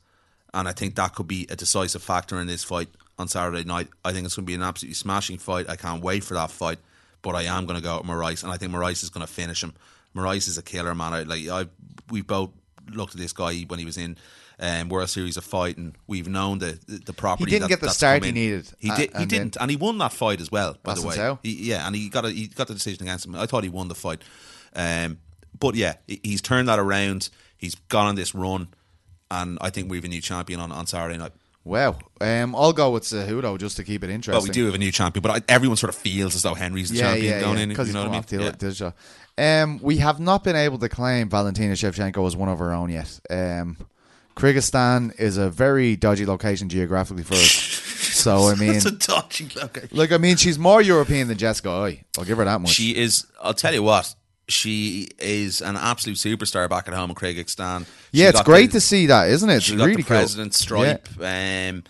[0.56, 2.88] And I think that could be a decisive factor in this fight
[3.19, 3.90] on Saturday night.
[4.03, 5.69] I think it's going to be an absolutely smashing fight.
[5.69, 6.80] I can't wait for that fight.
[7.22, 9.32] But I am going to go with Moraes, and I think Moraes is going to
[9.32, 9.73] finish him.
[10.15, 11.14] Moraes is a killer, man.
[11.14, 11.65] I, like I,
[12.10, 12.52] we both
[12.91, 14.15] looked at this guy when he was in
[14.60, 17.49] um, World Series of Fight, and we've known the the, property.
[17.49, 19.10] didn't that- get the start he needed, He uh, did.
[19.10, 20.77] He and then- didn't, and he won that fight as well.
[20.84, 21.40] By the way, so?
[21.44, 23.36] He- yeah, and he got a, he got the decision against him.
[23.36, 24.22] I thought he won the fight,
[24.76, 25.18] um,
[25.60, 27.30] but yeah, he's turned that around.
[27.57, 28.68] He's gone on this run,
[29.31, 31.31] and I think we have a new champion on, on Saturday night.
[31.64, 31.97] Wow.
[32.22, 34.38] Um, I'll go with Cejudo just to keep it interesting.
[34.39, 36.53] Well, we do have a new champion, but I, everyone sort of feels as though
[36.53, 37.69] Henry's the yeah, champion yeah, going yeah, in.
[37.69, 38.57] Because You know what I mean?
[38.60, 38.93] the
[39.38, 42.91] Um, we have not been able to claim Valentina Shevchenko as one of our own
[42.91, 43.19] yet.
[43.31, 43.77] Um,
[44.35, 47.52] Kyrgyzstan is a very dodgy location geographically for us.
[48.15, 49.89] so I mean, It's a dodgy location.
[49.97, 52.03] like I mean, she's more European than Jessica Eye.
[52.18, 52.72] I'll give her that much.
[52.72, 53.26] She is.
[53.41, 54.14] I'll tell you what.
[54.48, 57.86] She is an absolute superstar back at home in Kyrgyzstan.
[57.86, 59.56] She yeah, it's great the- to see that, isn't it?
[59.56, 60.18] It's She got really the cool.
[60.18, 61.08] president's stripe.
[61.20, 61.84] Um,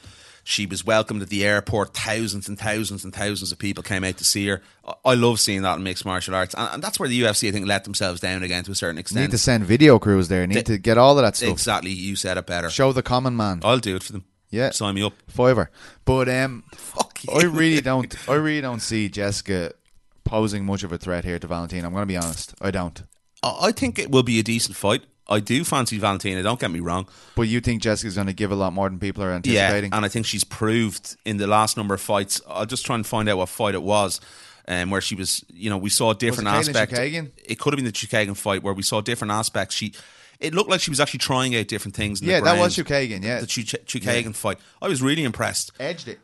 [0.47, 1.93] she was welcomed at the airport.
[1.97, 4.61] Thousands and thousands and thousands of people came out to see her.
[5.03, 7.51] I- love seeing that in mixed martial arts, and, and that's where the UFC I
[7.51, 9.23] think let themselves down again to a certain extent.
[9.23, 10.45] Need to send video crews there.
[10.47, 11.49] Need They- to get all of that stuff.
[11.49, 12.69] exactly, you said it better.
[12.69, 13.59] Show the common man.
[13.63, 14.23] I'll do it for them.
[14.51, 14.69] Yeah.
[14.69, 15.13] sign me up.
[15.27, 15.69] Fiver.
[16.05, 16.63] But um.
[17.35, 18.15] I really don't.
[18.29, 19.73] I really don't see Jessica
[20.25, 21.87] posing much of a threat here to Valentina.
[21.87, 22.53] I'm going to be honest.
[22.59, 23.01] I don't.
[23.43, 25.03] I think it will be a decent fight.
[25.27, 26.43] I do fancy Valentina.
[26.43, 27.07] Don't get me wrong.
[27.35, 29.91] But you think Jessica's going to give a lot more than people are anticipating?
[29.91, 32.41] Yeah, and I think she's proved in the last number of fights.
[32.47, 34.21] I'll just try and find out what fight it was,
[34.67, 35.43] um, where she was.
[35.51, 37.41] You know, we saw different Was it Katlyn aspects.
[37.43, 39.73] It could have been the Chookagian fight where we saw different aspects.
[39.75, 39.93] She,
[40.39, 42.21] it looked like she was actually trying out different things.
[42.21, 42.89] In yeah, that was ground.
[42.89, 43.23] Chookagian.
[43.23, 44.59] Yeah, The Chuk- Chookagian fight.
[44.81, 45.71] I was really impressed.
[45.79, 46.19] edged it.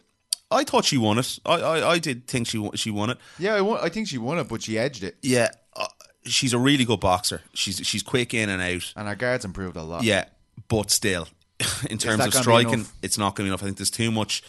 [0.51, 1.39] I thought she won it.
[1.45, 3.17] I, I, I did think she won- she won it.
[3.39, 5.87] Yeah, I, won, I think she won it, but she edged it, Yeah, uh,
[6.25, 7.41] she's a really good boxer.
[7.53, 8.93] She's she's quick in and out.
[8.95, 10.03] and her guards improved a lot.
[10.03, 10.25] Yeah,
[10.67, 11.27] but still,
[11.89, 13.63] in terms of striking, it's not going to be enough.
[13.63, 14.43] I think there's too much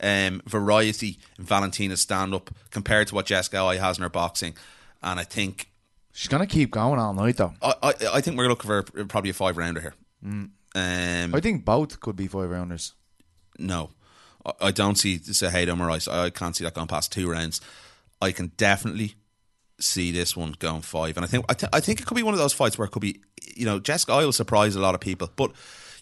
[0.00, 4.54] um, variety in Valentina's stand up compared to what Jessica Eye has in her boxing.
[5.02, 5.70] And I think
[6.12, 7.54] she's going to keep going all night though.
[7.62, 9.94] I, I, I think we're looking for probably a five rounder here.
[10.74, 12.92] Um, I think both could be five rounders.
[13.58, 13.90] no,
[14.60, 16.10] I, don't see Cejudo Moraes.
[16.10, 17.60] I, I can't see that going past two rounds.
[18.20, 19.14] I can definitely
[19.78, 22.22] see this one going five, and I think I, th- I think it could be
[22.22, 23.20] one of those fights where it could be,
[23.54, 25.30] you know, Jessica Eye will surprise a lot of people.
[25.36, 25.52] But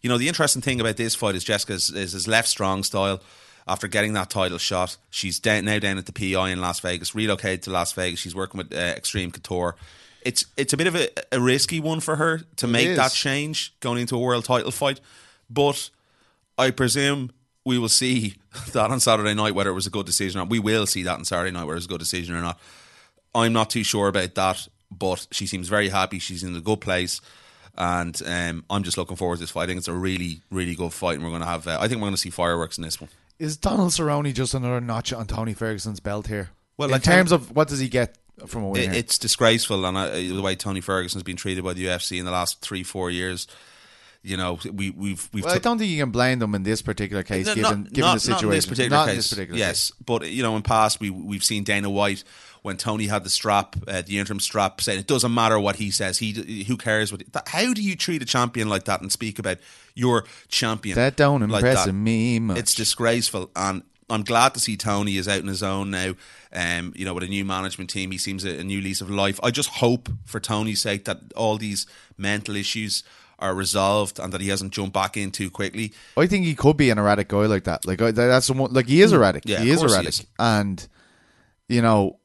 [0.02, 2.82] you know, the interesting thing about this fight is Jessica is, is his left strong
[2.82, 3.20] style.
[3.66, 7.14] After getting that title shot, she's down, now down at the PI in Las Vegas,
[7.14, 8.20] relocated to Las Vegas.
[8.20, 9.74] She's working with uh, Extreme Couture.
[10.20, 12.98] It's it's a bit of a, a risky one for her to make is.
[12.98, 15.00] that change going into a world title fight,
[15.48, 15.88] but
[16.58, 17.30] I presume
[17.64, 18.34] we will see
[18.72, 20.50] that on Saturday night whether it was a good decision or not.
[20.50, 22.58] We will see that on Saturday night whether it was a good decision or not.
[23.34, 26.18] I'm not too sure about that, but she seems very happy.
[26.18, 27.20] She's in a good place.
[27.76, 29.64] And um, I'm just looking forward to this fight.
[29.64, 31.66] I think it's a really, really good fight, and we're going to have.
[31.66, 33.10] Uh, I think we're going to see fireworks in this one.
[33.40, 36.50] Is Donald Cerrone just another notch on Tony Ferguson's belt here?
[36.76, 38.16] Well, in tell- terms of what does he get
[38.46, 38.92] from a win?
[38.92, 42.24] It, it's disgraceful, and I, the way Tony Ferguson's been treated by the UFC in
[42.24, 43.48] the last three, four years.
[44.26, 45.44] You know, we, we've we've.
[45.44, 47.92] well, I don't think you can blame them in this particular case, No, given not,
[47.92, 48.44] given not- the not situation.
[48.46, 49.16] in this particular Not case.
[49.16, 52.24] this particular yes, but you know, in past we we've seen Dana White
[52.62, 55.90] when Tony had the strap, uh, the interim strap, saying it doesn't matter what he
[55.90, 56.16] says.
[56.18, 57.22] He who cares what.
[57.34, 59.58] That, how do you treat a champion like that and speak about
[59.94, 60.94] your champion?
[60.96, 61.92] That don't like impress that?
[61.92, 62.56] me much.
[62.56, 66.14] It's disgraceful, and I'm glad to see Tony is out on his own now.
[66.50, 69.10] Um, you know, with a new management team, he seems a, a new lease of
[69.10, 69.38] life.
[69.42, 71.86] I just hope, for Tony's sake, that all these
[72.16, 73.02] mental issues
[73.38, 75.92] are resolved and that he hasn't jumped back in too quickly.
[76.16, 77.84] I think he could be an erratic guy like that.
[77.86, 79.44] Like that's the one, like he is erratic.
[79.44, 79.50] Mm.
[79.50, 80.26] Yeah, he is course he erratic, is.
[80.38, 80.88] and
[81.68, 82.18] you know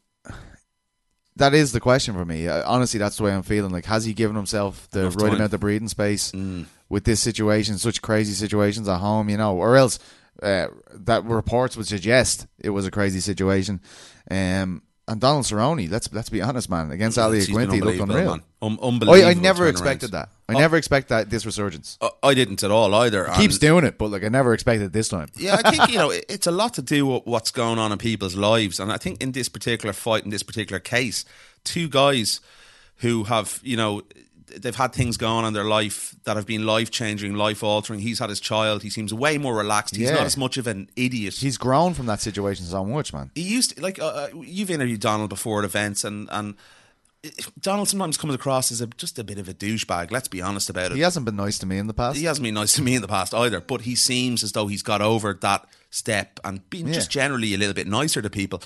[1.36, 2.48] that is the question for me.
[2.48, 3.72] Uh, honestly, that's the way I'm feeling.
[3.72, 5.36] Like, has he given himself the Enough right time.
[5.36, 6.66] amount of breathing space Mm.
[6.90, 9.30] with this situation, such crazy situations at home?
[9.30, 10.00] You know, or else
[10.44, 13.80] uh, that reports would suggest it was a crazy situation.
[14.30, 18.40] Um, and Donald Cerrone, let's let's be honest, man, against Ali He's looked unreal.
[18.62, 19.26] Um, unbelievable.
[19.28, 20.30] I, I never expected that.
[20.50, 20.60] I Oh.
[20.60, 21.98] never expect that this resurgence.
[22.02, 23.26] I, I didn't at all either.
[23.38, 25.28] Keeps doing it, but like I never expected it this time.
[25.36, 27.92] Yeah, I think you know it- it's a lot to do with what's going on
[27.92, 31.24] in people's lives, and I think in this particular fight, in this particular case,
[31.64, 32.42] two guys
[32.98, 34.02] who have you know
[34.58, 38.00] they've had things going on in their life that have been life changing, life altering.
[38.00, 38.82] He's had his child.
[38.82, 39.96] He seems way more relaxed.
[39.96, 40.16] He's Yeah.
[40.16, 41.36] not as much of an idiot.
[41.36, 43.30] He's grown from that situation so much, man.
[43.36, 46.56] he used to, like uh, uh, you've interviewed Donald before at events, and and
[47.60, 50.10] Donald sometimes comes across as a, just a bit of a douchebag.
[50.12, 50.96] Let's be honest about it.
[50.96, 52.18] He hasn't been nice to me in the past.
[52.18, 54.68] He hasn't been nice to me in the past either, but he seems as though
[54.68, 56.94] he's got over that step and been Yeah.
[56.94, 58.62] just generally a little bit nicer to people.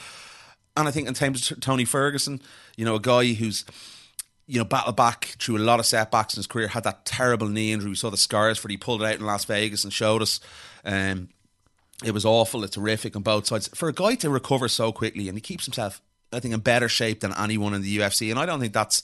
[0.78, 2.42] And I think in terms of Tony Ferguson,
[2.78, 3.66] you know, a guy who's
[4.46, 7.48] you know battled back through a lot of setbacks in his career, had that terrible
[7.48, 7.90] knee injury.
[7.92, 8.72] We saw the scars for it.
[8.72, 10.40] He pulled it out in Las Vegas and showed us.
[10.86, 11.30] Um,
[12.04, 12.64] it was awful.
[12.66, 13.70] It's horrific on both sides.
[13.74, 16.02] For a guy to recover so quickly and he keeps himself,
[16.34, 18.30] I think, in better shape than anyone in the UFC.
[18.30, 19.04] And I don't think that's,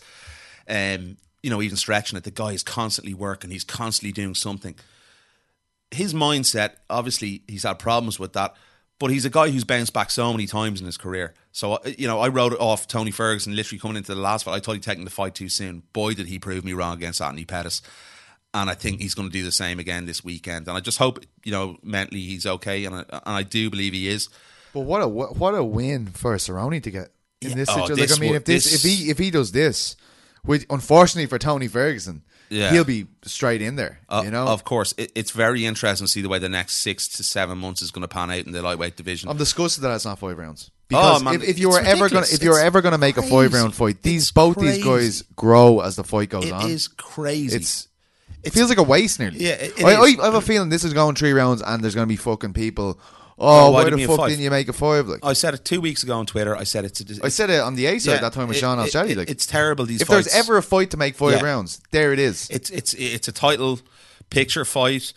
[0.68, 2.24] um, you know, even stretching it.
[2.24, 3.52] The guy is constantly working.
[3.52, 4.76] He's constantly doing something.
[5.92, 8.56] His mindset, obviously, he's had problems with that.
[9.00, 11.34] But he's a guy who's bounced back so many times in his career.
[11.54, 14.44] So, uh, you know, I wrote it off Tony Ferguson literally coming into the last
[14.44, 14.56] fight.
[14.56, 15.84] I thought he'd taken the fight too soon.
[15.94, 17.82] Boy, did he prove me wrong against Anthony Pettis.
[18.54, 20.68] And I think he's going to do the same again this weekend.
[20.68, 22.84] And I just hope, you know, mentally he's okay.
[22.84, 24.28] And I, and I do believe he is.
[24.74, 27.12] But what a what, what a win for Cerrone to get
[27.42, 27.96] in this Oh, situation.
[27.98, 29.96] this like I mean, if this, this- if he if he does this,
[30.44, 32.72] which unfortunately for Tony Ferguson, Yeah.
[32.72, 34.00] he'll be straight in there.
[34.10, 34.94] Uh, you know, Of course.
[34.98, 37.92] It, it's very interesting to see the way the next six to seven months is
[37.92, 39.30] going to pan out in the lightweight division.
[39.30, 40.72] I'm disgusted that it's not five rounds.
[40.88, 43.16] Because Oh, man, if, if you were ever gonna if you were ever gonna make
[43.18, 43.32] a crazy.
[43.36, 46.70] five round fight, these It's both these guys grow as the fight goes It on.
[46.70, 47.56] is crazy.
[47.58, 47.88] It's
[48.42, 49.38] it feels like a waste nearly.
[49.40, 50.20] Yeah, it- it I, is.
[50.20, 52.54] I have a feeling this is going three rounds and there's going to be fucking
[52.54, 53.00] people.
[53.42, 54.30] Oh, why the fuck five?
[54.30, 55.08] didn't you make a five?
[55.08, 56.56] Like I said it two weeks ago on Twitter.
[56.56, 57.00] I said it's.
[57.02, 58.94] A, I said it on the A side Yeah, that time with it- Sean it-
[58.94, 59.86] it- Like it's terrible.
[59.86, 60.26] These if fights.
[60.32, 61.44] there's ever a fight to make five Yeah.
[61.44, 62.48] rounds, there it is.
[62.52, 63.80] it's it's it's a title
[64.30, 65.14] picture fight.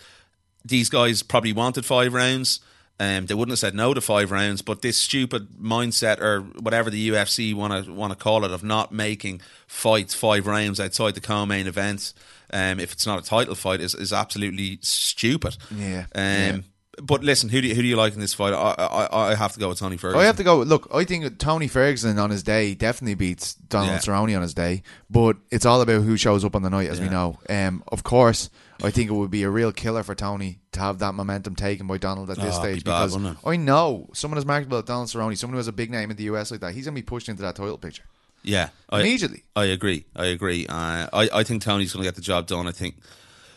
[0.64, 2.60] These guys probably wanted five rounds.
[3.00, 6.88] Um, they wouldn't have said no to five rounds, but this stupid mindset or whatever
[6.90, 11.14] the UFC want to want to call it of not making fights five rounds outside
[11.16, 12.12] the co-main event,
[12.52, 15.56] um, if it's not a title fight, is, is absolutely stupid.
[15.76, 16.58] Yeah, Um, yeah.
[17.04, 18.52] But listen, who do you, who do you like in this fight?
[18.54, 20.20] I I, I have to go with Tony Ferguson.
[20.20, 20.58] I have to go.
[20.62, 23.98] Look, I think Tony Ferguson on his day definitely beats Donald Yeah.
[23.98, 27.00] Cerrone on his day, but it's all about who shows up on the night, as
[27.00, 27.38] we know.
[27.50, 28.50] Um, of course,
[28.84, 31.86] I think it would be a real killer for Tony to have that momentum taken
[31.88, 33.36] by Donald at this Oh, it'd be stage bad, because it?
[33.44, 36.16] I know someone as marketable as Donald Cerrone, someone who has a big name in
[36.16, 38.04] the US like that, he's gonna be pushed into that title picture
[38.44, 39.42] Yeah, I, immediately.
[39.56, 40.04] I agree.
[40.14, 40.66] I agree.
[40.68, 42.66] Uh, I I think Tony's going to get the job done.
[42.68, 42.94] I think.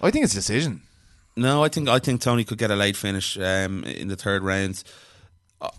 [0.02, 0.82] I think it's a decision.
[1.38, 4.44] No, I think I think Tony could get a late finish um, in the third
[4.44, 4.84] round.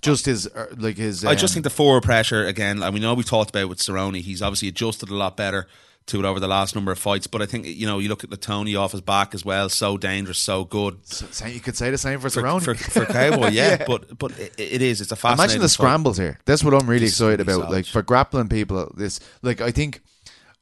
[0.01, 1.25] Just his uh, like his.
[1.25, 2.83] I just um, think the forward pressure again.
[2.83, 4.21] I mean, we know we talked about with Cerrone.
[4.21, 5.67] He's obviously adjusted a lot better
[6.07, 7.27] to it over the last number of fights.
[7.27, 9.69] But I think you know you look at the Tony off his back as well,
[9.69, 11.07] so dangerous, so good.
[11.07, 12.63] So you could say the same for For, Cerrone.
[12.63, 15.01] for, for Cowboy, yeah, but but it, it is.
[15.01, 15.45] It's a fascinating.
[15.45, 15.73] Imagine the fight.
[15.73, 16.39] scrambles here.
[16.47, 17.71] That's what I'm really It's excited about.
[17.71, 20.01] Like for grappling people, this like I think.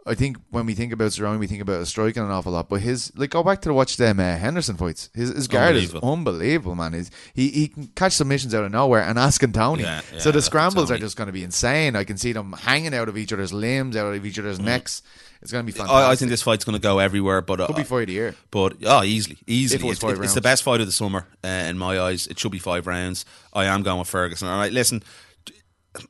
[0.06, 2.68] I think when we think about Cerrone, we think about his striking an awful lot.
[2.68, 5.08] But his like, go back to watch them uh, Henderson fights.
[5.14, 6.74] His, his guard is Unbelievable.
[6.74, 6.92] man.
[6.92, 9.82] He's, he he can catch submissions out of nowhere and asking Tony.
[9.82, 11.96] Yeah, yeah, so the scrambles are just going to be insane.
[11.96, 15.02] I can see them hanging out of each other's limbs, out of each other's necks.
[15.40, 15.94] It's going to be fantastic.
[15.94, 16.08] Mm.
[16.08, 18.06] I, I think this fight's going to go everywhere, but uh, could be fight of
[18.08, 18.34] the year.
[18.50, 19.88] But oh, easily, easily.
[19.88, 22.26] It it's, five it's the best fight of the summer uh, in my eyes.
[22.26, 23.24] It should be five rounds.
[23.52, 24.48] I am going with Ferguson.
[24.48, 25.02] All right, listen,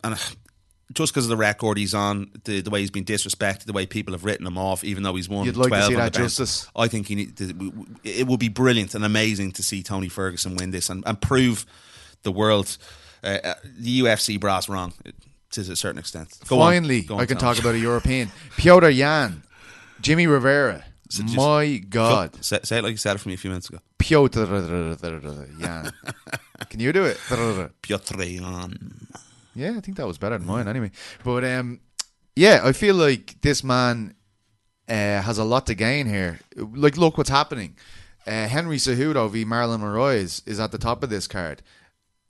[0.02, 0.18] and uh,
[0.94, 3.84] just because of the record he's on, the, the way he's been disrespected, the way
[3.86, 5.44] people have written him off, even though he's won.
[5.46, 6.68] You'd like to 12 see on that bench, justice.
[6.76, 10.56] I think he need to, it would be brilliant and amazing to see Tony Ferguson
[10.56, 11.66] win this and, and prove
[12.22, 12.76] the world,
[13.22, 14.92] uh, uh, the UFC brass wrong
[15.50, 16.36] to a certain extent.
[16.48, 16.72] Go on.
[16.72, 17.54] Finally, Go on, I can Tom.
[17.54, 18.30] talk about a European.
[18.56, 19.42] Piotr Yan,
[20.00, 20.84] Jimmy Rivera.
[21.08, 22.42] just- My God.
[22.44, 23.78] Say, say it like you said it for me a few minutes ago.
[23.98, 24.44] Piotr
[25.60, 25.92] Yan.
[26.70, 27.18] Can you do it?
[27.82, 29.06] Piotr Yan.
[29.54, 30.90] Yeah, I think that was better than mine anyway.
[31.22, 31.80] But um,
[32.36, 34.14] yeah, I feel like this man
[34.88, 36.40] uh, has a lot to gain here.
[36.56, 37.76] Like, look what's happening.
[38.26, 41.62] Uh, Henry Cejudo v Marlon Moraes is at the top of this card.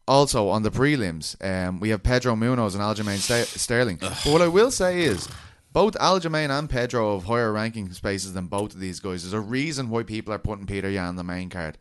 [0.07, 3.97] Also on the prelims, um, we have Pedro Munhoz and Aljamain Sta- Sterling.
[3.97, 5.29] But what I will say is,
[5.73, 9.23] both Aljamain and Pedro have higher ranking spaces than both of these guys.
[9.23, 11.79] There's a reason why people are putting Peter Yan on the main card.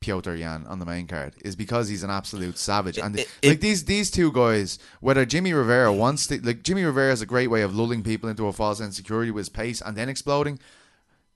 [0.00, 2.98] Piotr Yan on the main card is because he's an absolute savage.
[2.98, 7.10] And It- like these these two guys, whether Jimmy Rivera wants to, like Jimmy Rivera
[7.10, 9.48] has a great way of lulling people into a false sense of security with his
[9.50, 10.58] pace and then exploding.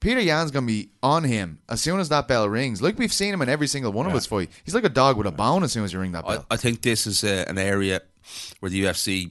[0.00, 2.80] Peter Yan's gonna be on him as soon as that bell rings.
[2.80, 4.50] Like we've seen him in every single one of his fight.
[4.64, 6.46] He's like a dog with a bone as soon as you ring that I, bell.
[6.50, 8.00] I think this is uh, an area
[8.60, 9.30] where the UFC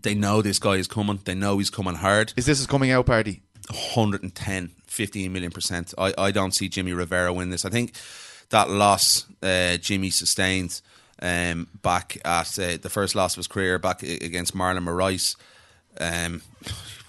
[0.00, 1.20] they know this guy is coming.
[1.24, 2.32] They know he's coming hard.
[2.36, 3.42] is this his coming out party?
[3.68, 5.94] 110, 15 million percent.
[5.96, 7.64] I, I don't see Jimmy Rivera win this.
[7.64, 7.94] I think
[8.50, 10.80] that loss uh, Jimmy sustained
[11.20, 15.36] um, back at uh, the first loss of his career back against Marlon Moraes.
[15.98, 16.42] Um,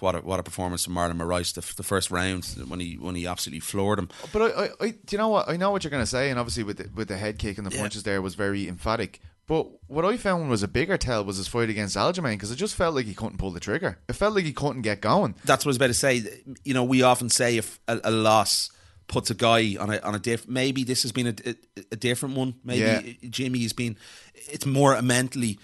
[0.00, 3.14] what a, what a performance from Marlon Moraes the, the first round when he when
[3.14, 4.08] he absolutely floored him.
[4.32, 5.48] But I, I, I, do you know what?
[5.48, 7.66] I know what you're gonna say, and obviously with the, with the head kick and
[7.66, 9.20] the punches there was very emphatic.
[9.46, 12.56] But what I found was a bigger tell was his fight against Aljamain because it
[12.56, 13.98] just felt like he couldn't pull the trigger.
[14.08, 15.34] It felt like he couldn't get going.
[15.44, 16.22] that's what I was about to say.
[16.64, 18.70] You know, we often say if a, a loss
[19.06, 21.54] puts a guy on a on a diff, maybe this has been a, a,
[21.92, 22.54] a different one.
[22.64, 23.28] Maybe Yeah.
[23.30, 23.98] Jimmy's been.
[24.34, 25.58] It's more mentally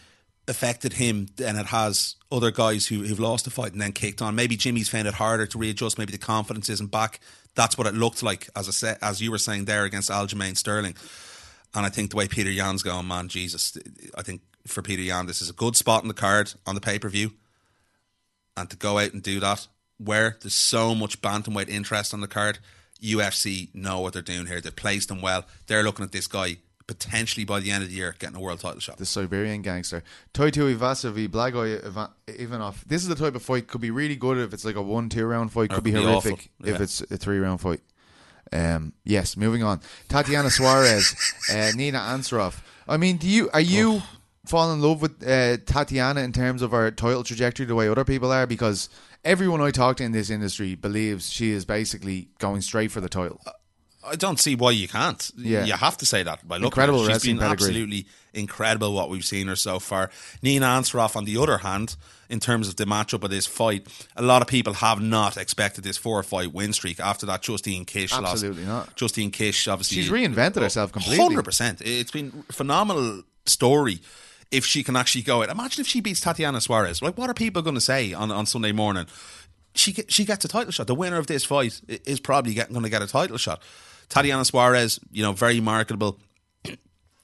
[0.46, 4.20] affected him than it has other guys who who've lost the fight and then kicked
[4.20, 4.34] on.
[4.34, 5.96] Maybe Jimmy's found it harder to readjust.
[5.98, 7.20] Maybe the confidence isn't back.
[7.54, 10.56] That's what it looked like as I said, as you were saying there against Aljamain
[10.56, 10.96] Sterling.
[11.74, 13.78] And I think the way Peter Yan's going, man, Jesus,
[14.16, 16.80] I think for Peter Yan, this is a good spot in the card on the
[16.80, 17.32] pay per view
[18.56, 19.66] and to go out and do that
[19.98, 22.58] where there's so much bantamweight interest on the card
[23.02, 26.56] UFC know what they're doing here they've placed them well they're looking at this guy
[26.86, 30.02] potentially by the end of the year getting a world title shot The Siberian gangster.
[30.32, 32.84] Tai Tuivasa v Blagoy Iva- Ivanov.
[32.86, 35.08] This is the type of fight could be really good if it's like a one
[35.08, 35.70] two round fight.
[35.70, 37.80] Could be be horrific if it's a three round fight.
[38.52, 39.80] Um, yes, moving on.
[40.08, 41.14] Tatiana Suarez,
[41.52, 42.60] uh, Nina Ansaroff.
[42.88, 44.02] I mean, do you are you
[44.46, 48.04] fall in love with uh, Tatiana in terms of her title trajectory the way other
[48.04, 48.46] people are?
[48.46, 48.88] Because
[49.24, 53.08] everyone I talk to in this industry believes she is basically going straight for the
[53.08, 53.40] title.
[54.02, 55.64] I don't see why you can't Yeah.
[55.64, 57.14] you have to say that by looking Incredible at her.
[57.14, 57.66] she's been pedigree.
[57.68, 60.08] absolutely incredible what we've seen her so far
[60.42, 61.96] Nina Ansaroff on the other hand
[62.28, 63.86] in terms of the matchup of this fight
[64.16, 67.84] a lot of people have not expected this four fight win streak after that Justine
[67.84, 68.94] Kish loss Absolutely not.
[68.96, 71.24] Justine Kish obviously She's reinvented herself completely.
[71.24, 71.82] Hundred percent.
[71.84, 74.00] It's been a phenomenal story.
[74.50, 77.00] If she can actually go it, imagine if she beats Tatiana Suarez.
[77.02, 79.06] Like, what are people going to say on, on Sunday morning?
[79.76, 80.88] She she gets a title shot.
[80.88, 83.62] The winner of this fight is probably going to get a title shot.
[84.10, 86.18] Tatiana Suarez, you know, very marketable,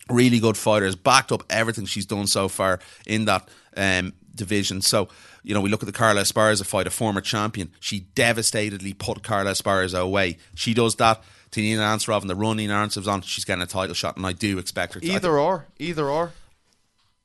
[0.09, 0.87] really good fighter.
[0.87, 3.47] Has backed up everything she's done so far in that
[3.77, 4.81] um, division.
[4.81, 5.09] So,
[5.43, 7.71] you know, we look at the Carla Esparza fight, a former champion.
[7.81, 10.39] She devastatedly put Carla Esparza away.
[10.55, 13.23] She does that to Nina Ansaroff and the run Nina Ansaroff's on.
[13.23, 15.07] She's getting a title shot, and I do expect her to.
[15.07, 16.33] Either or, either or.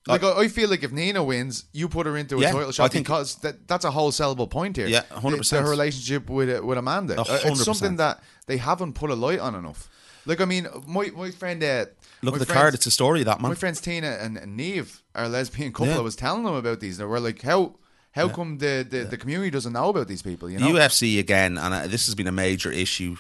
[0.08, 2.70] Like I, I feel like if Nina wins, you put her into a Yeah, title
[2.70, 4.88] I shot think- because that, that's a whole sellable point here.
[4.88, 5.62] Yeah, 100%.
[5.62, 9.16] Her relationship with uh, with Amanda, A Uh, it's something that they haven't put a
[9.16, 9.90] light on enough.
[10.26, 11.86] Like I mean, my my friend, uh,
[12.24, 12.74] Look my at the friends- card.
[12.74, 13.50] It's a story that man.
[13.50, 15.88] My friends Tina and, and Neve are a lesbian couple.
[15.94, 15.98] Yeah.
[15.98, 16.98] I was telling them about these.
[16.98, 17.76] They were like, how
[18.12, 20.50] how come the, the, the community doesn't know about these people?
[20.50, 23.16] You know, UFC again, and uh, this has been a major issue,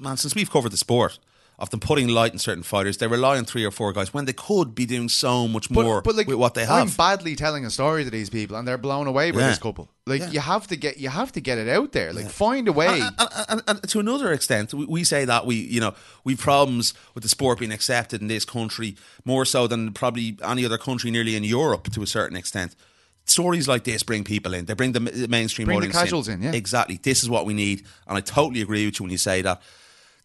[0.00, 1.18] man, since we've covered the sport.
[1.60, 2.96] Of them putting light in certain fighters.
[2.96, 6.00] They rely on three or four guys when they could be doing so much more
[6.04, 6.88] with what they have.
[6.88, 9.48] I'm badly telling a story to these people, and they're blown away by Yeah.
[9.50, 9.90] this couple.
[10.06, 10.30] Like Yeah.
[10.30, 12.12] you have to get you have to get it out there.
[12.14, 13.00] Like find a way.
[13.00, 16.32] and, and- and- and to another extent, we, we say that we, you know, we
[16.32, 20.64] have problems with the sport being accepted in this country more so than probably any
[20.64, 22.74] other country nearly in Europe to a certain extent.
[23.26, 24.64] Stories like this bring people in.
[24.64, 26.52] They bring the ma- mainstream Bring the audience casuals in, yeah.
[26.52, 26.98] exactly.
[27.02, 29.60] This is what we need, and I totally agree with you when you say that.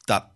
[0.08, 0.32] That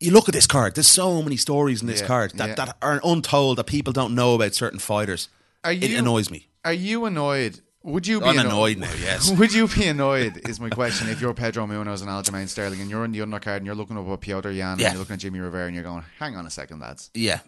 [0.00, 0.74] you look at this card.
[0.74, 2.54] There's so many stories in this Yeah, card that, yeah.
[2.56, 5.28] that are untold that people don't know about certain fighters.
[5.62, 6.48] Are it annoys me.
[6.64, 7.60] Are you annoyed?
[7.82, 8.76] Would you be I'm annoyed?
[8.76, 9.30] annoyed now, yes.
[9.38, 10.48] Would you be annoyed?
[10.48, 11.08] Is my question.
[11.08, 13.96] If you're Pedro Munhoz and Aljamain Sterling, and you're in the undercard, and you're looking
[13.96, 14.86] up at Piotr Yan, Yeah.
[14.86, 17.40] and you're looking at Jimmy Rivera, and you're going, "Hang on a second, lads." Yeah.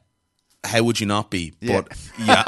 [0.64, 1.52] How would you not be?
[1.60, 1.88] But
[2.18, 2.44] yeah,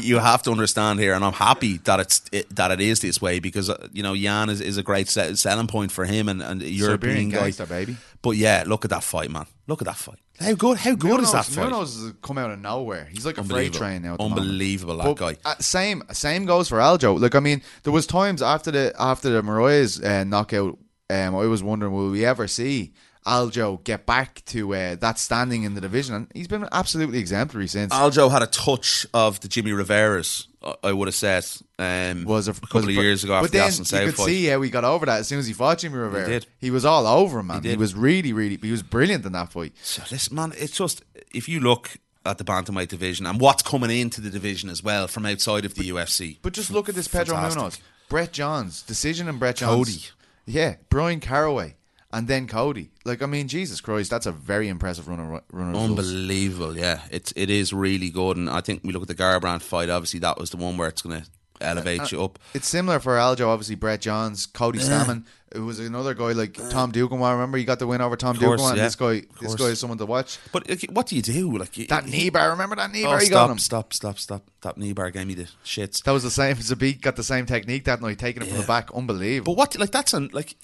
[0.00, 3.20] you have to understand here, and I'm happy that it's it, that it is this
[3.20, 6.28] way because uh, you know Yan is, is a great se- selling point for him
[6.28, 7.38] and, and European Siberian guy.
[7.40, 7.96] gangster, baby.
[8.22, 9.46] But yeah, look at that fight, man.
[9.66, 10.18] Look at that fight.
[10.38, 10.78] How good?
[10.78, 11.72] How good is that Munhoz, fight?
[11.72, 13.08] Munhoz has come out of nowhere.
[13.10, 13.78] He's like a freight Unbelievable.
[13.78, 14.16] train now.
[14.18, 15.36] Unbelievable, that guy.
[15.44, 17.18] uh, same, same goes for Aljo.
[17.20, 20.78] Like I mean, there was times after the after the Mariah's uh, knockout,
[21.08, 22.92] um, I was wondering, will we ever see
[23.26, 26.14] Aljo get back to uh, that standing in the division?
[26.14, 27.92] And he's been absolutely exemplary since.
[27.92, 30.46] Aljo had a touch of the Jimmy Rivera's.
[30.62, 31.44] I- I would have said
[31.78, 34.16] um, was a, couple was of years ago but after the then Aston you could
[34.16, 34.26] fight.
[34.26, 36.26] see how he got over that as soon as he fought Jimmy Rivera.
[36.26, 36.46] did.
[36.58, 37.62] He was all over him, man.
[37.62, 37.78] He, did.
[37.78, 38.58] was really, really.
[38.60, 39.72] He was brilliant in that fight.
[39.82, 41.96] So listen, man, it's just if you look
[42.26, 45.74] at the bantamweight division and what's coming into the division as well from outside of
[45.74, 46.36] the UFC.
[46.42, 47.62] But just look at this Pedro Fantastic.
[47.62, 47.80] Munhoz,
[48.10, 49.98] Brett Johns, decision and Brett Johns, Cody.
[50.44, 51.76] yeah, Bryan Caraway,
[52.12, 52.90] and then Cody.
[53.04, 55.88] Like I mean, Jesus Christ, that's a very impressive run of run results.
[55.90, 57.00] Unbelievable, yeah.
[57.10, 59.90] It's it is really good, and I think we look at the Garbrandt fight.
[59.90, 61.28] Obviously, that was the one where it's going to
[61.60, 62.38] elevate uh, you up.
[62.54, 65.24] It's similar for Aljo, obviously Brett Johns, Cody Stamann.
[65.52, 67.20] It was another guy like Tom Dugan.
[67.20, 68.76] I Remember, he got the win over Tom course, Dugan.
[68.76, 68.84] yeah.
[68.84, 70.38] This guy, this guy is someone to watch.
[70.52, 71.58] But what do you do?
[71.58, 73.18] Like you- That knee bar, remember that knee Oh, bar?
[73.20, 73.58] he got him.
[73.58, 74.50] stop, stop, stop, stop!
[74.62, 76.04] That knee bar gave me the shits.
[76.04, 76.54] That was the same.
[76.56, 78.90] Zabit got the same technique that night, taking it from the back.
[78.94, 79.54] Unbelievable.
[79.54, 80.54] But what like that's an like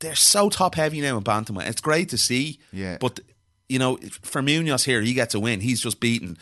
[0.00, 1.68] they're so top heavy now in bantamweight.
[1.68, 2.58] It's great to see.
[2.72, 2.98] Yeah.
[3.00, 3.20] But
[3.68, 5.60] you know, for Munhoz here, he gets a win.
[5.60, 6.36] He's just beaten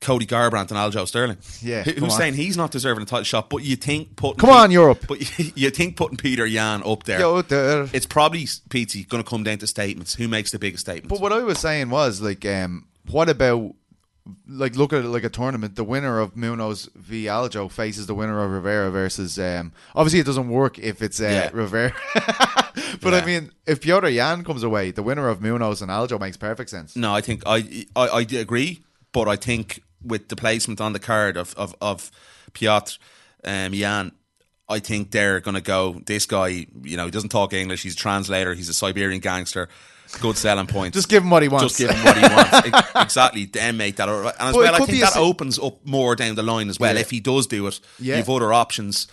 [0.00, 1.38] Cody Garbrandt and Aljo Sterling.
[1.62, 2.18] Yeah, Who- who's on.
[2.18, 3.48] saying he's not deserving a title shot?
[3.48, 5.04] But you think putting Come on, Europe.
[5.08, 7.20] But you think putting Peter Yan up there?
[7.20, 7.88] Yo, there.
[7.92, 10.14] It's probably Petey going to come down to statements.
[10.16, 11.08] Who makes the biggest statements?
[11.10, 13.74] But what I was saying was like, um, what about
[14.48, 15.76] like look at it like a tournament?
[15.76, 19.38] The winner of Munhoz v Aljo faces the winner of Rivera versus.
[19.38, 21.50] Um, obviously, it doesn't work if it's uh, Yeah.
[21.52, 21.94] Rivera.
[22.14, 23.20] but Yeah.
[23.20, 26.70] I mean, if Piotr Yan comes away, the winner of Munhoz and Aljo makes perfect
[26.70, 26.96] sense.
[26.96, 28.82] No, I think I, I I agree,
[29.12, 32.10] but I think with the placement on the card of of, of
[32.52, 32.92] Piotr
[33.44, 34.12] um, Yan,
[34.68, 36.00] I think they're going to go.
[36.06, 37.82] This guy, you know, he doesn't talk English.
[37.82, 38.54] He's a translator.
[38.54, 39.68] He's a Siberian gangster.
[40.20, 40.94] Good selling point.
[40.94, 41.76] Just give him what he wants.
[41.76, 42.90] Just give him what he wants.
[43.04, 43.44] Exactly.
[43.46, 44.08] Then make that.
[44.08, 46.68] And as Well, well, I think be a that opens up more down the line
[46.68, 46.94] as well.
[46.94, 47.00] Yeah.
[47.00, 48.16] If he does do it, Yeah.
[48.16, 49.08] you've other options,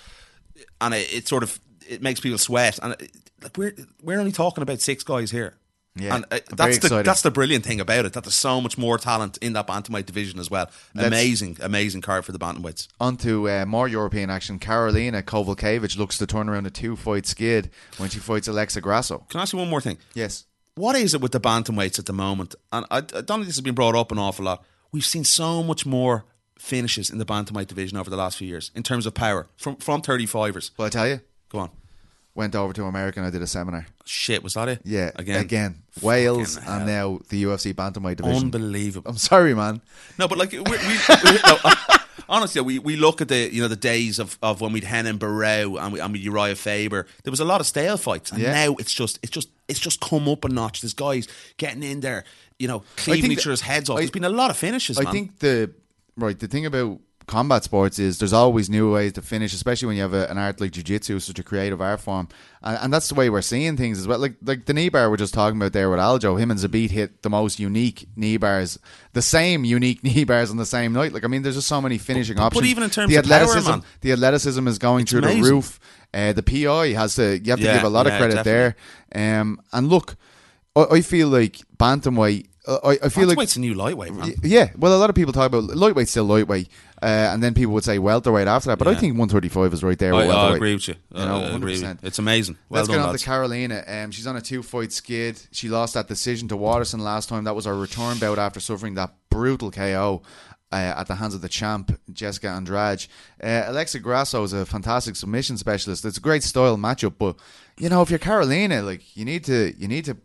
[0.80, 2.80] and it, it sort of it makes people sweat.
[2.82, 3.12] And it,
[3.42, 5.56] like we're we're only talking about six guys here.
[5.94, 7.06] Yeah, and uh, that's the excited.
[7.06, 8.14] that's the brilliant thing about it.
[8.14, 10.70] That there's so much more talent in that bantamweight division as well.
[10.96, 12.88] Let's- amazing, amazing card for the bantamweights.
[13.02, 14.58] On to uh, more European action.
[14.58, 19.26] Karolina Kowalkiewicz looks to turn around a two fight skid when she fights Alexa Grasso.
[19.28, 19.98] Can I ask you one more thing?
[20.14, 20.46] Yes.
[20.76, 22.56] What is it with the bantamweights at the moment?
[22.72, 24.64] And I, I don't think this has been brought up an awful lot.
[24.92, 26.26] We've seen so much more
[26.58, 29.76] finishes in the bantamweight division over the last few years in terms of power from
[29.78, 30.72] from 35ers.
[30.78, 31.20] Well, I tell you,
[31.50, 31.70] Go on.
[32.36, 33.88] went over to America and I did a seminar.
[34.06, 34.82] Shit, was that it?
[34.86, 35.84] Yeah, again, again.
[36.02, 38.44] Wales and now the UFC bantamweight division.
[38.46, 39.10] unbelievable.
[39.12, 39.82] I'm sorry, man.
[40.18, 41.76] No, but like we, we, we no, uh,
[42.30, 45.18] honestly, we, we look at the you know the days of, of when we'd Renan
[45.20, 47.08] Barão and we and we Urijah Faber.
[47.24, 48.54] There was a lot of stale fights, and Yeah.
[48.54, 50.82] now it's just it's just it's just come up a notch.
[50.82, 51.28] This guys
[51.58, 52.26] getting in there,
[52.60, 53.98] you know, cleaving each other's heads off.
[53.98, 55.00] I, There's been a lot of finishes.
[55.00, 55.14] I man.
[55.14, 55.74] think the
[56.18, 59.96] right the thing about combat sports is there's always new ways to finish, especially when
[59.96, 62.28] you have a, an art like jiu-jitsu, such a creative art form,
[62.62, 64.20] and, and that's the way we're seeing things as well.
[64.20, 66.92] Like like the knee bar we're just talking about there with Aljo, him and Zabit
[66.92, 68.78] hit the most unique knee bars,
[69.14, 71.14] the same unique knee bars on the same night.
[71.14, 72.62] Like I mean, there's just so many finishing but options.
[72.62, 73.84] But even in terms the of power, athleticism, man.
[74.02, 75.80] the athleticism is going through the roof.
[76.14, 78.44] Uh, the PI has to you have to Yeah, give a lot of yeah, credit
[78.44, 78.76] there.
[79.16, 80.16] Um, and look,
[80.76, 82.48] I, I feel like bantamweight.
[82.68, 84.34] I, I feel like Bantamweight's a new lightweight, man.
[84.44, 86.70] Yeah, well, a lot of people talk about lightweight's still lightweight,
[87.02, 88.78] uh, and then people would say welterweight after that.
[88.78, 90.14] But I think 135 is right there.
[90.14, 90.94] I, with I agree with you.
[91.12, 91.82] You know, I agree you.
[91.84, 92.04] 100%.
[92.04, 92.58] It's amazing.
[92.70, 93.24] Well Let's done, get on lads.
[93.24, 94.04] to Karolina.
[94.04, 95.42] Um, she's on a two fight skid.
[95.52, 97.46] She lost that decision to Waterson last time.
[97.46, 100.22] That was her return bout after suffering that brutal KO.
[100.72, 103.06] Uh, at the hands of the champ Jessica Andrade,
[103.44, 106.06] uh, Alexa Grasso is a fantastic submission specialist.
[106.06, 107.36] It's a great style matchup, but
[107.78, 110.16] you know if you're Karolina, like you need to you need to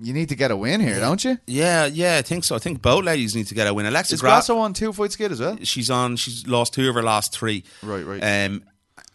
[0.00, 1.38] you need to get a win here, don't you?
[1.46, 2.56] Yeah, yeah, I think so.
[2.56, 3.86] I think both ladies need to get a win.
[3.86, 5.58] Alexa Is Gra- Grasso on two fight skid as well?
[5.62, 6.16] she's on.
[6.16, 7.62] She's lost two of her last three.
[7.82, 8.20] Right, right.
[8.46, 8.64] Um,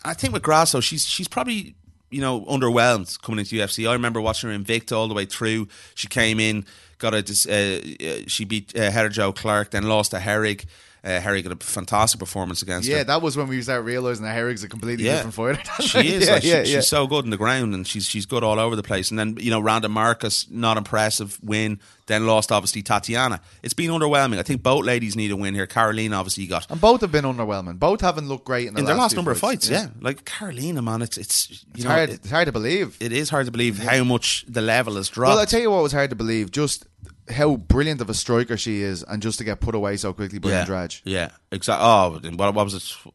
[0.06, 1.76] I think with Grasso, she's she's probably
[2.12, 3.90] you know underwhelmed coming into UFC.
[3.90, 5.68] I remember watching her Invicta all the way through.
[5.96, 6.66] She came in,
[7.00, 10.66] got a uh, uh, she beat uh, Heather Jo Clark, then lost to Herrig.
[11.04, 13.04] Uh, Herrig had a fantastic performance against Yeah, her.
[13.06, 15.24] that was when we started realizing that Herrig's a completely Yeah.
[15.24, 15.62] different fighter.
[15.82, 16.26] She is.
[16.28, 18.60] yeah, like, she- yeah, she's so good in the ground, and she's she's good all
[18.60, 19.10] over the place.
[19.10, 21.80] And then you know, Randa Markos, not impressive win.
[22.08, 23.40] Then lost obviously Tatiana.
[23.62, 24.40] It's been underwhelming.
[24.40, 25.68] I think both ladies need a win here.
[25.68, 27.78] Karolina obviously got And both have been underwhelming.
[27.78, 29.70] Both haven't looked great in, the in their last number of fights.
[29.70, 29.84] fights.
[29.86, 29.90] Yeah.
[30.02, 32.10] like Karolina, man, it's it's you It's know hard.
[32.10, 32.98] it, it's hard to believe.
[33.00, 35.30] it is hard to believe how much the level has dropped.
[35.30, 36.50] Well, I tell you what was hard to believe.
[36.52, 36.88] Just
[37.30, 40.40] how brilliant of a striker she is, and just to get put away so quickly
[40.40, 40.96] by yeah, Andrade.
[41.04, 41.86] yeah, exactly.
[41.86, 43.12] Oh, what, what was it?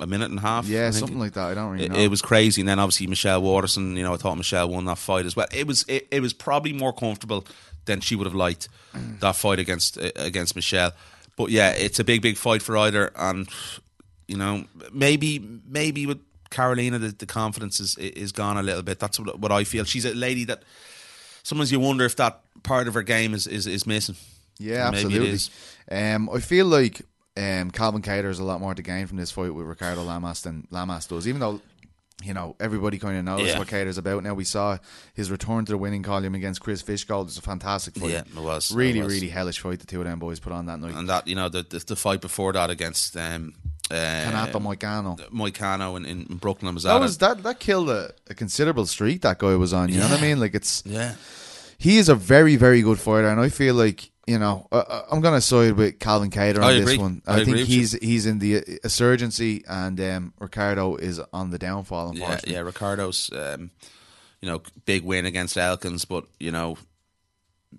[0.00, 0.66] A minute and a half.
[0.66, 1.48] Yeah, something like that.
[1.50, 1.98] I don't really It, know.
[1.98, 3.96] it was crazy, and then obviously Michelle Waterson.
[3.96, 5.46] You know, I thought Michelle won that fight as well.
[5.52, 7.44] It was it, it was probably more comfortable
[7.84, 8.68] than she would have liked
[9.20, 10.92] that fight against uh, against Michelle.
[11.36, 13.46] But yeah, it's a big big fight for either, and
[14.26, 16.20] you know maybe maybe with
[16.50, 19.00] Karolina the, the confidence is is gone a little bit.
[19.00, 19.84] That's what, what I feel.
[19.84, 20.62] She's a lady that
[21.42, 24.16] sometimes you wonder if that part of her game is is, is missing.
[24.58, 25.28] Yeah, Maybe it absolutely.
[25.30, 25.50] is.
[25.90, 27.02] Um, I feel like
[27.36, 30.42] um, Calvin Kattar has a lot more to gain from this fight with Ricardo Lamas
[30.42, 31.60] than Lamas does, even though.
[32.22, 33.58] You know, everybody kind of knows Yeah.
[33.58, 34.34] what Kattar's about now.
[34.34, 34.76] We saw
[35.14, 37.28] his return to the winning column against Chris Fishgold.
[37.28, 38.10] It's a fantastic fight.
[38.10, 38.70] Yeah, it was.
[38.70, 39.14] It Really, was.
[39.14, 40.94] really hellish fight the two of them boys put on that night.
[40.94, 43.54] And that you know the the, the fight before that against um,
[43.90, 45.18] uh, Renato Moicano.
[45.30, 49.22] Moicano in, in Brooklyn was That at was that that killed a, a considerable streak
[49.22, 49.88] that guy was on.
[49.88, 50.38] You know what I mean?
[50.40, 51.14] Like it's Yeah.
[51.78, 55.06] he is a very very good fighter, and I feel like you know uh, uh,
[55.10, 57.20] I'm gonna side with Calvin Kattar on this one.
[57.26, 62.16] I I, think he's he's in the insurgency, and um, Ricardo is on the downfall.
[62.16, 62.60] Yeah, yeah.
[62.60, 63.72] Ricardo's, um,
[64.40, 66.78] you know, big win against Elkins, but you know,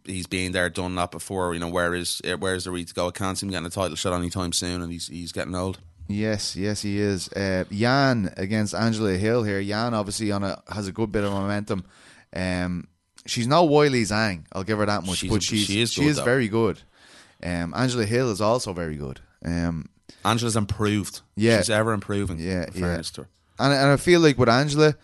[0.05, 1.53] he's been there, done that before.
[1.53, 3.07] You know, where is where is the read to go?
[3.07, 5.79] I can't see him getting a title shot anytime soon, and he's he's getting old.
[6.09, 7.29] Yes, yes, he is.
[7.31, 9.61] Uh, Yan against Angela Hill here.
[9.61, 11.85] Yan obviously on a has a good bit of momentum.
[12.35, 12.87] Um,
[13.25, 15.91] she's no Weili Zhang, I'll give her that much, She's but a- she's she is
[15.91, 16.23] she good, is though.
[16.25, 16.81] very good.
[17.43, 19.19] Um, Angela Hill is also very good.
[19.43, 19.89] Um,
[20.23, 21.21] Angela's improved.
[21.35, 21.57] Yeah.
[21.57, 22.37] she's ever improving.
[22.39, 23.01] Yeah, yeah.
[23.01, 23.27] to
[23.59, 24.95] and and I feel like with Angela,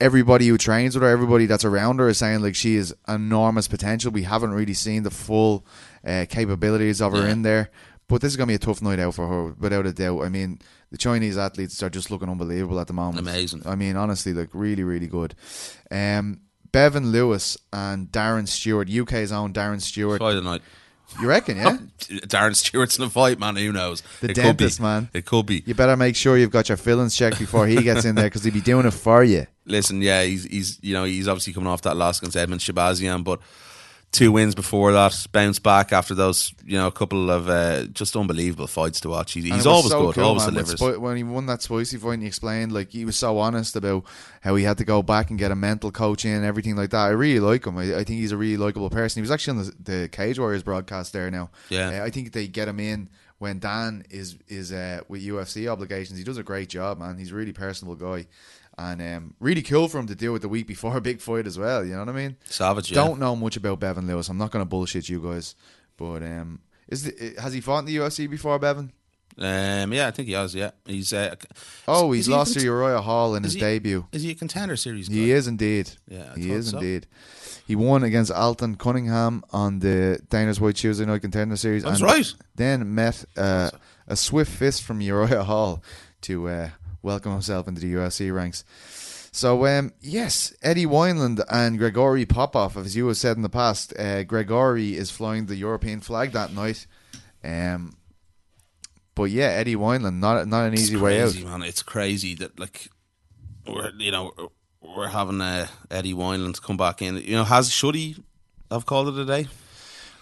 [0.00, 3.68] everybody who trains with her, everybody that's around her is saying like she is enormous
[3.68, 4.10] potential.
[4.10, 5.64] We haven't really seen the full
[6.04, 7.32] uh, capabilities of her Yeah.
[7.32, 7.70] in there,
[8.08, 10.22] but this is gonna be a tough night out for her, without a doubt.
[10.22, 10.58] I mean,
[10.90, 13.18] the Chinese athletes are just looking unbelievable at the moment.
[13.26, 13.62] Amazing.
[13.64, 15.34] I mean, honestly, like really, really good.
[15.90, 16.40] Um,
[16.72, 20.18] Bevon Lewis and Darren Stewart, UK's own Darren Stewart.
[20.20, 20.62] Fight tonight.
[21.20, 21.56] You reckon?
[21.56, 21.76] Yeah.
[22.26, 23.54] Darren Stewart's in a fight, man.
[23.56, 24.02] Who knows?
[24.20, 24.82] The It could dentist, be.
[24.84, 25.08] man.
[25.14, 25.62] It could be.
[25.64, 28.42] You better make sure you've got your fillings checked before he gets in there because
[28.44, 29.46] he'd be doing it for you.
[29.64, 33.22] Listen, yeah, he's he's you know he's obviously coming off that loss against Edmen Shahbazyan,
[33.24, 33.40] but
[34.12, 38.16] two wins before that, bounced back after those you know a couple of uh, just
[38.16, 39.32] unbelievable fights to watch.
[39.32, 40.54] He's, he's always so good, cool, always man.
[40.54, 40.80] When delivers.
[40.80, 43.76] Spi- When he won that spicy fight, and he explained like he was so honest
[43.76, 44.04] about
[44.40, 46.90] how he had to go back and get a mental coach in and everything like
[46.90, 47.06] that.
[47.06, 47.76] I really like him.
[47.76, 49.20] I, I think he's a really likable person.
[49.20, 51.50] He was actually on the, the Cage Warriors broadcast there now.
[51.68, 52.00] Yeah.
[52.00, 53.08] Uh, I think they get him in
[53.38, 56.16] when Dan is is uh, with UFC obligations.
[56.18, 57.18] He does a great job, man.
[57.18, 58.26] He's a really personable guy.
[58.78, 61.46] And um, really cool for him to deal with the week before a big fight
[61.46, 61.84] as well.
[61.84, 62.36] You know what I mean?
[62.44, 62.96] Savage, yeah.
[62.96, 64.28] Don't know much about Bevon Lewis.
[64.28, 65.54] I'm not going to bullshit you guys,
[65.96, 68.90] but um, is the, has he fought in the UFC before, Bevon?
[69.38, 70.54] Um, yeah, I think he has.
[70.54, 71.12] Yeah, he's.
[71.12, 71.34] Uh,
[71.88, 74.06] Oh, he's he lost cont- to Uriah Hall in his he- debut.
[74.12, 75.08] Is he a contender series?
[75.08, 75.14] Guy?
[75.14, 75.90] He is indeed.
[76.08, 76.78] Yeah, I he is so.
[76.78, 77.06] indeed.
[77.66, 81.82] He won against Alton Cunningham on the Dana's White Tuesday Night Contender Series.
[81.82, 82.34] That's and right.
[82.54, 83.70] Then met uh,
[84.06, 85.82] a swift fist from Uriah Hall
[86.22, 86.68] to uh,
[87.06, 88.64] welcome himself into the UFC ranks.
[89.32, 93.92] So um, yes, Eddie Wineland and Grigory Popov, as you have said in the past,
[93.98, 96.86] uh, Gregory is flying the European flag that night.
[97.44, 97.96] Um,
[99.14, 101.34] but yeah, Eddie Wineland, not not an It's easy way out.
[101.42, 101.62] man.
[101.62, 102.88] It's crazy that like
[103.66, 104.32] we're you know
[104.80, 107.16] we're having uh, Eddie Wineland come back in.
[107.18, 108.16] You know, has should he
[108.70, 109.48] have called it a day?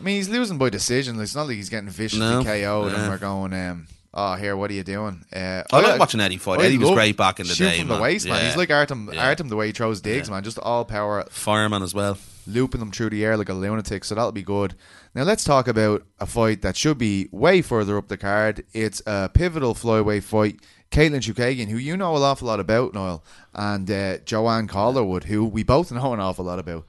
[0.01, 1.21] I mean, he's losing by decision.
[1.21, 2.43] It's not like he's getting viciously No.
[2.43, 3.01] KO'd Yeah.
[3.01, 5.25] and we're going, um, oh, here, what are you doing?
[5.33, 6.61] Uh, I like watching Eddie fight.
[6.61, 7.97] Eddie was great back in the day, from man.
[7.99, 8.37] the waist, man.
[8.41, 8.47] Yeah.
[8.49, 9.27] He's like Artem, Yeah.
[9.27, 10.43] Artem the way he throws digs, man.
[10.45, 12.17] Just all power, Fireman as well.
[12.47, 14.05] looping them through the air like a lunatic.
[14.05, 14.75] So that'll be good.
[15.15, 18.65] Now let's talk about a fight that should be way further up the card.
[18.73, 20.61] It's a pivotal flyweight fight.
[20.91, 25.45] Katlyn Chookagian, who you know an awful lot about, Noel, and uh, Joanne Calderwood, who
[25.45, 26.87] we both know an awful lot about.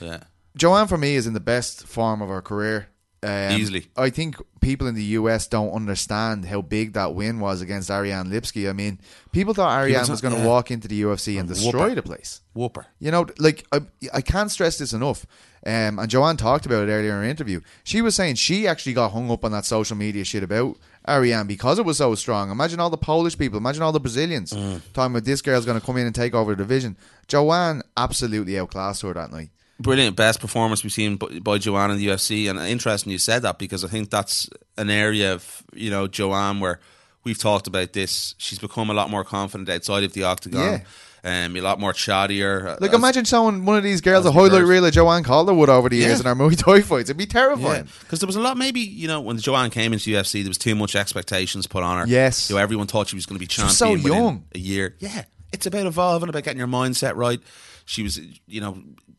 [0.00, 0.24] Yeah.
[0.56, 2.88] Joanne for me is in the best form of her career.
[3.22, 3.86] Um, Easily.
[3.96, 8.28] I think people in the US don't understand how big that win was against Ariane
[8.30, 8.70] Lipski.
[8.70, 9.00] I mean,
[9.32, 10.46] people thought Ariane was was, going to yeah.
[10.46, 11.94] walk into the UFC and destroy whoop her.
[11.96, 12.42] the place.
[12.54, 12.86] Whooper.
[13.00, 13.80] You know, like I,
[14.14, 15.26] I can't stress this enough.
[15.66, 17.60] Um, and Joanne talked about it earlier in her interview.
[17.82, 20.76] She was saying she actually got hung up on that social media shit about
[21.08, 22.52] Ariane because it was so strong.
[22.52, 24.80] Imagine all the Polish people, imagine all the Brazilians Mm.
[24.92, 26.96] talking about this girl's going to come in and take over the division.
[27.26, 29.50] Joanne absolutely outclassed her that night.
[29.80, 33.58] Brilliant, best performance we've seen by, Joanne in the UFC, and interesting you said that
[33.58, 36.80] because I think that's an area of you know Joanne where
[37.22, 38.34] we've talked about this.
[38.38, 40.82] She's become a lot more confident outside of the octagon,
[41.22, 42.80] um, a lot more chattier.
[42.80, 45.88] Like As- imagine showing one of these girls a highlight reel of Joanne Calderwood over
[45.88, 46.32] the years Yeah.
[46.32, 47.08] in our Muay Thai fights.
[47.08, 47.86] It'd be terrifying.
[48.00, 48.56] because there was a lot.
[48.56, 51.98] Maybe you know when Joanne came into UFC, there was too much expectations put on
[52.00, 52.06] her.
[52.08, 52.50] Yes.
[52.50, 53.74] you know, everyone thought she was going to be champion.
[53.76, 54.44] so young.
[54.56, 54.96] a year.
[54.98, 55.22] Yeah,
[55.52, 57.40] it's about evolving, about getting your mindset right.
[57.84, 58.76] She was, you know,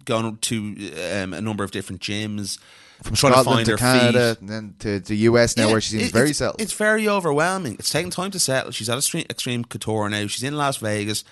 [0.09, 0.57] going to
[1.23, 2.59] um, a number of different gyms
[3.03, 4.41] From trying Scotland to find to her Canada feet.
[4.41, 6.59] and then to the US now Yeah, where she seems it- very it's, settled.
[6.61, 7.73] It's very overwhelming.
[7.79, 8.71] It's taking time to settle.
[8.71, 10.27] She's at Extreme, extreme Couture now.
[10.27, 11.23] She's in Las Vegas.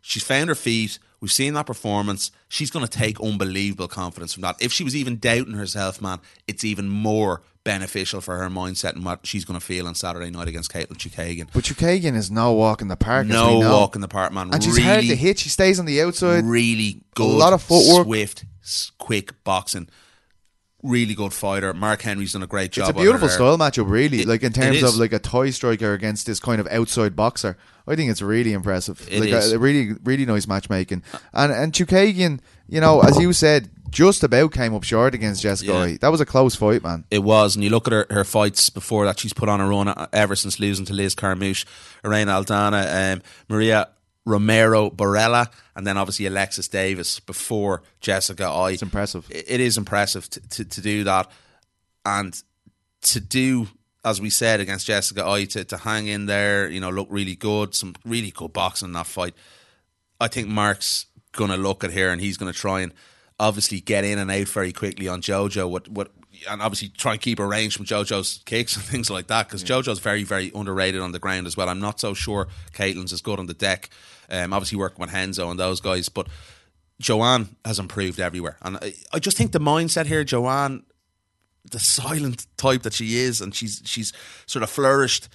[0.00, 0.98] She's found her feet.
[1.20, 2.32] We've seen that performance.
[2.48, 4.56] She's going to take unbelievable confidence from that.
[4.60, 6.18] If she was even doubting herself, man,
[6.48, 10.30] it's even more beneficial for her mindset and what she's going to feel on Saturday
[10.30, 11.48] night against Katlyn Chookagian.
[11.52, 13.26] But Chookagian is no walk in the park.
[13.26, 13.72] as No we know.
[13.78, 14.50] walk in the park, man.
[14.52, 15.38] And she's really, hard to hit.
[15.38, 16.44] She stays on the outside.
[16.44, 17.24] really good.
[17.24, 18.06] A lot of footwork.
[18.06, 18.44] Swift,
[18.98, 19.88] quick boxing.
[20.82, 21.72] Really good fighter.
[21.72, 22.88] Mark Henry's done a great job.
[22.90, 24.22] It's a beautiful style matchup, really.
[24.22, 27.56] It- like in terms of like a toy striker against this kind of outside boxer.
[27.86, 29.06] I think it's really impressive.
[29.10, 29.52] It like is.
[29.52, 31.02] A, a really, really nice matchmaking.
[31.32, 35.90] And and Chookagian, you know, as you said, just about came up short against Jessica.
[35.90, 35.96] Yeah.
[36.00, 37.04] That was a close fight, man.
[37.10, 39.68] It was, and you look at her, her fights before that, she's put on a
[39.68, 41.64] run ever since losing to Liz Carmouche,
[42.04, 43.88] Irene Aldana, um, Maria
[44.24, 48.72] Romero Borella, and then obviously Alexis Davis before Jessica Eye.
[48.72, 49.26] It's impressive.
[49.30, 51.30] It it is impressive to, to, to do that,
[52.04, 52.40] and
[53.02, 53.68] to do
[54.04, 57.36] as we said against Jessica Eye to, to hang in there, you know, look really
[57.36, 59.34] good, some really good boxing in that fight.
[60.20, 62.92] I think Mark's gonna look at here and he's gonna try and
[63.42, 65.68] obviously get in and out very quickly on Jojo.
[65.68, 66.12] What what
[66.48, 69.64] and obviously try and keep a range from Jojo's kicks and things like that because
[69.64, 71.68] Jojo's very very underrated on the ground as well.
[71.68, 73.90] I'm not so sure Katlyn's as good on the deck.
[74.30, 76.28] Um, obviously working with Renzo and those guys, but
[77.00, 80.84] Joanne has improved everywhere, and I, I just think the mindset here, Joanne,
[81.70, 84.12] the silent type that she is, and she's she's
[84.46, 85.28] sort of flourished.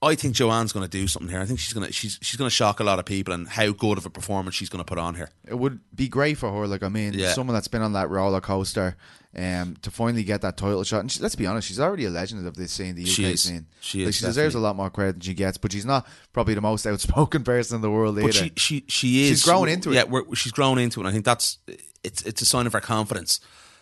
[0.00, 1.40] I think Joanne's going to do something here.
[1.40, 3.48] I think she's going to she's she's going to shock a lot of people and
[3.48, 5.30] how good of a performance she's going to put on here.
[5.46, 6.66] It would be great for her.
[6.68, 7.32] Like I mean, Yeah.
[7.32, 8.96] someone that's been on that roller coaster,
[9.36, 11.00] um, to finally get that title shot.
[11.00, 13.24] And she, let's be honest, she's already a legend of this scene, the UK She
[13.24, 13.42] is.
[13.42, 13.66] scene.
[13.80, 15.58] She like, is, she deserves a lot more credit than she gets.
[15.58, 18.28] But she's not probably the most outspoken person in the world either.
[18.28, 19.94] But she she she is She's grown into it.
[19.96, 21.02] Yeah, we're, she's grown into it.
[21.02, 21.58] And I think that's
[22.04, 23.40] it's it's a sign of her confidence.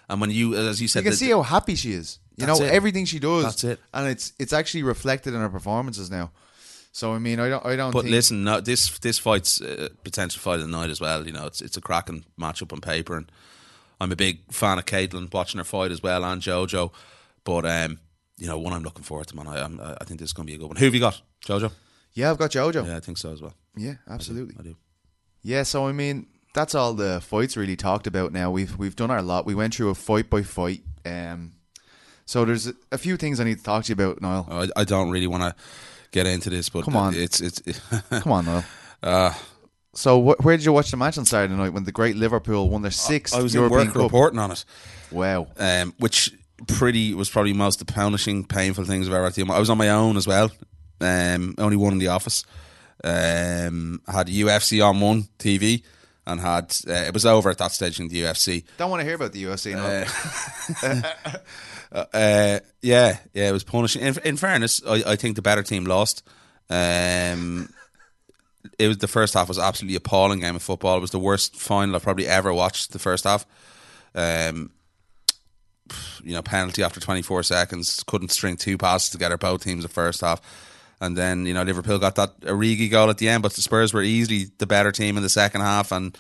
[0.09, 2.21] And when you, as you said, you can the- see how happy she is.
[2.37, 2.73] You That's know it.
[2.73, 3.45] everything she does.
[3.45, 3.81] That's it.
[3.95, 6.31] and it's it's actually reflected in her performances now.
[6.93, 7.93] So I mean, I don't I don't.
[7.93, 11.27] But listen, no, this this fight's a potential fight of the night as well.
[11.27, 13.31] You know, it's it's a cracking matchup on paper, and
[14.01, 16.93] I'm a big fan of Katlyn watching her fight as well and JoJo.
[17.45, 18.01] But um,
[18.39, 19.47] you know, one I'm looking forward to, man.
[19.47, 20.77] I I'm, I think this is going to be a good one.
[20.77, 21.71] Who have you got, JoJo?
[22.15, 22.87] yeah, I've got Jojo.
[22.87, 23.55] Yeah, I think so as well.
[23.77, 24.57] Yeah, absolutely.
[24.59, 24.77] I do.
[25.43, 28.51] Yeah, so I mean, that's all the fights really talked about now.
[28.51, 29.45] We've we've done our lot.
[29.47, 30.81] We went through a fight by fight.
[31.05, 31.53] Um,
[32.27, 34.47] so there's a, few things I need to talk to you about, Niall.
[34.51, 35.55] I, I don't really want to
[36.11, 37.15] get into this, but Come on.
[37.15, 37.63] it's it's.
[38.11, 38.65] Come on, Niall.
[39.03, 39.33] uh,
[39.95, 42.69] So wh- where did you watch the match on Saturday night when the great Liverpool
[42.69, 44.03] won their sixth I was European in work Cup?
[44.03, 44.65] reporting on it.
[45.11, 45.47] Wow.
[45.59, 46.33] um, which
[46.67, 49.53] pretty was probably most punishing, painful things I've ever had to do.
[49.53, 50.51] I was on my own as well.
[51.01, 52.45] Um, only one in the office.
[53.05, 55.83] Um, I had UFC on one TV
[56.27, 58.65] and had uh, it was over at that stage in the UFC.
[58.77, 59.75] Don't want to hear about the UFC.
[59.75, 61.13] Niall.
[61.93, 64.03] Uh, yeah, yeah, it was punishing.
[64.03, 66.27] In, in fairness, I, I think the better team lost.
[66.69, 67.73] Um,
[68.79, 70.99] it was the first half was absolutely appalling game of football.
[70.99, 72.93] It was the worst final I've probably ever watched.
[72.93, 73.47] The first half,
[74.15, 74.73] um,
[76.23, 79.39] you know, penalty after 24 seconds, couldn't string two passes together.
[79.39, 80.41] Both teams the first half,
[81.01, 83.93] and then you know Liverpool got that Origi goal at the end, but the Spurs
[83.93, 86.17] were easily the better team in the second half, and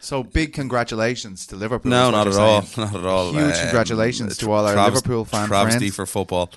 [0.00, 1.90] so big congratulations to Liverpool.
[1.90, 2.64] no, not at all.
[2.76, 3.32] Not at all.
[3.32, 5.96] Huge Um, congratulations to all our Liverpool fan travesty friends.
[5.96, 6.50] for football.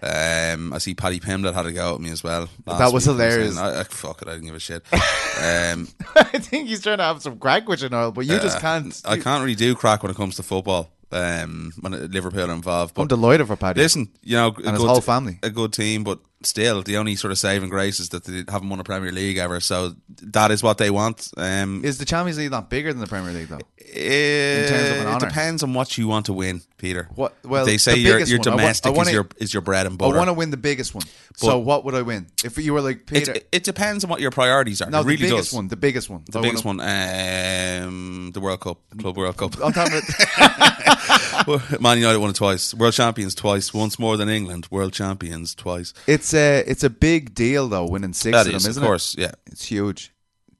[0.00, 2.48] Um, I see Paddy Pimblett had a go at me as well.
[2.66, 3.04] That was.
[3.04, 3.56] Hilarious.
[3.56, 4.82] saying, I, I, fuck it, I didn't give a shit.
[5.40, 5.86] Um,
[6.16, 9.00] I think he's trying to have some crack with you, Niall, but you just can't.
[9.04, 10.90] I can't really do crack when it comes to football.
[11.12, 13.80] Um, when Liverpool are involved, I'm delighted for Paddy.
[13.80, 15.38] listen, you know, a And his good whole t- family.
[15.44, 18.68] a good team, but still, the only sort of saving grace is that they haven't
[18.68, 19.60] won a Premier League ever.
[19.60, 21.30] So that is what they want.
[21.36, 23.56] Um, Is the Champions League not bigger than the Premier League though?
[23.56, 27.08] of an it depends on what you want to win, Peter.
[27.14, 28.48] What- well, they say the your your one.
[28.48, 30.14] I wa- domestic I wanna- is your is your bread and butter.
[30.14, 31.04] I want to win the biggest one.
[31.36, 33.32] so what would I win if you were like Peter?
[33.32, 34.90] it, it depends on what your priorities are.
[34.90, 35.56] no, it really the biggest does.
[35.56, 35.68] one.
[35.68, 36.22] The biggest one.
[36.30, 39.54] The I biggest wanna- one, um, the World Cup, Club World Cup.
[39.64, 40.00] I'm talking
[40.36, 41.80] about.
[41.80, 42.74] Man United won it twice.
[42.74, 43.72] World champions twice.
[43.72, 44.66] Once more than England.
[44.70, 45.94] World champions twice.
[46.06, 48.86] It's a it's a big deal though, winning six That of is, them, isn't of
[48.86, 49.16] course.
[49.18, 49.32] Yeah.
[49.46, 50.12] It's huge.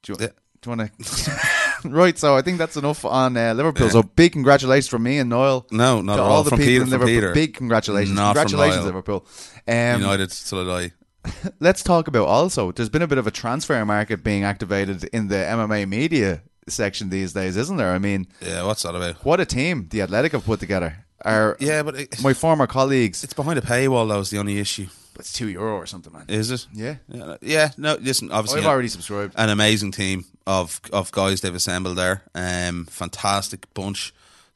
[0.02, 0.28] Do you, Yeah.
[0.62, 1.40] do you want to?
[1.88, 2.18] right.
[2.18, 3.88] So I think that's enough on uh, Liverpool.
[3.90, 5.66] So big congratulations from me and Noel.
[5.70, 6.42] No, not to all all.
[6.44, 7.14] the From people Peter, in Liverpool.
[7.14, 7.32] Peter.
[7.34, 8.16] Big congratulations.
[8.16, 8.84] Not congratulations.
[8.84, 9.26] Liverpool.
[9.66, 10.92] Um, United I die.
[11.60, 12.72] let's talk about also.
[12.72, 17.10] There's been a bit of a transfer market being activated in the MMA media section
[17.10, 17.92] these days, isn't there?
[17.92, 19.24] I mean, Yeah, what's that about?
[19.24, 21.04] what a team the Athletic have put together.
[21.24, 23.24] Our Yeah, but it, my former colleagues.
[23.24, 24.08] it's behind a paywall.
[24.08, 24.86] That was the only issue.
[25.18, 26.24] It's two euro or something, man.
[26.28, 26.66] Is it?
[26.72, 26.96] Yeah.
[27.08, 27.36] Yeah.
[27.40, 28.30] yeah no, listen.
[28.30, 29.34] Obviously, I've already subscribed.
[29.36, 32.22] an amazing team of of guys they've assembled there.
[32.34, 34.12] Um, fantastic bunch.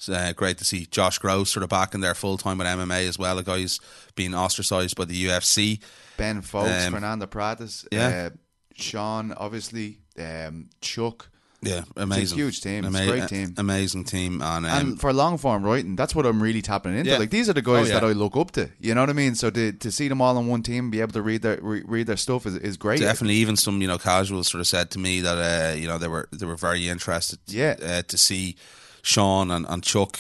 [0.09, 3.07] Uh, great to see Josh Gross sort of back in there full time with MMA
[3.09, 3.39] as well.
[3.39, 3.79] A guy who's
[4.17, 5.81] been ostracised by the UFC.
[6.17, 8.29] Ben Fowlkes, Um, Fernando Prates, yeah.
[8.33, 8.37] uh,
[8.75, 11.29] Sean, obviously, um, Chuck.
[11.63, 12.37] Yeah, amazing.
[12.39, 12.85] huge team.
[12.85, 13.55] It's a great team.
[13.57, 14.43] Amazing team.
[14.43, 17.11] And, um, and for long form writing, that's what I'm really tapping into.
[17.11, 17.19] Yeah.
[17.19, 18.01] Like these are the guys Oh, yeah.
[18.01, 18.69] that I look up to.
[18.81, 19.37] You know what I mean?
[19.37, 21.85] So to, to see them all on one team, be able to read their re-
[21.87, 22.99] read their stuff is, is great.
[23.01, 25.99] Definitely, even some you know casuals sort of said to me that uh, you know
[25.99, 27.39] they were they were very interested.
[27.47, 27.77] Yeah.
[27.81, 28.57] uh, to see
[29.03, 30.19] Sean and, and Chuck.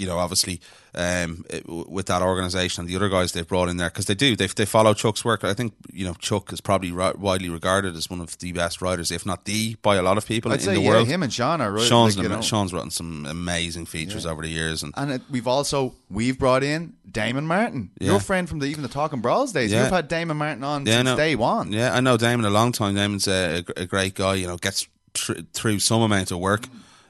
[0.00, 0.60] You know, obviously,
[0.94, 4.14] um, it- with that organisation and the other guys they've brought in there because they
[4.14, 5.44] do they they follow Chuck's work.
[5.44, 8.80] I think you know Chuck is probably ri- widely regarded as one of the best
[8.82, 11.06] writers, if not the, by a lot of people I'd in say the yeah, world.
[11.08, 11.86] him and Sean are right.
[11.86, 12.40] Sean's like, an- know.
[12.40, 16.62] Sean's written some amazing features over the years, and And it, we've also we've brought
[16.64, 18.12] in Damon Martin, Yeah.
[18.12, 19.70] your friend from the even the Talking Brawls days.
[19.70, 19.82] Yeah.
[19.84, 21.72] You've had Damon Martin on Yeah, since day one.
[21.72, 22.94] Yeah, I know Damon a long time.
[22.94, 24.34] Damon's a, a great guy.
[24.36, 26.64] You know, gets tr- through some amount of work.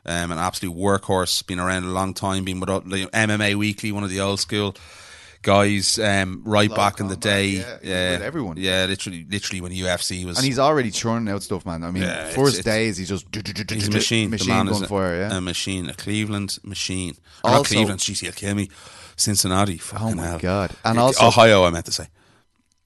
[0.07, 1.47] Um, an absolute workhorse.
[1.47, 2.45] Been around a long time.
[2.45, 4.75] Been with uh, MMA Weekly, one of the old school
[5.43, 5.99] guys.
[5.99, 7.65] Um, right back in the day.
[7.83, 8.57] yeah, with everyone.
[8.57, 10.37] Yeah, literally, literally when UFC was.
[10.39, 11.85] And he's already churning out stuff, man.
[11.85, 14.31] I mean, Yeah, first it's- days he's just He's a machine.
[14.31, 15.17] machine the man is a, fire.
[15.21, 15.89] Yeah, a machine.
[15.89, 17.15] A Cleveland machine.
[17.45, 18.01] Or not Cleveland.
[18.01, 18.71] Jeez, he'll kill me.
[19.17, 19.81] Cincinnati.
[19.99, 20.39] oh my hell.
[20.39, 20.71] God.
[20.85, 21.65] And also- Ohio.
[21.65, 22.07] I meant to say.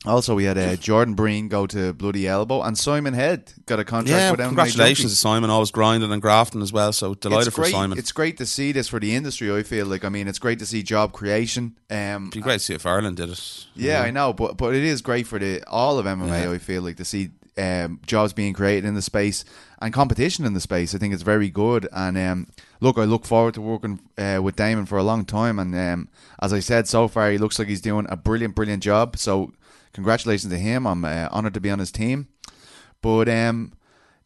[0.07, 3.85] Also, we had uh, Jordan Breen go to Bloody Elbow, and Simon Head got a
[3.85, 5.17] contract Yeah, with MMA congratulations to.
[5.19, 5.49] Simon.
[5.49, 6.93] Always grinding and grafting as well.
[6.93, 7.73] So delighted it's for great.
[7.73, 7.99] Simon.
[7.99, 9.55] It's great to see this for the industry.
[9.55, 11.77] I feel like I mean, it's great to see job creation.
[11.91, 13.67] Um, It'd be great to see if Ireland did it.
[13.75, 16.45] yeah, I know, but but it is great for the all of MMA.
[16.45, 16.51] Yeah.
[16.51, 19.45] I feel like to see um, jobs being created in the space
[19.81, 20.95] and competition in the space.
[20.95, 21.89] I think it's very good.
[21.93, 22.49] And um,
[22.81, 25.59] look, I look forward to working uh, with Damon for a long time.
[25.59, 26.09] And um,
[26.43, 29.17] as I said, so far he looks like he's doing a brilliant, brilliant job.
[29.17, 29.53] So
[29.95, 30.87] congratulations to him.
[30.87, 32.29] I'm uh, honored to be on his team.
[33.01, 33.73] But um,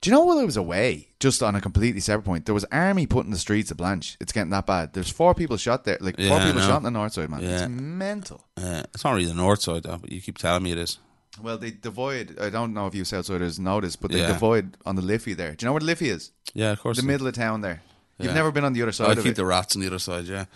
[0.00, 2.64] do you know while I was away, just on a completely separate point, there was
[2.72, 4.16] army put in the streets of Blanch.
[4.20, 4.92] It's getting that bad.
[4.94, 7.42] There's four people shot there, like Yeah, four people shot in the north side, man.
[7.42, 7.60] Yeah.
[7.62, 8.44] It's mental.
[8.56, 10.98] Uh, it's not really the north side though, but you keep telling me it is.
[11.42, 12.36] Well, they divide.
[12.40, 14.28] I don't know if you Southsiders noticed, but they Yeah.
[14.28, 15.54] divide on the Liffey there.
[15.54, 16.32] Do you know where the Liffey is?
[16.54, 16.96] Yeah, of course.
[16.96, 17.82] The middle of town there.
[18.18, 18.34] You've Yeah.
[18.34, 19.36] never been on the other side I keep it.
[19.36, 20.24] the rats on the other side.
[20.24, 20.46] Yeah,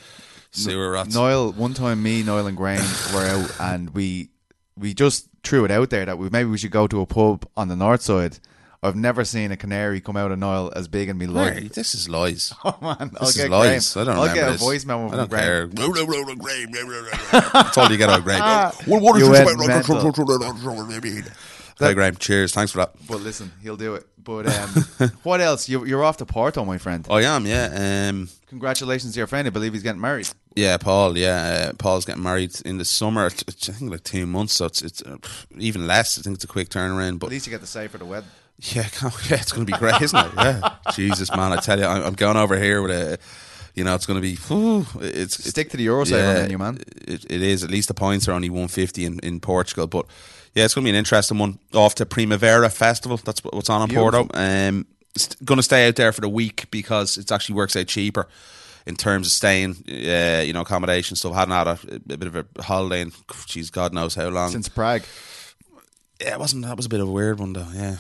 [0.51, 1.15] sewer rats.
[1.15, 2.85] Niall, one time, me, Niall, and Graham
[3.15, 4.31] were out, and we
[4.83, 7.47] we just threw it out there that we maybe we should go to a pub
[7.57, 8.39] on the north side.
[8.85, 11.55] I've never seen a canary come out of Niall as big in me life.
[11.55, 12.53] Hey, this is lies.
[12.65, 13.93] Oh man, I'll This get is lies.
[13.95, 14.03] Graham.
[14.09, 14.23] I don't know.
[14.29, 14.63] I'll get a this.
[14.63, 15.71] voicemail I from don't Graham.
[15.71, 15.87] care.
[17.53, 18.41] That's all you get out of Graham.
[18.89, 19.41] well, what You is this
[19.89, 20.03] about?
[21.81, 22.17] Okay, Graham.
[22.17, 22.53] Cheers.
[22.53, 22.93] Thanks for that.
[23.09, 24.07] But listen, he'll do it.
[24.23, 25.69] But um, what else?
[25.69, 27.07] You, you're off to Porto, my friend.
[27.11, 27.47] I am.
[27.47, 28.09] Yeah.
[28.11, 29.47] Um, Congratulations to your friend.
[29.47, 30.29] I believe he's getting married.
[30.55, 31.17] Yeah, Paul.
[31.17, 33.27] Yeah, uh, Paul's getting married in the summer.
[33.27, 35.17] It's, it's, I think like two months, so it's, it's uh,
[35.59, 36.19] even less.
[36.19, 37.19] I think it's a quick turnaround.
[37.19, 38.29] But At least you get to say for the wedding.
[38.59, 40.33] Yeah, yeah, it's going to be great, isn't it?
[40.37, 43.19] Yeah, Jesus, man, I tell you, I'm, I'm going over here with a,
[43.75, 44.37] you know, it's going to be.
[44.37, 46.79] whew, it's Stick to the Eurosaver yeah, menu, man.
[47.07, 47.65] It, it is.
[47.65, 50.07] At least the points are only 150 in, in Portugal, but
[50.55, 51.59] yeah, it's going to be an interesting one.
[51.75, 53.17] Off to Primavera Festival.
[53.17, 53.97] That's what's on in.
[53.97, 54.29] Porto.
[54.35, 57.87] Um, st- going to stay out there for the week because it actually works out
[57.87, 58.29] cheaper.
[58.87, 61.79] In terms of staying, uh, you know, accommodation stuff, hadn't had a,
[62.13, 63.13] a bit of a holiday, and
[63.47, 64.51] geez, God knows how long.
[64.51, 65.03] Since Prague.
[66.21, 67.69] yeah, it wasn't that was a bit of a weird one though.
[67.73, 67.97] Yeah,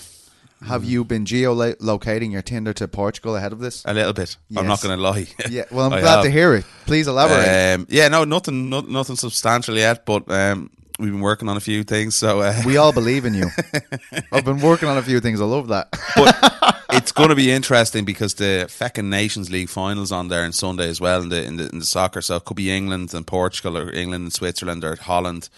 [0.67, 3.85] Have you been geolocating your Tinder to Portugal ahead of this?
[3.85, 4.37] A little bit.
[4.57, 5.27] I'm not going to lie.
[5.51, 6.25] Yeah, well, I'm I glad have.
[6.25, 6.65] to hear it.
[6.87, 7.75] Please elaborate.
[7.75, 10.71] Um, yeah, no, nothing, no, nothing substantial yet, but um,
[11.03, 12.15] we've been working on a few things.
[12.15, 13.49] So, uh, we all believe in you.
[14.33, 15.41] I've been working on a few things.
[15.41, 15.89] I love that.
[16.16, 20.53] but it's going to be interesting because the feckin' Nations League finals on there on
[20.53, 22.23] Sunday as well in the in the, in the soccer.
[22.23, 25.49] So it could be England and Portugal, or England and Switzerland, or Holland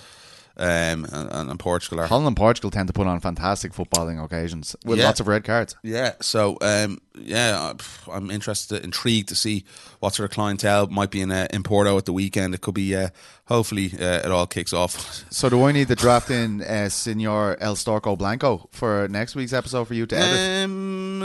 [0.56, 2.06] um, and, and Portugal are.
[2.06, 5.06] Holland and Portugal tend to put on fantastic footballing occasions with Yeah.
[5.06, 5.74] lots of red cards.
[5.82, 7.72] Yeah, so um, yeah,
[8.12, 9.64] I'm interested, intrigued to see
[10.00, 12.54] what sort of clientele might be in uh, in Porto at the weekend.
[12.54, 13.08] It could be, uh,
[13.46, 15.24] hopefully, uh, it all kicks off.
[15.34, 19.52] So do I need to draft in uh, Senor El Storco Blanco for next week's
[19.52, 20.64] episode for you to edit?
[20.64, 21.22] Um,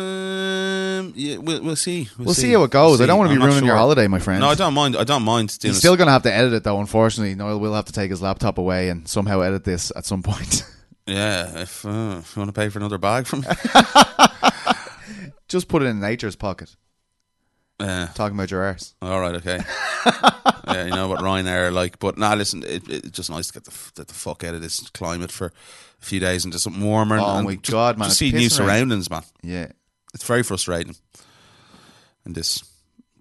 [1.00, 2.10] um, yeah, we'll, we'll see.
[2.18, 3.02] We'll see how it goes.
[3.02, 4.42] I don't wanna be I'm not ruining your holiday, my friend.
[4.42, 4.96] No, I don't mind.
[4.96, 6.80] I don't mind doing He's still going to have to edit it though.
[6.80, 10.24] Unfortunately, Noel will have to take his laptop away and somehow edit this at some
[10.24, 10.64] point.
[11.08, 13.48] Yeah, if, uh, if you want to pay for another bag from me.
[15.48, 16.76] Just put it in nature's pocket.
[17.80, 18.10] Yeah.
[18.14, 18.94] Talking about your arse.
[19.02, 19.60] All right, okay.
[20.68, 23.54] yeah, you know what Ryanair are like, but nah, listen, it, it's just nice to
[23.54, 26.52] get the, f- get the fuck out of this climate for a few days and
[26.52, 27.16] just something warmer.
[27.16, 28.68] and- Oh and my just, God, man, Just it's see new pissing rain.
[28.68, 29.24] surroundings, man.
[29.42, 29.72] Yeah.
[30.14, 30.96] It's very frustrating
[32.26, 32.64] in this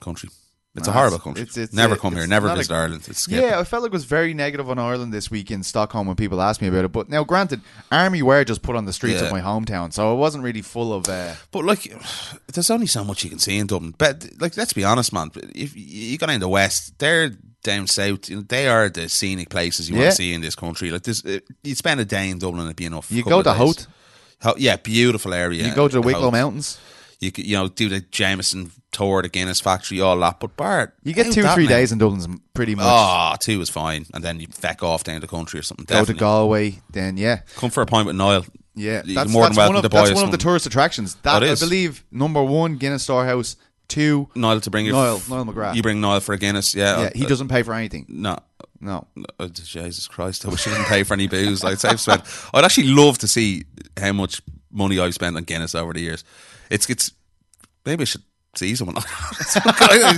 [0.01, 0.31] country.
[0.75, 1.43] It's a horrible country.
[1.43, 2.25] it's- it's- never come here.
[2.29, 3.03] Never a- visit Ireland.
[3.09, 3.43] It's scary.
[3.43, 6.15] Yeah, I felt like it was very negative on Ireland this week in Stockholm when
[6.15, 6.93] people asked me about it.
[6.93, 9.27] But now, granted, Army wear just put on the streets Yeah.
[9.27, 11.09] of my hometown, so it wasn't really full of.
[11.09, 11.93] Uh, But like,
[12.53, 13.93] there's only so much you can see in Dublin.
[13.99, 15.33] But like, let's be honest, man.
[15.53, 17.31] If you go down the west, they're
[17.65, 18.29] down south.
[18.31, 20.03] You know, they are the scenic places you Yeah.
[20.03, 20.93] want to see in this country.
[20.93, 23.11] Like this, uh, you spend a day in Dublin, it'd be enough.
[23.11, 23.53] You go to.
[23.53, 23.89] Howth.
[24.57, 25.67] Yeah, beautiful area.
[25.67, 26.31] you go to the Wicklow.
[26.31, 26.79] Mountains.
[27.21, 30.39] You could, you know, do the Jameson tour, the Guinness factory, all that.
[30.39, 32.87] But Bart, You get two, that three days in Dublin's pretty much.
[32.89, 35.85] Oh, two is fine, and then you feck off down the country or something.
[35.85, 36.15] go Definitely.
[36.15, 38.47] to Galway, then yeah, Come for a pint with Niall.
[38.77, 39.03] yeah.
[39.05, 41.17] That's, more that's than welcome one of, to buy that's one of the tourist attractions.
[41.23, 43.57] That Oh, I believe number one Guinness Storehouse,
[43.89, 45.75] two Niall to bring your Niall Niall McGrath.
[45.75, 47.01] You bring Niall for a Guinness, yeah.
[47.01, 48.07] yeah, he Uh, doesn't pay for anything.
[48.09, 48.39] No,
[48.81, 49.07] No,
[49.41, 50.47] Oh, Jesus Christ!
[50.47, 51.65] I wish I didn't pay for any booze.
[51.65, 52.23] Like I've spent.
[52.55, 53.65] I'd actually love to see
[53.97, 54.41] how much
[54.71, 56.23] money I've spent on Guinness over the years.
[56.71, 57.13] It's it's
[57.85, 58.23] maybe I should
[58.55, 58.97] see someone.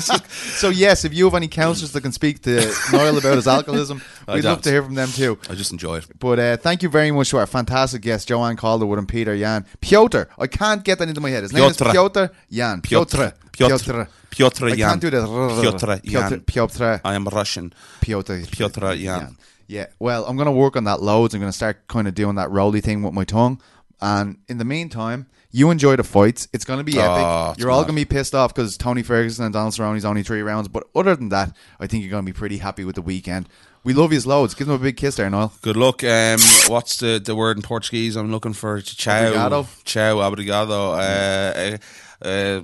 [0.00, 4.02] So yes, if you have any counsellors that can speak to Niall about his alcoholism,
[4.28, 5.38] we'd love to hear from them too.
[5.48, 6.06] I just enjoy it.
[6.18, 9.64] But uh, thank you very much to our fantastic guests, Joanne Calderwood and Peter Yan.
[9.80, 11.42] Piotr, I can't get that into my head.
[11.42, 11.92] His name is Piotr.
[11.92, 12.80] Piotr Yan.
[12.82, 13.32] Piotr.
[13.52, 14.08] Piotr.
[14.30, 14.88] Piotr I Yan.
[14.90, 15.26] can't do that.
[15.60, 16.30] Piotr Piotr.
[16.32, 16.40] Yan.
[16.42, 17.00] Piotr.
[17.04, 17.72] I am Russian.
[18.00, 18.42] Piotr.
[18.50, 19.36] Piotr Yan.
[19.66, 19.86] Yeah.
[19.98, 21.34] Well, I'm going to work on that loads.
[21.34, 23.60] I'm going to start kind of doing that roly thing with my tongue.
[24.00, 26.48] And in the meantime, you enjoy the fights.
[26.52, 27.52] It's going to be Oh, epic.
[27.54, 30.22] it's You're all going to be pissed off because Tony Ferguson and Donald Cerrone's only
[30.22, 30.68] three rounds.
[30.68, 33.48] But other than that, I think you're going to be pretty happy with the weekend.
[33.82, 34.54] We love you loads.
[34.54, 35.52] Give them a big kiss there, Noel.
[35.62, 36.04] Good luck.
[36.04, 38.14] Um, what's the, the word in Portuguese?
[38.16, 39.28] I'm looking for ciao.
[39.32, 39.66] Obrigado.
[39.84, 40.16] Ciao.
[40.18, 40.92] Obrigado.
[40.92, 41.78] Uh, uh,
[42.22, 42.60] uh,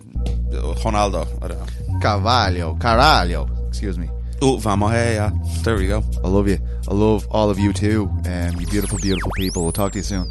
[0.83, 1.27] Ronaldo.
[1.43, 1.99] I don't know.
[2.01, 2.75] Carvalho.
[2.77, 3.69] Caralho.
[3.69, 4.09] Excuse me.
[4.43, 5.31] Oh, vamos yeah.
[5.63, 6.05] There we go.
[6.23, 6.59] I love you.
[6.89, 8.11] I love all of you too.
[8.27, 9.63] Um, you beautiful, beautiful people.
[9.63, 10.31] We'll talk to you soon.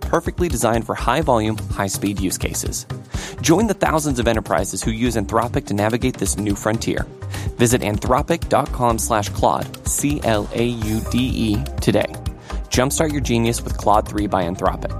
[0.11, 2.85] perfectly designed for high volume, high speed use cases.
[3.41, 7.07] Join the thousands of enterprises who use Anthropic to navigate this new frontier.
[7.55, 12.11] Visit anthropic.com slash Claude, C L A U D E, today.
[12.69, 14.91] Jumpstart your genius with Claude 3 by Anthropic.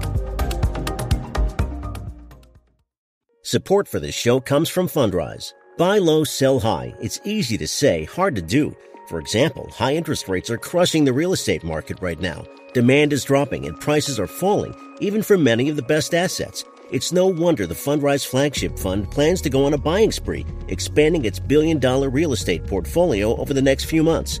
[3.42, 5.52] Support for this show comes from Fundrise.
[5.76, 6.94] Buy low, sell high.
[7.02, 8.74] It's easy to say, hard to do.
[9.08, 12.46] For example, high interest rates are crushing the real estate market right now.
[12.74, 16.64] Demand is dropping and prices are falling, even for many of the best assets.
[16.90, 21.26] It's no wonder the Fundrise flagship fund plans to go on a buying spree, expanding
[21.26, 24.40] its billion dollar real estate portfolio over the next few months.